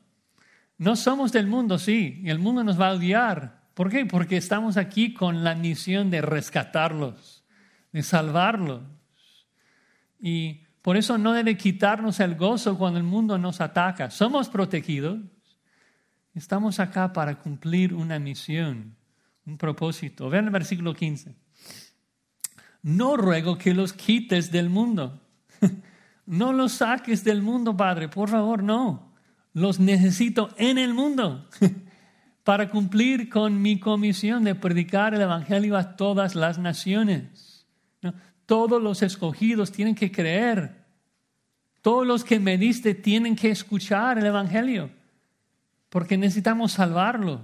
No 0.79 0.95
somos 0.95 1.33
del 1.33 1.47
mundo, 1.47 1.79
sí, 1.79 2.21
y 2.23 2.31
el 2.31 2.39
mundo 2.39 2.63
nos 2.63 2.81
va 2.81 2.89
a 2.89 2.93
odiar. 2.93 3.63
¿Por 3.75 3.91
qué? 3.91 4.07
Porque 4.07 4.37
estamos 4.37 4.77
aquí 4.77 5.13
con 5.13 5.43
la 5.43 5.55
misión 5.55 6.11
de 6.11 6.21
rescatarlos, 6.21 7.45
de 7.93 8.03
salvarlos. 8.03 8.83
Y 10.21 10.63
por 10.83 10.97
eso 10.97 11.19
no 11.19 11.33
debe 11.33 11.57
quitarnos 11.57 12.21
el 12.21 12.35
gozo 12.37 12.79
cuando 12.79 12.99
el 12.99 13.05
mundo 13.05 13.39
nos 13.39 13.61
ataca. 13.61 14.11
Somos 14.11 14.49
protegidos. 14.49 15.19
Estamos 16.35 16.81
acá 16.81 17.13
para 17.13 17.39
cumplir 17.39 17.95
una 17.95 18.19
misión, 18.19 18.95
un 19.47 19.57
propósito. 19.57 20.29
Vean 20.29 20.47
el 20.47 20.51
versículo 20.51 20.95
15. 20.95 21.35
No 22.83 23.17
ruego 23.17 23.57
que 23.57 23.75
los 23.75 23.93
quites 23.93 24.51
del 24.51 24.71
mundo. 24.71 25.21
No 26.29 26.53
los 26.53 26.73
saques 26.73 27.23
del 27.23 27.41
mundo, 27.41 27.77
Padre, 27.77 28.09
por 28.09 28.29
favor, 28.29 28.61
no 28.61 29.07
los 29.57 29.81
necesito 29.81 30.51
en 30.59 30.77
el 30.77 30.93
mundo 30.93 31.49
para 32.45 32.69
cumplir 32.69 33.31
con 33.31 33.63
mi 33.63 33.81
comisión 33.81 34.45
de 34.45 34.55
predicar 34.55 35.15
el 35.15 35.23
Evangelio 35.23 35.79
a 35.79 35.97
todas 35.97 36.35
las 36.35 36.59
naciones. 36.59 37.67
Todos 38.47 38.83
los 38.83 39.03
escogidos 39.03 39.73
tienen 39.73 39.95
que 39.95 40.11
creer. 40.11 40.85
Todos 41.83 42.07
los 42.07 42.25
que 42.25 42.41
me 42.41 42.59
diste 42.59 42.95
tienen 42.95 43.37
que 43.37 43.51
escuchar 43.51 44.19
el 44.19 44.27
Evangelio, 44.27 44.91
porque 45.89 46.17
necesitamos 46.17 46.73
salvarlo. 46.73 47.43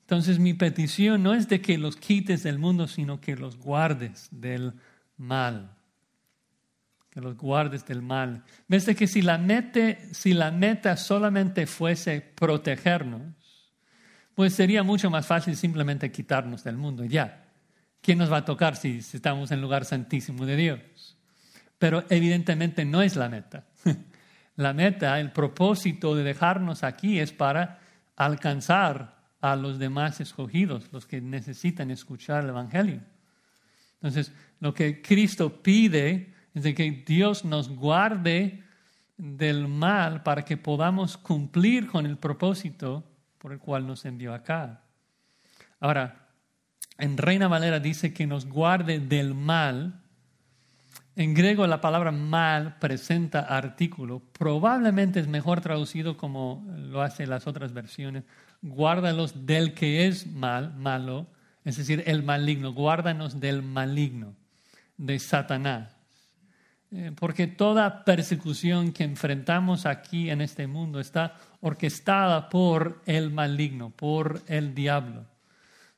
Entonces 0.00 0.38
mi 0.38 0.54
petición 0.54 1.22
no 1.22 1.34
es 1.34 1.48
de 1.48 1.60
que 1.60 1.78
los 1.78 1.96
quites 1.96 2.42
del 2.42 2.58
mundo, 2.58 2.86
sino 2.86 3.20
que 3.20 3.36
los 3.36 3.56
guardes 3.56 4.28
del 4.30 4.74
mal 5.16 5.76
que 7.16 7.22
los 7.22 7.34
guardes 7.34 7.86
del 7.86 8.02
mal. 8.02 8.44
Ves 8.68 8.84
que 8.94 9.06
si 9.06 9.22
la, 9.22 9.40
si 10.12 10.34
la 10.34 10.50
meta 10.50 10.98
solamente 10.98 11.66
fuese 11.66 12.20
protegernos, 12.20 13.32
pues 14.34 14.52
sería 14.52 14.82
mucho 14.82 15.08
más 15.08 15.26
fácil 15.26 15.56
simplemente 15.56 16.12
quitarnos 16.12 16.62
del 16.62 16.76
mundo 16.76 17.06
ya. 17.06 17.45
¿Quién 18.06 18.18
nos 18.18 18.30
va 18.32 18.36
a 18.36 18.44
tocar 18.44 18.76
si, 18.76 18.98
estamos 18.98 19.50
en 19.50 19.56
el 19.56 19.62
lugar 19.62 19.84
santísimo 19.84 20.46
de 20.46 20.54
Dios? 20.54 21.16
Pero 21.76 22.04
evidentemente 22.08 22.84
no 22.84 23.02
es 23.02 23.16
la 23.16 23.28
meta. 23.28 23.64
La 24.54 24.72
meta, 24.72 25.18
el 25.18 25.32
propósito 25.32 26.14
de 26.14 26.22
dejarnos 26.22 26.84
aquí 26.84 27.18
es 27.18 27.32
para 27.32 27.80
alcanzar 28.14 29.18
a 29.40 29.56
los 29.56 29.80
demás 29.80 30.20
escogidos, 30.20 30.90
los 30.92 31.04
que 31.04 31.20
necesitan 31.20 31.90
escuchar 31.90 32.44
el 32.44 32.50
Evangelio. 32.50 33.00
Entonces, 33.94 34.32
lo 34.60 34.72
que 34.72 35.02
Cristo 35.02 35.60
pide 35.60 36.32
es 36.54 36.62
de 36.62 36.74
que 36.74 36.88
Dios 37.04 37.44
nos 37.44 37.68
guarde 37.68 38.62
del 39.16 39.66
mal 39.66 40.22
para 40.22 40.44
que 40.44 40.56
podamos 40.56 41.16
cumplir 41.16 41.88
con 41.88 42.06
el 42.06 42.18
propósito 42.18 43.04
por 43.36 43.52
el 43.52 43.58
cual 43.58 43.84
nos 43.84 44.04
envió 44.04 44.32
acá. 44.32 44.84
Ahora, 45.80 46.25
en 46.98 47.18
Reina 47.18 47.48
Valera 47.48 47.80
dice 47.80 48.12
que 48.12 48.26
nos 48.26 48.46
guarde 48.46 48.98
del 49.00 49.34
mal. 49.34 50.00
En 51.14 51.34
griego 51.34 51.66
la 51.66 51.80
palabra 51.80 52.10
mal 52.10 52.78
presenta 52.78 53.40
artículo. 53.40 54.22
Probablemente 54.38 55.20
es 55.20 55.28
mejor 55.28 55.60
traducido 55.60 56.16
como 56.16 56.66
lo 56.90 57.02
hacen 57.02 57.30
las 57.30 57.46
otras 57.46 57.72
versiones. 57.72 58.24
Guárdalos 58.62 59.46
del 59.46 59.74
que 59.74 60.06
es 60.06 60.26
mal, 60.26 60.74
malo, 60.74 61.26
es 61.64 61.76
decir, 61.76 62.02
el 62.06 62.22
maligno. 62.22 62.72
Guárdanos 62.72 63.40
del 63.40 63.62
maligno, 63.62 64.34
de 64.96 65.18
Satanás. 65.18 65.96
Eh, 66.92 67.12
porque 67.18 67.46
toda 67.46 68.04
persecución 68.04 68.92
que 68.92 69.04
enfrentamos 69.04 69.86
aquí 69.86 70.30
en 70.30 70.40
este 70.40 70.66
mundo 70.66 71.00
está 71.00 71.34
orquestada 71.60 72.48
por 72.48 73.02
el 73.06 73.30
maligno, 73.30 73.90
por 73.90 74.42
el 74.46 74.74
diablo. 74.74 75.26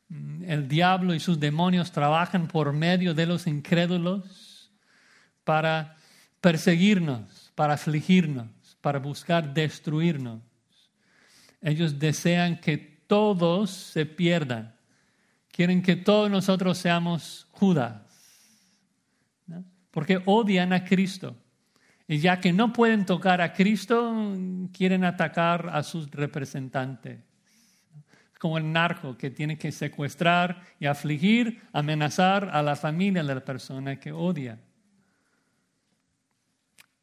Mm, 0.09 0.45
el 0.45 0.69
diablo 0.69 1.15
y 1.15 1.21
sus 1.21 1.39
demonios 1.39 1.93
trabajan 1.93 2.49
por 2.49 2.73
medio 2.73 3.15
de 3.15 3.27
los 3.27 3.47
incrédulos 3.47 4.71
para 5.45 5.97
perseguirnos, 6.41 7.53
para 7.55 7.75
afligirnos, 7.75 8.49
para 8.81 8.99
buscar 8.99 9.53
destruirnos. 9.53 10.41
Ellos 11.61 11.99
desean 11.99 12.61
que 12.61 12.79
todos 13.07 13.71
se 13.71 14.07
pierdan. 14.07 14.75
Quieren 15.51 15.83
que 15.83 15.97
todos 15.97 16.31
nosotros 16.31 16.79
seamos 16.79 17.47
Judas. 17.51 18.03
Porque 19.91 20.23
odian 20.25 20.73
a 20.73 20.85
Cristo. 20.85 21.37
Y 22.07 22.19
ya 22.19 22.41
que 22.41 22.53
no 22.53 22.73
pueden 22.73 23.05
tocar 23.05 23.41
a 23.41 23.53
Cristo, 23.53 24.37
quieren 24.73 25.05
atacar 25.05 25.69
a 25.73 25.83
sus 25.83 26.11
representantes. 26.11 27.19
Como 28.39 28.57
el 28.57 28.73
narco 28.73 29.17
que 29.17 29.31
tiene 29.31 29.59
que 29.59 29.73
secuestrar 29.73 30.63
y 30.79 30.87
afligir, 30.87 31.63
amenazar 31.73 32.51
a 32.53 32.63
la 32.63 32.77
familia 32.77 33.23
de 33.23 33.35
la 33.35 33.45
persona 33.45 33.99
que 33.99 34.13
odia. 34.13 34.59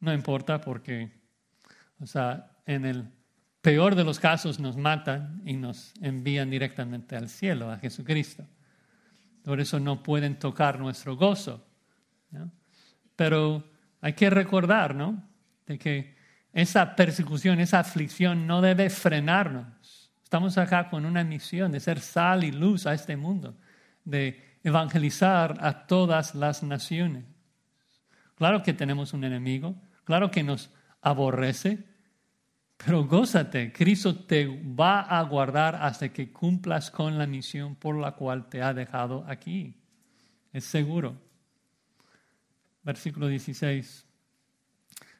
No 0.00 0.12
importa 0.12 0.60
porque, 0.60 1.12
o 2.00 2.06
sea, 2.06 2.50
en 2.64 2.84
el 2.84 3.08
peor 3.60 3.94
de 3.94 4.04
los 4.04 4.20
casos 4.20 4.60
nos 4.60 4.76
matan 4.76 5.42
y 5.44 5.54
nos 5.54 5.92
envían 6.00 6.50
directamente 6.50 7.16
al 7.16 7.28
cielo, 7.28 7.70
a 7.70 7.78
Jesucristo. 7.78 8.46
Por 9.42 9.60
eso 9.60 9.80
no 9.80 10.02
pueden 10.02 10.38
tocar 10.38 10.78
nuestro 10.78 11.16
gozo. 11.16 11.66
Pero 13.16 13.64
hay 14.00 14.12
que 14.12 14.30
recordar, 14.30 14.94
¿no? 14.94 15.22
De 15.66 15.78
que 15.78 16.16
esa 16.52 16.94
persecución, 16.94 17.60
esa 17.60 17.80
aflicción 17.80 18.46
no 18.46 18.60
debe 18.60 18.88
frenarnos. 18.88 19.66
Estamos 20.26 20.58
acá 20.58 20.90
con 20.90 21.06
una 21.06 21.22
misión 21.22 21.70
de 21.70 21.78
ser 21.78 22.00
sal 22.00 22.42
y 22.42 22.50
luz 22.50 22.84
a 22.88 22.94
este 22.94 23.16
mundo, 23.16 23.56
de 24.04 24.58
evangelizar 24.64 25.56
a 25.60 25.86
todas 25.86 26.34
las 26.34 26.64
naciones. 26.64 27.24
Claro 28.34 28.60
que 28.60 28.72
tenemos 28.74 29.12
un 29.12 29.22
enemigo, 29.22 29.76
claro 30.02 30.32
que 30.32 30.42
nos 30.42 30.74
aborrece, 31.00 31.84
pero 32.76 33.04
gózate, 33.04 33.72
Cristo 33.72 34.16
te 34.16 34.48
va 34.48 35.02
a 35.02 35.22
guardar 35.22 35.76
hasta 35.76 36.08
que 36.08 36.32
cumplas 36.32 36.90
con 36.90 37.18
la 37.18 37.28
misión 37.28 37.76
por 37.76 37.96
la 37.96 38.16
cual 38.16 38.48
te 38.48 38.62
ha 38.62 38.74
dejado 38.74 39.24
aquí. 39.28 39.76
Es 40.52 40.64
seguro. 40.64 41.22
Versículo 42.82 43.28
16. 43.28 44.04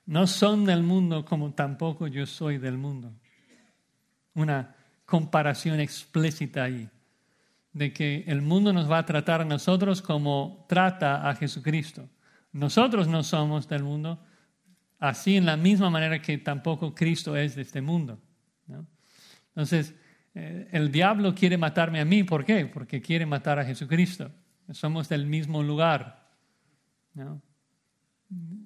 No 0.07 0.27
son 0.27 0.65
del 0.65 0.83
mundo 0.83 1.25
como 1.25 1.55
tampoco 1.55 2.09
yo 2.09 2.27
soy 2.27 2.59
del 2.59 2.77
mundo. 2.77 3.15
Una 4.35 4.73
comparación 5.07 5.81
explícita 5.81 6.65
ahí, 6.65 6.91
de 7.73 7.93
que 7.93 8.25
el 8.27 8.43
mundo 8.43 8.73
nos 8.73 8.91
va 8.91 8.99
a 8.99 9.07
tratar 9.07 9.41
a 9.41 9.45
nosotros 9.45 10.03
como 10.03 10.67
trata 10.69 11.29
a 11.29 11.35
Jesucristo. 11.37 12.09
Nosotros 12.53 13.07
no 13.07 13.23
somos 13.23 13.69
del 13.69 13.85
mundo, 13.85 14.21
así 14.99 15.37
en 15.37 15.47
la 15.47 15.57
misma 15.57 15.91
manera 15.91 16.21
que 16.21 16.39
tampoco 16.39 16.95
Cristo 16.95 17.37
es 17.37 17.55
de 17.55 17.63
este 17.63 17.81
mundo. 17.81 18.21
Entonces, 19.49 19.95
eh, 20.35 20.69
el 20.73 20.93
diablo 20.93 21.35
quiere 21.35 21.57
matarme 21.57 22.01
a 22.01 22.05
mí, 22.05 22.25
¿por 22.25 22.45
qué? 22.45 22.67
Porque 22.67 23.01
quiere 23.01 23.25
matar 23.25 23.59
a 23.59 23.65
Jesucristo. 23.65 24.31
Somos 24.73 25.09
del 25.09 25.27
mismo 25.27 25.63
lugar. 25.63 26.27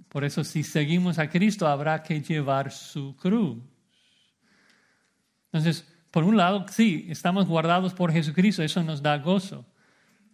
Por 0.08 0.24
eso 0.24 0.42
si 0.42 0.62
seguimos 0.62 1.18
a 1.18 1.28
Cristo 1.28 1.68
habrá 1.68 2.02
que 2.02 2.20
llevar 2.20 2.72
su 2.72 3.14
cruz. 3.16 3.58
Entonces, 5.46 5.89
por 6.10 6.24
un 6.24 6.36
lado, 6.36 6.66
sí, 6.68 7.06
estamos 7.08 7.46
guardados 7.46 7.94
por 7.94 8.12
Jesucristo, 8.12 8.62
eso 8.62 8.82
nos 8.82 9.02
da 9.02 9.18
gozo. 9.18 9.64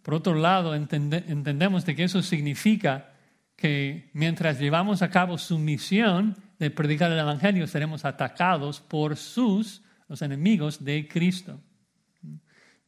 Por 0.01 0.15
otro 0.15 0.33
lado, 0.33 0.73
entendemos 0.73 1.85
de 1.85 1.95
que 1.95 2.03
eso 2.03 2.21
significa 2.21 3.11
que 3.55 4.09
mientras 4.13 4.59
llevamos 4.59 5.01
a 5.01 5.09
cabo 5.09 5.37
su 5.37 5.59
misión 5.59 6.37
de 6.59 6.71
predicar 6.71 7.11
el 7.11 7.19
Evangelio, 7.19 7.67
seremos 7.67 8.05
atacados 8.05 8.79
por 8.79 9.17
sus, 9.17 9.83
los 10.07 10.21
enemigos 10.21 10.83
de 10.83 11.07
Cristo. 11.07 11.59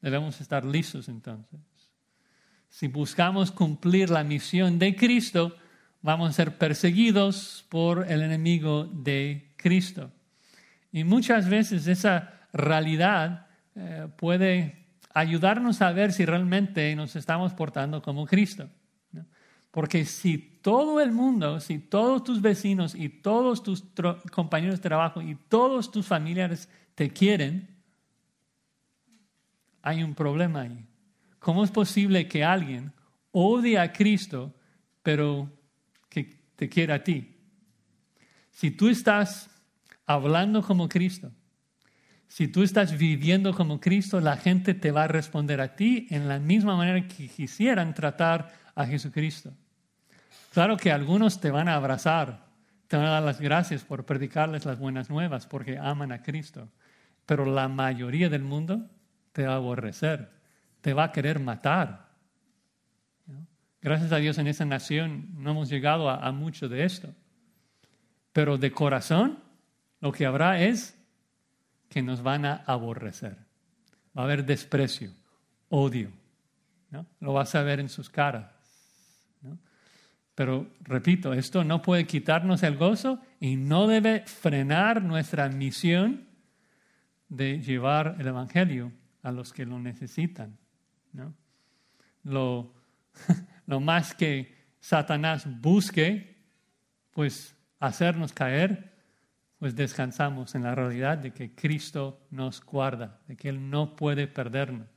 Debemos 0.02 0.40
estar 0.40 0.64
listos 0.66 1.10
entonces. 1.10 1.60
Si 2.70 2.88
buscamos 2.88 3.52
cumplir 3.52 4.10
la 4.10 4.24
misión 4.24 4.80
de 4.80 4.96
Cristo, 4.96 5.56
vamos 6.02 6.30
a 6.30 6.34
ser 6.34 6.58
perseguidos 6.58 7.66
por 7.70 8.10
el 8.10 8.22
enemigo 8.22 8.86
de 8.86 9.54
Cristo. 9.58 10.12
Y 10.92 11.04
muchas 11.04 11.50
veces 11.50 11.88
esa 11.88 12.39
realidad 12.54 13.48
eh, 13.76 14.08
puede 14.18 14.88
ayudarnos 15.14 15.82
a 15.82 15.92
ver 15.92 16.12
si 16.12 16.26
realmente 16.26 16.96
nos 16.96 17.16
estamos 17.16 17.54
portando 17.54 18.02
como 18.02 18.26
Cristo. 18.26 18.70
Porque 19.72 20.04
si 20.06 20.38
todo 20.38 21.00
el 21.00 21.12
mundo, 21.12 21.60
si 21.60 21.78
todos 21.78 22.24
tus 22.24 22.42
vecinos 22.42 22.96
y 22.96 23.10
todos 23.10 23.62
tus 23.62 23.84
compañeros 24.32 24.78
de 24.78 24.82
trabajo 24.82 25.22
y 25.22 25.36
todos 25.36 25.92
tus 25.92 26.08
familiares 26.08 26.70
te 26.96 27.12
quieren, 27.12 27.70
hay 29.82 30.04
un 30.04 30.16
problema 30.16 30.62
ahí. 30.62 30.86
¿Cómo 31.38 31.64
es 31.64 31.72
posible 31.72 32.28
que 32.28 32.44
alguien 32.44 32.92
odie 33.32 33.78
a 33.78 33.94
Cristo, 33.94 34.54
pero 35.04 35.50
que 36.10 36.24
te 36.56 36.68
quiera 36.68 36.96
a 36.96 37.04
ti? 37.04 37.38
Si 38.52 38.72
tú 38.72 38.90
estás 38.90 39.50
hablando 40.06 40.64
como 40.64 40.90
Cristo, 40.90 41.32
si 42.30 42.48
tú 42.48 42.62
estás 42.62 42.96
viviendo 42.96 43.56
como 43.56 43.80
Cristo, 43.80 44.22
la 44.22 44.38
gente 44.38 44.76
te 44.76 44.92
va 44.92 45.06
a 45.06 45.08
responder 45.08 45.60
a 45.60 45.76
ti 45.76 46.08
en 46.12 46.28
la 46.28 46.38
misma 46.38 46.78
manera 46.78 47.06
que 47.08 47.28
quisieran 47.28 47.96
tratar 47.96 48.54
a 48.76 48.86
Jesucristo. 48.86 49.52
Claro 50.54 50.78
que 50.78 50.92
algunos 50.92 51.42
te 51.42 51.50
van 51.50 51.68
a 51.68 51.74
abrazar, 51.74 52.46
te 52.88 52.98
van 52.98 53.08
a 53.08 53.10
dar 53.10 53.24
las 53.24 53.42
gracias 53.42 53.84
por 53.84 54.06
predicarles 54.06 54.64
las 54.66 54.78
buenas 54.78 55.10
nuevas 55.10 55.48
porque 55.48 55.80
aman 55.80 56.12
a 56.12 56.22
Cristo, 56.22 56.70
pero 57.26 57.46
la 57.46 57.68
mayoría 57.68 58.30
del 58.30 58.44
mundo 58.44 58.88
te 59.32 59.48
va 59.48 59.54
a 59.54 59.58
aborrecer, 59.58 60.30
te 60.82 60.94
va 60.94 61.06
a 61.06 61.12
querer 61.12 61.40
matar. 61.40 62.10
Gracias 63.82 64.12
a 64.12 64.18
Dios 64.18 64.38
en 64.38 64.46
esa 64.46 64.66
nación 64.66 65.30
no 65.34 65.52
hemos 65.52 65.68
llegado 65.68 66.12
a 66.12 66.32
mucho 66.32 66.70
de 66.70 66.84
esto, 66.84 67.12
pero 68.34 68.60
de 68.60 68.72
corazón 68.72 69.40
lo 70.00 70.12
que 70.12 70.28
habrá 70.28 70.62
es 70.62 70.99
que 71.90 72.02
nos 72.02 72.22
van 72.22 72.46
a 72.46 72.64
aborrecer. 72.66 73.38
Va 74.18 74.22
a 74.22 74.26
haber 74.26 74.46
desprecio, 74.46 75.12
odio. 75.70 76.12
Lo 77.20 77.34
vas 77.34 77.54
a 77.56 77.64
ver 77.64 77.80
en 77.80 77.90
sus 77.90 78.10
caras. 78.10 78.52
Pero 80.36 80.72
repito, 80.82 81.34
esto 81.34 81.66
no 81.66 81.82
puede 81.82 82.08
quitarnos 82.08 82.64
el 82.64 82.78
gozo 82.78 83.22
y 83.42 83.58
no 83.58 83.88
debe 83.88 84.22
frenar 84.26 85.04
nuestra 85.04 85.50
misión 85.50 86.30
de 87.28 87.60
llevar 87.60 88.16
el 88.20 88.28
Evangelio 88.28 88.94
a 89.22 89.32
los 89.32 89.52
que 89.52 89.66
lo 89.66 89.80
necesitan. 89.80 90.58
Lo, 92.24 92.74
lo 93.68 93.80
más 93.82 94.16
que 94.16 94.56
Satanás 94.80 95.46
busque, 95.60 96.38
pues 97.12 97.54
hacernos 97.80 98.32
caer, 98.32 98.89
pues 99.60 99.76
descansamos 99.76 100.56
en 100.56 100.64
la 100.64 100.74
realidad 100.74 101.18
de 101.18 101.32
que 101.32 101.54
Cristo 101.54 102.26
nos 102.32 102.64
guarda, 102.64 103.20
de 103.28 103.36
que 103.36 103.50
Él 103.50 103.70
no 103.70 103.96
puede 103.96 104.28
perdernos. 104.28 104.88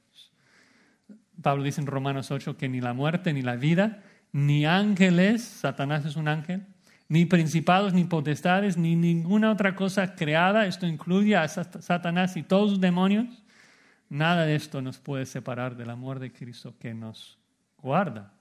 Pablo 1.43 1.65
dice 1.65 1.81
en 1.81 1.89
Romanos 1.89 2.31
8 2.31 2.57
que 2.57 2.69
ni 2.69 2.81
la 2.81 2.93
muerte 2.93 3.33
ni 3.33 3.43
la 3.43 3.57
vida, 3.57 4.03
ni 4.31 4.65
ángeles, 4.65 5.43
Satanás 5.43 6.05
es 6.07 6.15
un 6.15 6.29
ángel, 6.29 6.65
ni 7.09 7.27
principados, 7.27 7.93
ni 7.93 8.05
potestades, 8.05 8.79
ni 8.79 8.95
ninguna 8.95 9.51
otra 9.51 9.75
cosa 9.75 10.15
creada, 10.15 10.67
esto 10.67 10.87
incluye 10.87 11.37
a 11.37 11.49
Satanás 11.49 12.37
y 12.37 12.45
todos 12.45 12.71
sus 12.71 12.81
demonios, 12.81 13.43
nada 14.09 14.47
de 14.47 14.55
esto 14.55 14.81
nos 14.81 14.99
puede 14.99 15.27
separar 15.27 15.77
del 15.77 15.91
amor 15.91 16.21
de 16.21 16.33
Cristo 16.33 16.75
que 16.79 16.95
nos 16.95 17.39
guarda. 17.79 18.33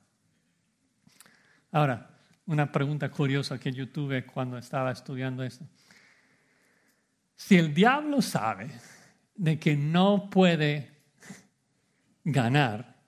Ahora, 1.71 2.11
una 2.45 2.71
pregunta 2.71 3.09
curiosa 3.09 3.59
que 3.59 3.71
yo 3.71 3.89
tuve 3.89 4.25
cuando 4.25 4.57
estaba 4.57 4.91
estudiando 4.91 5.43
esto. 5.43 5.65
Si 7.43 7.57
el 7.57 7.73
diablo 7.73 8.21
sabe 8.21 8.69
de 9.35 9.57
que 9.59 9.75
no 9.75 10.29
puede 10.29 10.91
ganar, 12.23 13.01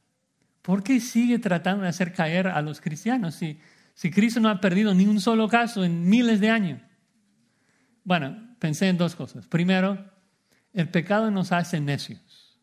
¿por 0.63 0.84
qué 0.84 0.99
sigue 0.99 1.38
tratando 1.38 1.84
de 1.84 1.89
hacer 1.89 2.13
caer 2.13 2.47
a 2.47 2.59
los 2.63 2.81
cristianos 2.81 3.36
si, 3.36 3.59
si 3.93 4.09
Cristo 4.09 4.39
no 4.39 4.49
ha 4.49 4.59
perdido 4.59 4.95
ni 4.95 5.05
un 5.05 5.21
solo 5.21 5.47
caso 5.47 5.86
en 5.86 6.09
miles 6.09 6.39
de 6.41 6.49
años? 6.49 6.81
Bueno, 8.03 8.55
pensé 8.57 8.89
en 8.89 8.97
dos 8.97 9.15
cosas. 9.15 9.47
Primero, 9.47 10.03
el 10.73 10.89
pecado 10.89 11.29
nos 11.29 11.51
hace 11.51 11.79
necios. 11.79 12.59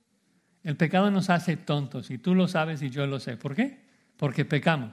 El 0.64 0.76
pecado 0.76 1.12
nos 1.12 1.30
hace 1.30 1.56
tontos 1.56 2.10
y 2.10 2.18
tú 2.18 2.34
lo 2.34 2.48
sabes 2.48 2.82
y 2.82 2.90
yo 2.90 3.06
lo 3.06 3.20
sé. 3.20 3.36
¿Por 3.36 3.54
qué? 3.54 3.86
Porque 4.16 4.44
pecamos. 4.44 4.92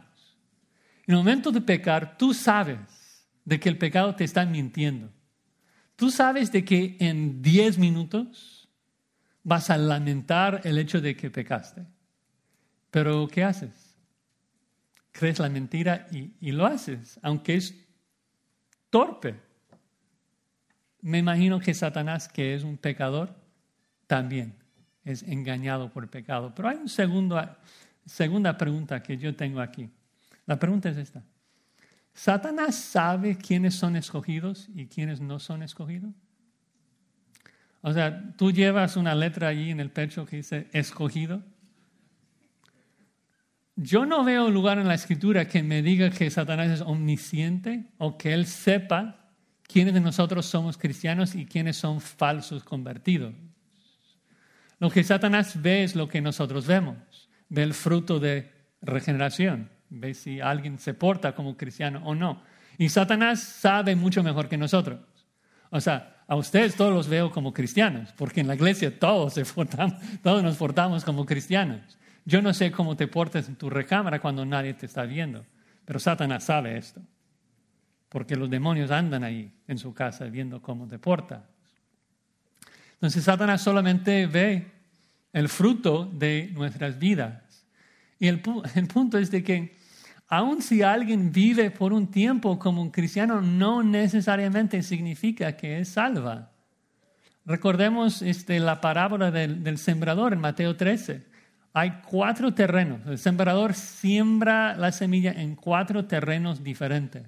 En 1.07 1.15
el 1.15 1.17
momento 1.17 1.51
de 1.51 1.59
pecar, 1.59 2.19
tú 2.19 2.35
sabes 2.35 3.25
de 3.43 3.59
que 3.59 3.67
el 3.67 3.79
pecado 3.79 4.13
te 4.13 4.23
está 4.23 4.45
mintiendo. 4.45 5.16
Tú 5.97 6.11
sabes 6.11 6.51
de 6.51 6.63
que 6.63 6.95
en 6.99 7.41
10 7.41 7.79
minutos 7.79 8.69
vas 9.43 9.71
a 9.71 9.77
lamentar 9.77 10.61
el 10.63 10.77
hecho 10.77 11.01
de 11.01 11.17
que 11.17 11.31
pecaste. 11.31 11.85
Pero 12.91 13.27
¿qué 13.27 13.43
haces? 13.43 13.95
Crees 15.11 15.39
la 15.39 15.49
mentira 15.49 16.07
y, 16.11 16.51
lo 16.51 16.67
haces, 16.67 17.19
aunque 17.23 17.55
es 17.55 17.73
torpe. 18.91 19.39
Me 21.01 21.17
imagino 21.17 21.59
que 21.59 21.73
Satanás, 21.73 22.27
que 22.27 22.53
es 22.53 22.63
un 22.63 22.77
pecador, 22.77 23.33
también 24.05 24.53
es 25.03 25.23
engañado 25.23 25.89
por 25.89 26.07
pecado. 26.09 26.53
Pero 26.53 26.69
hay 26.69 26.77
una 26.77 27.57
segunda 28.05 28.55
pregunta 28.55 29.01
que 29.01 29.17
yo 29.17 29.35
tengo 29.35 29.61
aquí. 29.61 29.89
La 30.45 30.59
pregunta 30.59 30.89
es 30.89 30.97
esta. 30.97 31.23
¿Satanás 32.17 32.73
sabe 32.73 33.37
quiénes 33.37 33.75
son 33.75 33.95
escogidos 33.95 34.69
y 34.73 34.87
quiénes 34.87 35.21
no 35.21 35.37
son 35.37 35.61
escogidos? 35.61 36.09
O 37.81 37.93
sea, 37.93 38.33
tú 38.35 38.51
llevas 38.51 38.97
una 38.97 39.13
letra 39.13 39.49
allí 39.49 39.69
en 39.69 39.79
el 39.79 39.91
pecho 39.91 40.25
que 40.25 40.37
dice 40.37 40.67
escogido. 40.73 41.43
Yo 43.75 44.07
no 44.07 44.23
veo 44.23 44.49
lugar 44.49 44.79
en 44.79 44.87
la 44.87 44.95
escritura 44.95 45.47
que 45.47 45.61
me 45.61 45.83
diga 45.83 46.09
que 46.09 46.31
Satanás 46.31 46.71
es 46.71 46.81
omnisciente 46.81 47.85
o 47.99 48.17
que 48.17 48.33
él 48.33 48.47
sepa 48.47 49.29
quiénes 49.61 49.93
de 49.93 50.01
nosotros 50.01 50.47
somos 50.47 50.75
cristianos 50.75 51.35
y 51.35 51.45
quiénes 51.45 51.77
son 51.77 52.01
falsos 52.01 52.63
convertidos. 52.63 53.35
Lo 54.79 54.89
que 54.89 55.03
Satanás 55.03 55.61
ve 55.61 55.83
es 55.83 55.95
lo 55.95 56.07
que 56.07 56.19
nosotros 56.19 56.65
vemos. 56.65 56.97
Ve 57.47 57.61
el 57.61 57.75
fruto 57.75 58.19
de 58.19 58.51
regeneración. 58.81 59.76
Ve 59.89 60.13
si 60.13 60.41
alguien 60.41 60.79
se 60.79 60.93
porta 60.93 61.33
como 61.33 61.55
cristiano 61.55 62.01
o 62.03 62.15
no. 62.15 62.41
Y 62.77 62.89
Satanás 62.89 63.41
sabe 63.41 63.95
mucho 63.95 64.23
mejor 64.23 64.47
que 64.47 64.57
nosotros. 64.57 64.99
O 65.69 65.81
sea, 65.81 66.23
a 66.27 66.35
ustedes 66.35 66.75
todos 66.75 66.93
los 66.93 67.07
veo 67.07 67.31
como 67.31 67.53
cristianos, 67.53 68.13
porque 68.17 68.41
en 68.41 68.47
la 68.47 68.55
iglesia 68.55 68.97
todos, 68.99 69.33
se 69.33 69.43
todos 70.23 70.43
nos 70.43 70.57
portamos 70.57 71.03
como 71.03 71.25
cristianos. 71.25 71.97
Yo 72.25 72.41
no 72.41 72.53
sé 72.53 72.71
cómo 72.71 72.95
te 72.95 73.07
portas 73.07 73.47
en 73.47 73.55
tu 73.55 73.69
recámara 73.69 74.19
cuando 74.19 74.45
nadie 74.45 74.73
te 74.73 74.85
está 74.85 75.03
viendo, 75.03 75.45
pero 75.85 75.99
Satanás 75.99 76.43
sabe 76.43 76.77
esto 76.77 77.01
porque 78.09 78.35
los 78.35 78.49
demonios 78.49 78.91
andan 78.91 79.23
ahí 79.23 79.51
en 79.67 79.77
su 79.77 79.93
casa 79.93 80.25
viendo 80.25 80.61
cómo 80.61 80.87
te 80.87 80.99
portas. 80.99 81.43
Entonces 82.93 83.23
Satanás 83.23 83.61
solamente 83.61 84.25
ve 84.27 84.71
el 85.33 85.49
fruto 85.49 86.05
de 86.05 86.49
nuestras 86.53 86.97
vidas. 86.97 87.65
Y 88.19 88.27
el, 88.27 88.41
el 88.75 88.87
punto 88.87 89.17
es 89.17 89.29
de 89.31 89.43
que 89.43 89.76
aun 90.27 90.61
si 90.61 90.81
alguien 90.81 91.31
vive 91.31 91.71
por 91.71 91.93
un 91.93 92.11
tiempo 92.11 92.59
como 92.59 92.81
un 92.81 92.91
cristiano, 92.91 93.41
no 93.41 93.83
necesariamente 93.83 94.83
significa 94.83 95.55
que 95.55 95.79
es 95.79 95.89
salva. 95.89 96.51
Recordemos 97.45 98.21
este, 98.21 98.59
la 98.59 98.81
parábola 98.81 99.31
del, 99.31 99.63
del 99.63 99.77
sembrador 99.77 100.33
en 100.33 100.39
Mateo 100.39 100.75
13. 100.75 101.25
Hay 101.73 102.01
cuatro 102.09 102.53
terrenos. 102.53 103.05
El 103.07 103.17
sembrador 103.17 103.73
siembra 103.73 104.75
la 104.75 104.91
semilla 104.91 105.31
en 105.31 105.55
cuatro 105.55 106.05
terrenos 106.05 106.63
diferentes. 106.63 107.27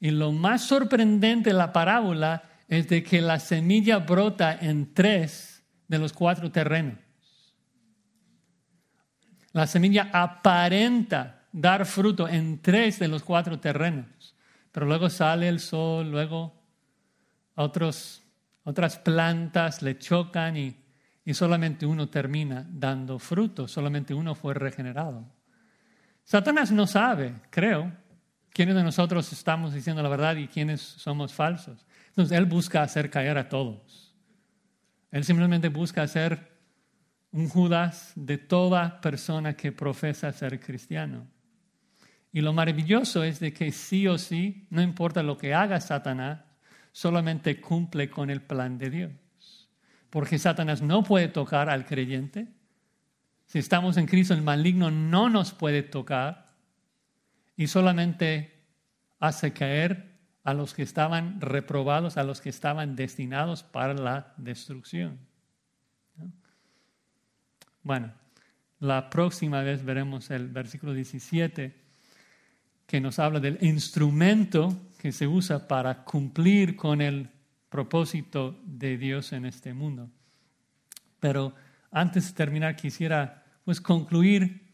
Y 0.00 0.10
lo 0.10 0.32
más 0.32 0.62
sorprendente 0.62 1.50
de 1.50 1.56
la 1.56 1.72
parábola 1.72 2.42
es 2.66 2.88
de 2.88 3.02
que 3.02 3.20
la 3.20 3.38
semilla 3.38 3.98
brota 3.98 4.56
en 4.60 4.92
tres 4.92 5.64
de 5.86 5.98
los 5.98 6.12
cuatro 6.12 6.50
terrenos. 6.50 6.98
La 9.52 9.66
semilla 9.66 10.10
aparenta 10.12 11.37
dar 11.60 11.86
fruto 11.86 12.28
en 12.28 12.60
tres 12.62 12.98
de 12.98 13.08
los 13.08 13.22
cuatro 13.22 13.58
terrenos, 13.58 14.34
pero 14.70 14.86
luego 14.86 15.10
sale 15.10 15.48
el 15.48 15.58
sol, 15.58 16.10
luego 16.10 16.54
otros, 17.56 18.22
otras 18.62 18.98
plantas 18.98 19.82
le 19.82 19.98
chocan 19.98 20.56
y, 20.56 20.76
y 21.24 21.34
solamente 21.34 21.84
uno 21.84 22.08
termina 22.08 22.64
dando 22.68 23.18
fruto, 23.18 23.66
solamente 23.66 24.14
uno 24.14 24.36
fue 24.36 24.54
regenerado. 24.54 25.24
Satanás 26.22 26.70
no 26.70 26.86
sabe, 26.86 27.34
creo, 27.50 27.92
quiénes 28.52 28.76
de 28.76 28.84
nosotros 28.84 29.32
estamos 29.32 29.74
diciendo 29.74 30.02
la 30.02 30.08
verdad 30.08 30.36
y 30.36 30.46
quiénes 30.46 30.80
somos 30.80 31.32
falsos. 31.32 31.84
Entonces, 32.08 32.36
Él 32.36 32.44
busca 32.44 32.82
hacer 32.82 33.10
caer 33.10 33.36
a 33.36 33.48
todos. 33.48 34.14
Él 35.10 35.24
simplemente 35.24 35.68
busca 35.68 36.02
hacer 36.02 36.56
un 37.32 37.48
Judas 37.48 38.12
de 38.14 38.38
toda 38.38 39.00
persona 39.00 39.54
que 39.54 39.72
profesa 39.72 40.32
ser 40.32 40.60
cristiano. 40.60 41.26
Y 42.32 42.40
lo 42.40 42.52
maravilloso 42.52 43.24
es 43.24 43.40
de 43.40 43.52
que 43.52 43.72
sí 43.72 44.06
o 44.06 44.18
sí, 44.18 44.66
no 44.70 44.82
importa 44.82 45.22
lo 45.22 45.38
que 45.38 45.54
haga 45.54 45.80
Satanás, 45.80 46.40
solamente 46.92 47.60
cumple 47.60 48.10
con 48.10 48.30
el 48.30 48.42
plan 48.42 48.78
de 48.78 48.90
Dios. 48.90 49.68
Porque 50.10 50.38
Satanás 50.38 50.82
no 50.82 51.02
puede 51.02 51.28
tocar 51.28 51.70
al 51.70 51.86
creyente. 51.86 52.48
Si 53.46 53.58
estamos 53.58 53.96
en 53.96 54.06
Cristo, 54.06 54.34
el 54.34 54.42
maligno 54.42 54.90
no 54.90 55.30
nos 55.30 55.52
puede 55.52 55.82
tocar 55.82 56.46
y 57.56 57.66
solamente 57.66 58.62
hace 59.18 59.52
caer 59.52 60.18
a 60.44 60.54
los 60.54 60.74
que 60.74 60.82
estaban 60.82 61.40
reprobados, 61.40 62.16
a 62.16 62.24
los 62.24 62.40
que 62.40 62.50
estaban 62.50 62.94
destinados 62.94 63.62
para 63.62 63.94
la 63.94 64.34
destrucción. 64.36 65.18
Bueno, 67.82 68.12
la 68.80 69.08
próxima 69.10 69.62
vez 69.62 69.84
veremos 69.84 70.30
el 70.30 70.48
versículo 70.48 70.92
17 70.92 71.87
que 72.88 73.02
nos 73.02 73.18
habla 73.18 73.38
del 73.38 73.58
instrumento 73.60 74.74
que 74.98 75.12
se 75.12 75.26
usa 75.26 75.68
para 75.68 76.04
cumplir 76.04 76.74
con 76.74 77.02
el 77.02 77.28
propósito 77.68 78.58
de 78.64 78.96
Dios 78.96 79.34
en 79.34 79.44
este 79.44 79.74
mundo. 79.74 80.08
Pero 81.20 81.54
antes 81.90 82.28
de 82.28 82.32
terminar 82.32 82.76
quisiera 82.76 83.44
pues 83.62 83.78
concluir 83.78 84.66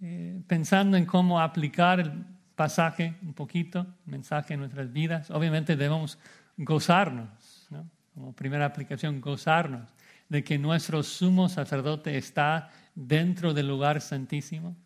eh, 0.00 0.42
pensando 0.48 0.96
en 0.96 1.06
cómo 1.06 1.40
aplicar 1.40 2.00
el 2.00 2.12
pasaje 2.56 3.14
un 3.22 3.32
poquito, 3.32 3.86
el 4.06 4.10
mensaje 4.10 4.54
en 4.54 4.60
nuestras 4.60 4.92
vidas. 4.92 5.30
Obviamente 5.30 5.76
debemos 5.76 6.18
gozarnos, 6.56 7.68
como 8.12 8.32
primera 8.32 8.66
aplicación, 8.66 9.20
gozarnos 9.20 9.88
de 10.28 10.42
que 10.42 10.58
nuestro 10.58 11.04
sumo 11.04 11.48
sacerdote 11.48 12.18
está 12.18 12.70
dentro 12.96 13.54
del 13.54 13.68
lugar 13.68 14.00
santísimo 14.00 14.76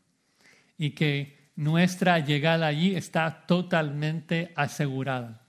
y 0.77 0.91
que 0.91 1.36
nuestra 1.57 2.18
llegada 2.18 2.66
allí 2.66 2.94
está 2.94 3.46
totalmente 3.46 4.52
asegurada. 4.54 5.42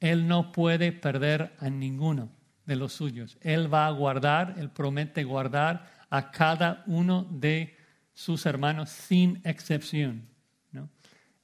Él 0.00 0.28
no 0.28 0.52
puede 0.52 0.92
perder 0.92 1.56
a 1.58 1.68
ninguno 1.68 2.30
de 2.66 2.76
los 2.76 2.92
suyos. 2.92 3.36
Él 3.40 3.72
va 3.72 3.86
a 3.86 3.90
guardar, 3.90 4.54
Él 4.58 4.70
promete 4.70 5.24
guardar 5.24 5.90
a 6.10 6.30
cada 6.30 6.84
uno 6.86 7.26
de 7.30 7.76
sus 8.12 8.46
hermanos 8.46 8.90
sin 8.90 9.40
excepción. 9.44 10.28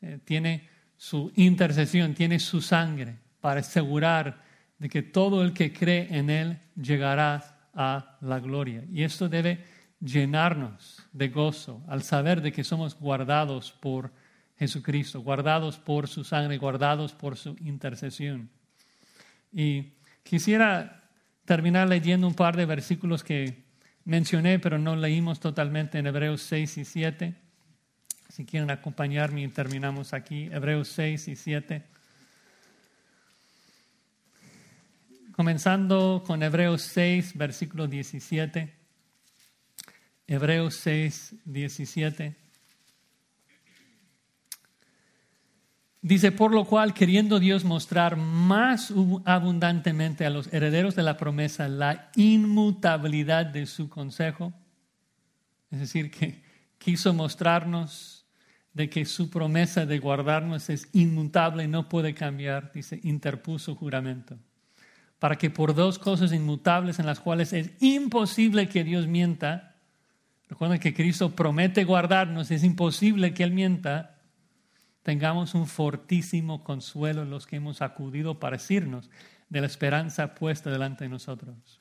Eh, 0.02 0.18
tiene 0.24 0.68
su 0.96 1.32
intercesión, 1.34 2.14
tiene 2.14 2.38
su 2.38 2.60
sangre 2.60 3.16
para 3.40 3.60
asegurar 3.60 4.42
de 4.78 4.88
que 4.88 5.02
todo 5.02 5.42
el 5.42 5.54
que 5.54 5.72
cree 5.72 6.08
en 6.10 6.28
Él 6.28 6.58
llegará 6.76 7.70
a 7.74 8.18
la 8.20 8.38
gloria. 8.38 8.84
Y 8.92 9.02
esto 9.02 9.28
debe 9.28 9.64
llenarnos 10.05 11.02
de 11.12 11.28
gozo 11.28 11.82
al 11.88 12.02
saber 12.02 12.42
de 12.42 12.52
que 12.52 12.62
somos 12.62 12.98
guardados 12.98 13.72
por 13.72 14.12
Jesucristo, 14.59 15.22
guardados 15.22 15.78
por 15.78 16.09
su 16.09 16.24
sangre, 16.24 16.59
guardados 16.59 17.12
por 17.12 17.36
su 17.36 17.57
intercesión. 17.61 18.50
Y 19.52 19.94
quisiera 20.22 21.02
terminar 21.44 21.88
leyendo 21.88 22.26
un 22.26 22.34
par 22.34 22.57
de 22.57 22.66
versículos 22.66 23.24
que 23.24 23.64
mencioné, 24.05 24.59
pero 24.59 24.78
no 24.78 24.94
leímos 24.94 25.40
totalmente 25.40 25.98
en 25.98 26.07
Hebreos 26.07 26.42
6 26.42 26.78
y 26.78 26.84
7. 26.84 27.34
Si 28.28 28.44
quieren 28.44 28.70
acompañarme, 28.70 29.48
terminamos 29.48 30.12
aquí, 30.12 30.48
Hebreos 30.52 30.88
6 30.88 31.28
y 31.28 31.36
7. 31.36 31.82
Comenzando 35.32 36.22
con 36.26 36.42
Hebreos 36.42 36.82
6, 36.82 37.36
versículo 37.36 37.86
17. 37.86 38.84
Hebreos 40.26 40.76
6, 40.76 41.34
17. 41.44 42.34
Dice, 46.00 46.32
por 46.32 46.52
lo 46.52 46.66
cual, 46.66 46.92
queriendo 46.92 47.38
Dios 47.38 47.64
mostrar 47.64 48.16
más 48.16 48.92
abundantemente 49.24 50.26
a 50.26 50.30
los 50.30 50.52
herederos 50.52 50.94
de 50.94 51.02
la 51.02 51.16
promesa 51.16 51.66
la 51.68 52.10
inmutabilidad 52.14 53.46
de 53.46 53.64
su 53.66 53.88
consejo, 53.88 54.52
es 55.70 55.80
decir, 55.80 56.10
que 56.10 56.42
quiso 56.78 57.14
mostrarnos 57.14 58.26
de 58.74 58.90
que 58.90 59.06
su 59.06 59.30
promesa 59.30 59.86
de 59.86 59.98
guardarnos 59.98 60.68
es 60.68 60.88
inmutable 60.92 61.68
no 61.68 61.88
puede 61.88 62.12
cambiar, 62.12 62.72
dice, 62.72 63.00
interpuso 63.02 63.74
juramento, 63.74 64.36
para 65.18 65.36
que 65.36 65.48
por 65.48 65.74
dos 65.74 65.98
cosas 65.98 66.32
inmutables 66.32 66.98
en 66.98 67.06
las 67.06 67.20
cuales 67.20 67.52
es 67.52 67.70
imposible 67.80 68.68
que 68.68 68.84
Dios 68.84 69.06
mienta, 69.06 69.73
recuerden 70.49 70.78
que 70.78 70.95
Cristo 70.95 71.34
promete 71.34 71.84
guardarnos, 71.84 72.51
es 72.51 72.64
imposible 72.64 73.34
que 73.34 73.45
Él 73.45 73.53
mienta, 73.53 74.18
tengamos 75.03 75.55
un 75.55 75.66
fortísimo 75.66 76.64
consuelo 76.64 77.22
en 77.22 77.30
los 77.30 77.47
que 77.47 77.57
hemos 77.57 77.82
acudido 77.82 78.40
para 78.40 78.57
decirnos 78.57 79.11
de 79.49 79.61
la 79.61 79.66
esperanza 79.66 80.34
puesta 80.34 80.70
delante 80.70 81.05
de 81.05 81.11
nosotros, 81.11 81.80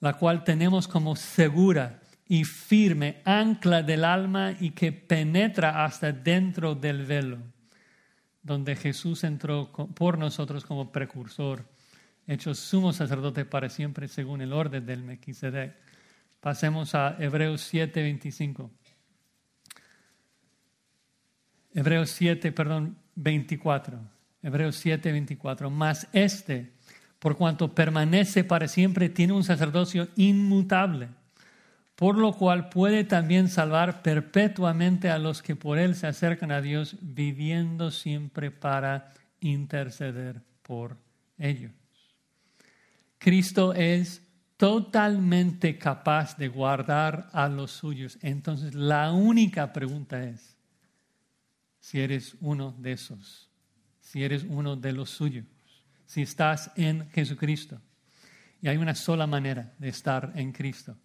la 0.00 0.14
cual 0.14 0.44
tenemos 0.44 0.88
como 0.88 1.14
segura 1.14 2.00
y 2.26 2.44
firme 2.44 3.22
ancla 3.24 3.82
del 3.82 4.04
alma 4.04 4.54
y 4.58 4.70
que 4.70 4.92
penetra 4.92 5.84
hasta 5.84 6.12
dentro 6.12 6.74
del 6.74 7.06
velo, 7.06 7.38
donde 8.42 8.76
Jesús 8.76 9.24
entró 9.24 9.72
por 9.72 10.18
nosotros 10.18 10.64
como 10.64 10.92
precursor, 10.92 11.64
hecho 12.26 12.54
sumo 12.54 12.92
sacerdote 12.92 13.44
para 13.44 13.70
siempre 13.70 14.08
según 14.08 14.42
el 14.42 14.52
orden 14.52 14.84
del 14.84 15.02
Melquisedec. 15.02 15.74
Pasemos 16.40 16.94
a 16.94 17.16
Hebreos 17.18 17.62
7, 17.62 18.02
25. 18.02 18.70
Hebreos 21.74 22.10
7, 22.10 22.52
perdón, 22.52 22.96
24. 23.14 23.98
Hebreos 24.42 24.76
7, 24.76 25.12
24. 25.12 25.70
Mas 25.70 26.08
este, 26.12 26.72
por 27.18 27.36
cuanto 27.36 27.74
permanece 27.74 28.44
para 28.44 28.68
siempre, 28.68 29.08
tiene 29.08 29.32
un 29.32 29.44
sacerdocio 29.44 30.08
inmutable 30.16 31.08
por 31.98 32.16
lo 32.16 32.32
cual 32.32 32.68
puede 32.68 33.02
también 33.02 33.48
salvar 33.48 34.02
perpetuamente 34.02 35.10
a 35.10 35.18
los 35.18 35.42
que 35.42 35.56
por 35.56 35.78
él 35.78 35.96
se 35.96 36.06
acercan 36.06 36.52
a 36.52 36.60
Dios, 36.60 36.96
viviendo 37.00 37.90
siempre 37.90 38.52
para 38.52 39.12
interceder 39.40 40.40
por 40.62 40.96
ellos. 41.38 41.72
Cristo 43.18 43.74
es 43.74 44.22
totalmente 44.58 45.78
capaz 45.78 46.36
de 46.36 46.48
guardar 46.48 47.30
a 47.32 47.48
los 47.48 47.70
suyos. 47.70 48.18
Entonces, 48.20 48.74
la 48.74 49.12
única 49.12 49.72
pregunta 49.72 50.22
es 50.22 50.58
si 51.80 52.00
eres 52.00 52.36
uno 52.40 52.76
de 52.78 52.92
esos, 52.92 53.48
si 54.00 54.22
eres 54.22 54.44
uno 54.46 54.76
de 54.76 54.92
los 54.92 55.08
suyos, 55.08 55.46
si 56.04 56.20
estás 56.20 56.70
en 56.76 57.08
Jesucristo. 57.10 57.80
Y 58.60 58.68
hay 58.68 58.76
una 58.76 58.94
sola 58.94 59.26
manera 59.26 59.72
de 59.78 59.88
estar 59.88 60.32
en 60.34 60.52
Cristo 60.52 60.98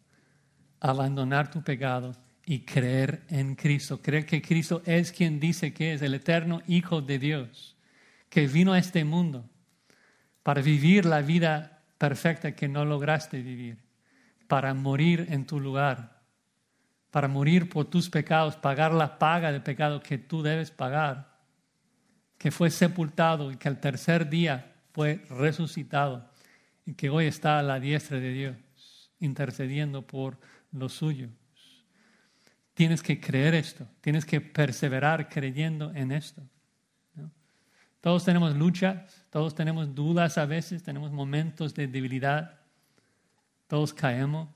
abandonar 0.83 1.49
tu 1.49 1.63
pecado 1.63 2.13
y 2.45 2.59
creer 2.59 3.23
en 3.29 3.55
Cristo. 3.55 4.01
Creer 4.01 4.25
que 4.25 4.41
Cristo 4.41 4.83
es 4.85 5.11
quien 5.11 5.39
dice 5.39 5.73
que 5.73 5.93
es 5.93 6.01
el 6.01 6.13
eterno 6.13 6.61
Hijo 6.67 7.01
de 7.01 7.17
Dios, 7.19 7.77
que 8.29 8.47
vino 8.47 8.73
a 8.73 8.79
este 8.79 9.05
mundo 9.05 9.49
para 10.43 10.61
vivir 10.61 11.05
la 11.05 11.21
vida 11.21 11.72
perfecta 12.03 12.53
que 12.53 12.67
no 12.67 12.83
lograste 12.83 13.41
vivir, 13.41 13.77
para 14.49 14.73
morir 14.73 15.27
en 15.29 15.45
tu 15.45 15.57
lugar, 15.57 16.21
para 17.11 17.29
morir 17.29 17.69
por 17.69 17.85
tus 17.85 18.09
pecados, 18.09 18.57
pagar 18.57 18.93
la 18.93 19.17
paga 19.17 19.53
de 19.53 19.61
pecado 19.61 20.01
que 20.01 20.17
tú 20.17 20.43
debes 20.43 20.69
pagar, 20.69 21.39
que 22.37 22.51
fue 22.51 22.69
sepultado 22.71 23.53
y 23.53 23.55
que 23.55 23.69
al 23.69 23.79
tercer 23.79 24.29
día 24.29 24.75
fue 24.91 25.23
resucitado 25.29 26.29
y 26.85 26.93
que 26.93 27.09
hoy 27.09 27.27
está 27.27 27.57
a 27.57 27.63
la 27.63 27.79
diestra 27.79 28.19
de 28.19 28.33
Dios, 28.33 28.57
intercediendo 29.21 30.05
por 30.05 30.37
los 30.73 30.91
suyos. 30.91 31.31
Tienes 32.73 33.01
que 33.01 33.21
creer 33.21 33.55
esto, 33.55 33.87
tienes 34.01 34.25
que 34.25 34.41
perseverar 34.41 35.29
creyendo 35.29 35.93
en 35.95 36.11
esto. 36.11 36.43
Todos 38.01 38.25
tenemos 38.25 38.53
luchas, 38.57 39.22
todos 39.33 39.55
tenemos 39.55 39.95
dudas 39.95 40.37
a 40.37 40.45
veces, 40.45 40.83
tenemos 40.83 41.11
momentos 41.11 41.73
de 41.73 41.87
debilidad, 41.87 42.59
todos 43.65 43.91
caemos. 43.91 44.47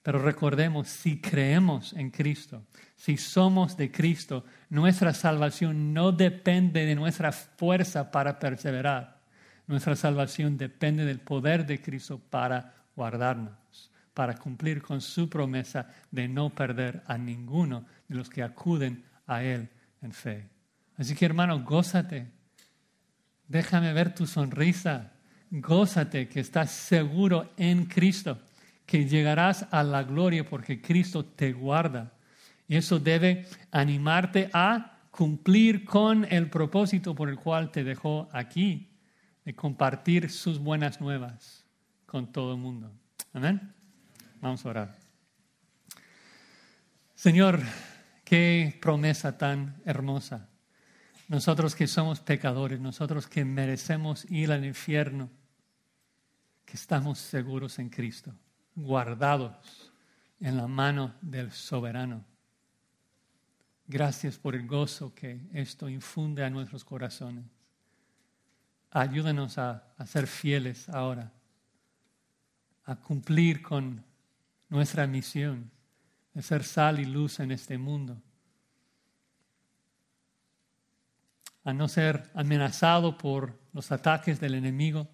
Pero 0.00 0.20
recordemos, 0.20 0.86
si 0.86 1.20
creemos 1.20 1.92
en 1.94 2.12
Cristo, 2.12 2.62
si 2.94 3.16
somos 3.16 3.76
de 3.76 3.90
Cristo, 3.90 4.44
nuestra 4.70 5.12
salvación 5.12 5.92
no 5.92 6.12
depende 6.12 6.86
de 6.86 6.94
nuestra 6.94 7.32
fuerza 7.32 8.12
para 8.12 8.38
perseverar. 8.38 9.22
Nuestra 9.66 9.96
salvación 9.96 10.56
depende 10.56 11.04
del 11.04 11.18
poder 11.18 11.66
de 11.66 11.82
Cristo 11.82 12.20
para 12.30 12.76
guardarnos 12.94 13.90
para 14.14 14.34
cumplir 14.34 14.82
con 14.82 15.00
su 15.00 15.28
promesa 15.28 15.88
de 16.12 16.28
no 16.28 16.50
perder 16.50 17.02
a 17.06 17.18
ninguno 17.18 17.86
de 18.06 18.14
los 18.14 18.28
que 18.28 18.42
acuden 18.42 19.04
a 19.26 19.42
Él 19.42 19.68
en 20.00 20.12
fe. 20.12 20.48
Así 20.96 21.14
que 21.14 21.24
hermano, 21.24 21.64
gózate. 21.64 22.37
Déjame 23.48 23.92
ver 23.94 24.14
tu 24.14 24.26
sonrisa. 24.26 25.12
Gózate 25.50 26.28
que 26.28 26.40
estás 26.40 26.70
seguro 26.70 27.52
en 27.56 27.86
Cristo, 27.86 28.38
que 28.84 29.06
llegarás 29.06 29.66
a 29.70 29.82
la 29.82 30.02
gloria 30.02 30.44
porque 30.44 30.82
Cristo 30.82 31.24
te 31.24 31.52
guarda. 31.52 32.12
Y 32.68 32.76
eso 32.76 32.98
debe 32.98 33.46
animarte 33.70 34.50
a 34.52 34.98
cumplir 35.10 35.84
con 35.84 36.26
el 36.30 36.50
propósito 36.50 37.14
por 37.14 37.30
el 37.30 37.38
cual 37.38 37.70
te 37.70 37.82
dejó 37.82 38.28
aquí, 38.30 38.90
de 39.44 39.54
compartir 39.54 40.30
sus 40.30 40.58
buenas 40.58 41.00
nuevas 41.00 41.64
con 42.04 42.30
todo 42.30 42.52
el 42.52 42.58
mundo. 42.58 42.92
Amén. 43.32 43.72
Vamos 44.42 44.64
a 44.64 44.68
orar. 44.68 44.98
Señor, 47.14 47.60
qué 48.24 48.78
promesa 48.80 49.38
tan 49.38 49.76
hermosa. 49.86 50.48
Nosotros 51.28 51.74
que 51.74 51.86
somos 51.86 52.20
pecadores, 52.20 52.80
nosotros 52.80 53.26
que 53.26 53.44
merecemos 53.44 54.24
ir 54.30 54.50
al 54.50 54.64
infierno, 54.64 55.28
que 56.64 56.76
estamos 56.76 57.18
seguros 57.18 57.78
en 57.78 57.90
Cristo, 57.90 58.34
guardados 58.74 59.92
en 60.40 60.56
la 60.56 60.66
mano 60.66 61.14
del 61.20 61.52
soberano. 61.52 62.24
Gracias 63.86 64.38
por 64.38 64.54
el 64.54 64.66
gozo 64.66 65.14
que 65.14 65.40
esto 65.52 65.88
infunde 65.88 66.44
a 66.44 66.50
nuestros 66.50 66.84
corazones. 66.84 67.44
Ayúdanos 68.90 69.58
a, 69.58 69.84
a 69.98 70.06
ser 70.06 70.26
fieles 70.26 70.88
ahora, 70.88 71.30
a 72.84 72.96
cumplir 72.96 73.60
con 73.60 74.02
nuestra 74.70 75.06
misión 75.06 75.70
de 76.32 76.42
ser 76.42 76.64
sal 76.64 77.00
y 77.00 77.04
luz 77.04 77.40
en 77.40 77.50
este 77.50 77.76
mundo. 77.76 78.22
A 81.68 81.74
no 81.74 81.86
ser 81.86 82.30
amenazado 82.32 83.18
por 83.18 83.60
los 83.74 83.92
ataques 83.92 84.40
del 84.40 84.54
enemigo, 84.54 85.06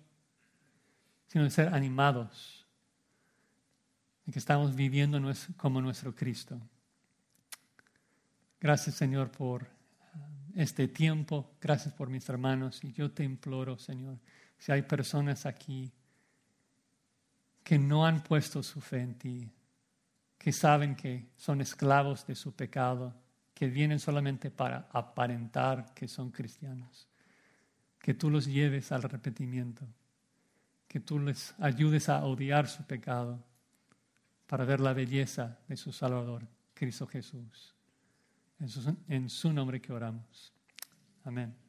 sino 1.27 1.43
de 1.43 1.51
ser 1.51 1.75
animados 1.75 2.65
de 4.25 4.31
que 4.31 4.39
estamos 4.39 4.77
viviendo 4.77 5.21
como 5.57 5.81
nuestro 5.81 6.15
Cristo. 6.15 6.61
Gracias 8.61 8.95
Señor 8.95 9.33
por 9.33 9.65
uh, 9.65 9.67
este 10.55 10.87
tiempo, 10.87 11.57
gracias 11.61 11.93
por 11.93 12.09
mis 12.09 12.29
hermanos 12.29 12.85
y 12.85 12.93
yo 12.93 13.11
te 13.11 13.25
imploro 13.25 13.77
Señor, 13.77 14.21
si 14.57 14.71
hay 14.71 14.83
personas 14.83 15.47
aquí 15.47 15.91
que 17.65 17.81
no 17.81 18.07
han 18.07 18.23
puesto 18.23 18.63
su 18.63 18.81
fe 18.81 19.01
en 19.01 19.19
ti, 19.19 19.51
que 20.39 20.53
saben 20.53 20.95
que 20.95 21.33
son 21.37 21.61
esclavos 21.61 22.25
de 22.29 22.37
su 22.37 22.55
pecado, 22.55 23.24
que 23.55 23.69
vienen 23.69 24.01
solamente 24.01 24.51
para 24.51 24.89
aparentar 24.93 25.95
que 25.95 26.09
son 26.09 26.31
cristianos. 26.31 27.09
Que 28.01 28.13
tú 28.13 28.29
los 28.29 28.47
lleves 28.47 28.93
al 28.93 29.05
arrepentimiento, 29.05 29.87
que 30.89 31.01
tú 31.01 31.19
les 31.19 31.55
ayudes 31.59 32.09
a 32.09 32.25
odiar 32.25 32.69
su 32.69 32.85
pecado 32.85 33.43
para 34.47 34.65
ver 34.65 34.81
la 34.81 34.93
belleza 34.93 35.59
de 35.69 35.77
su 35.77 35.93
Salvador, 35.93 36.47
Cristo 36.75 37.07
Jesús. 37.07 37.75
En 38.61 38.69
su, 38.69 38.97
en 39.09 39.31
su 39.31 39.53
nombre 39.53 39.81
que 39.81 39.93
oramos. 39.93 40.53
Amén. 41.25 41.64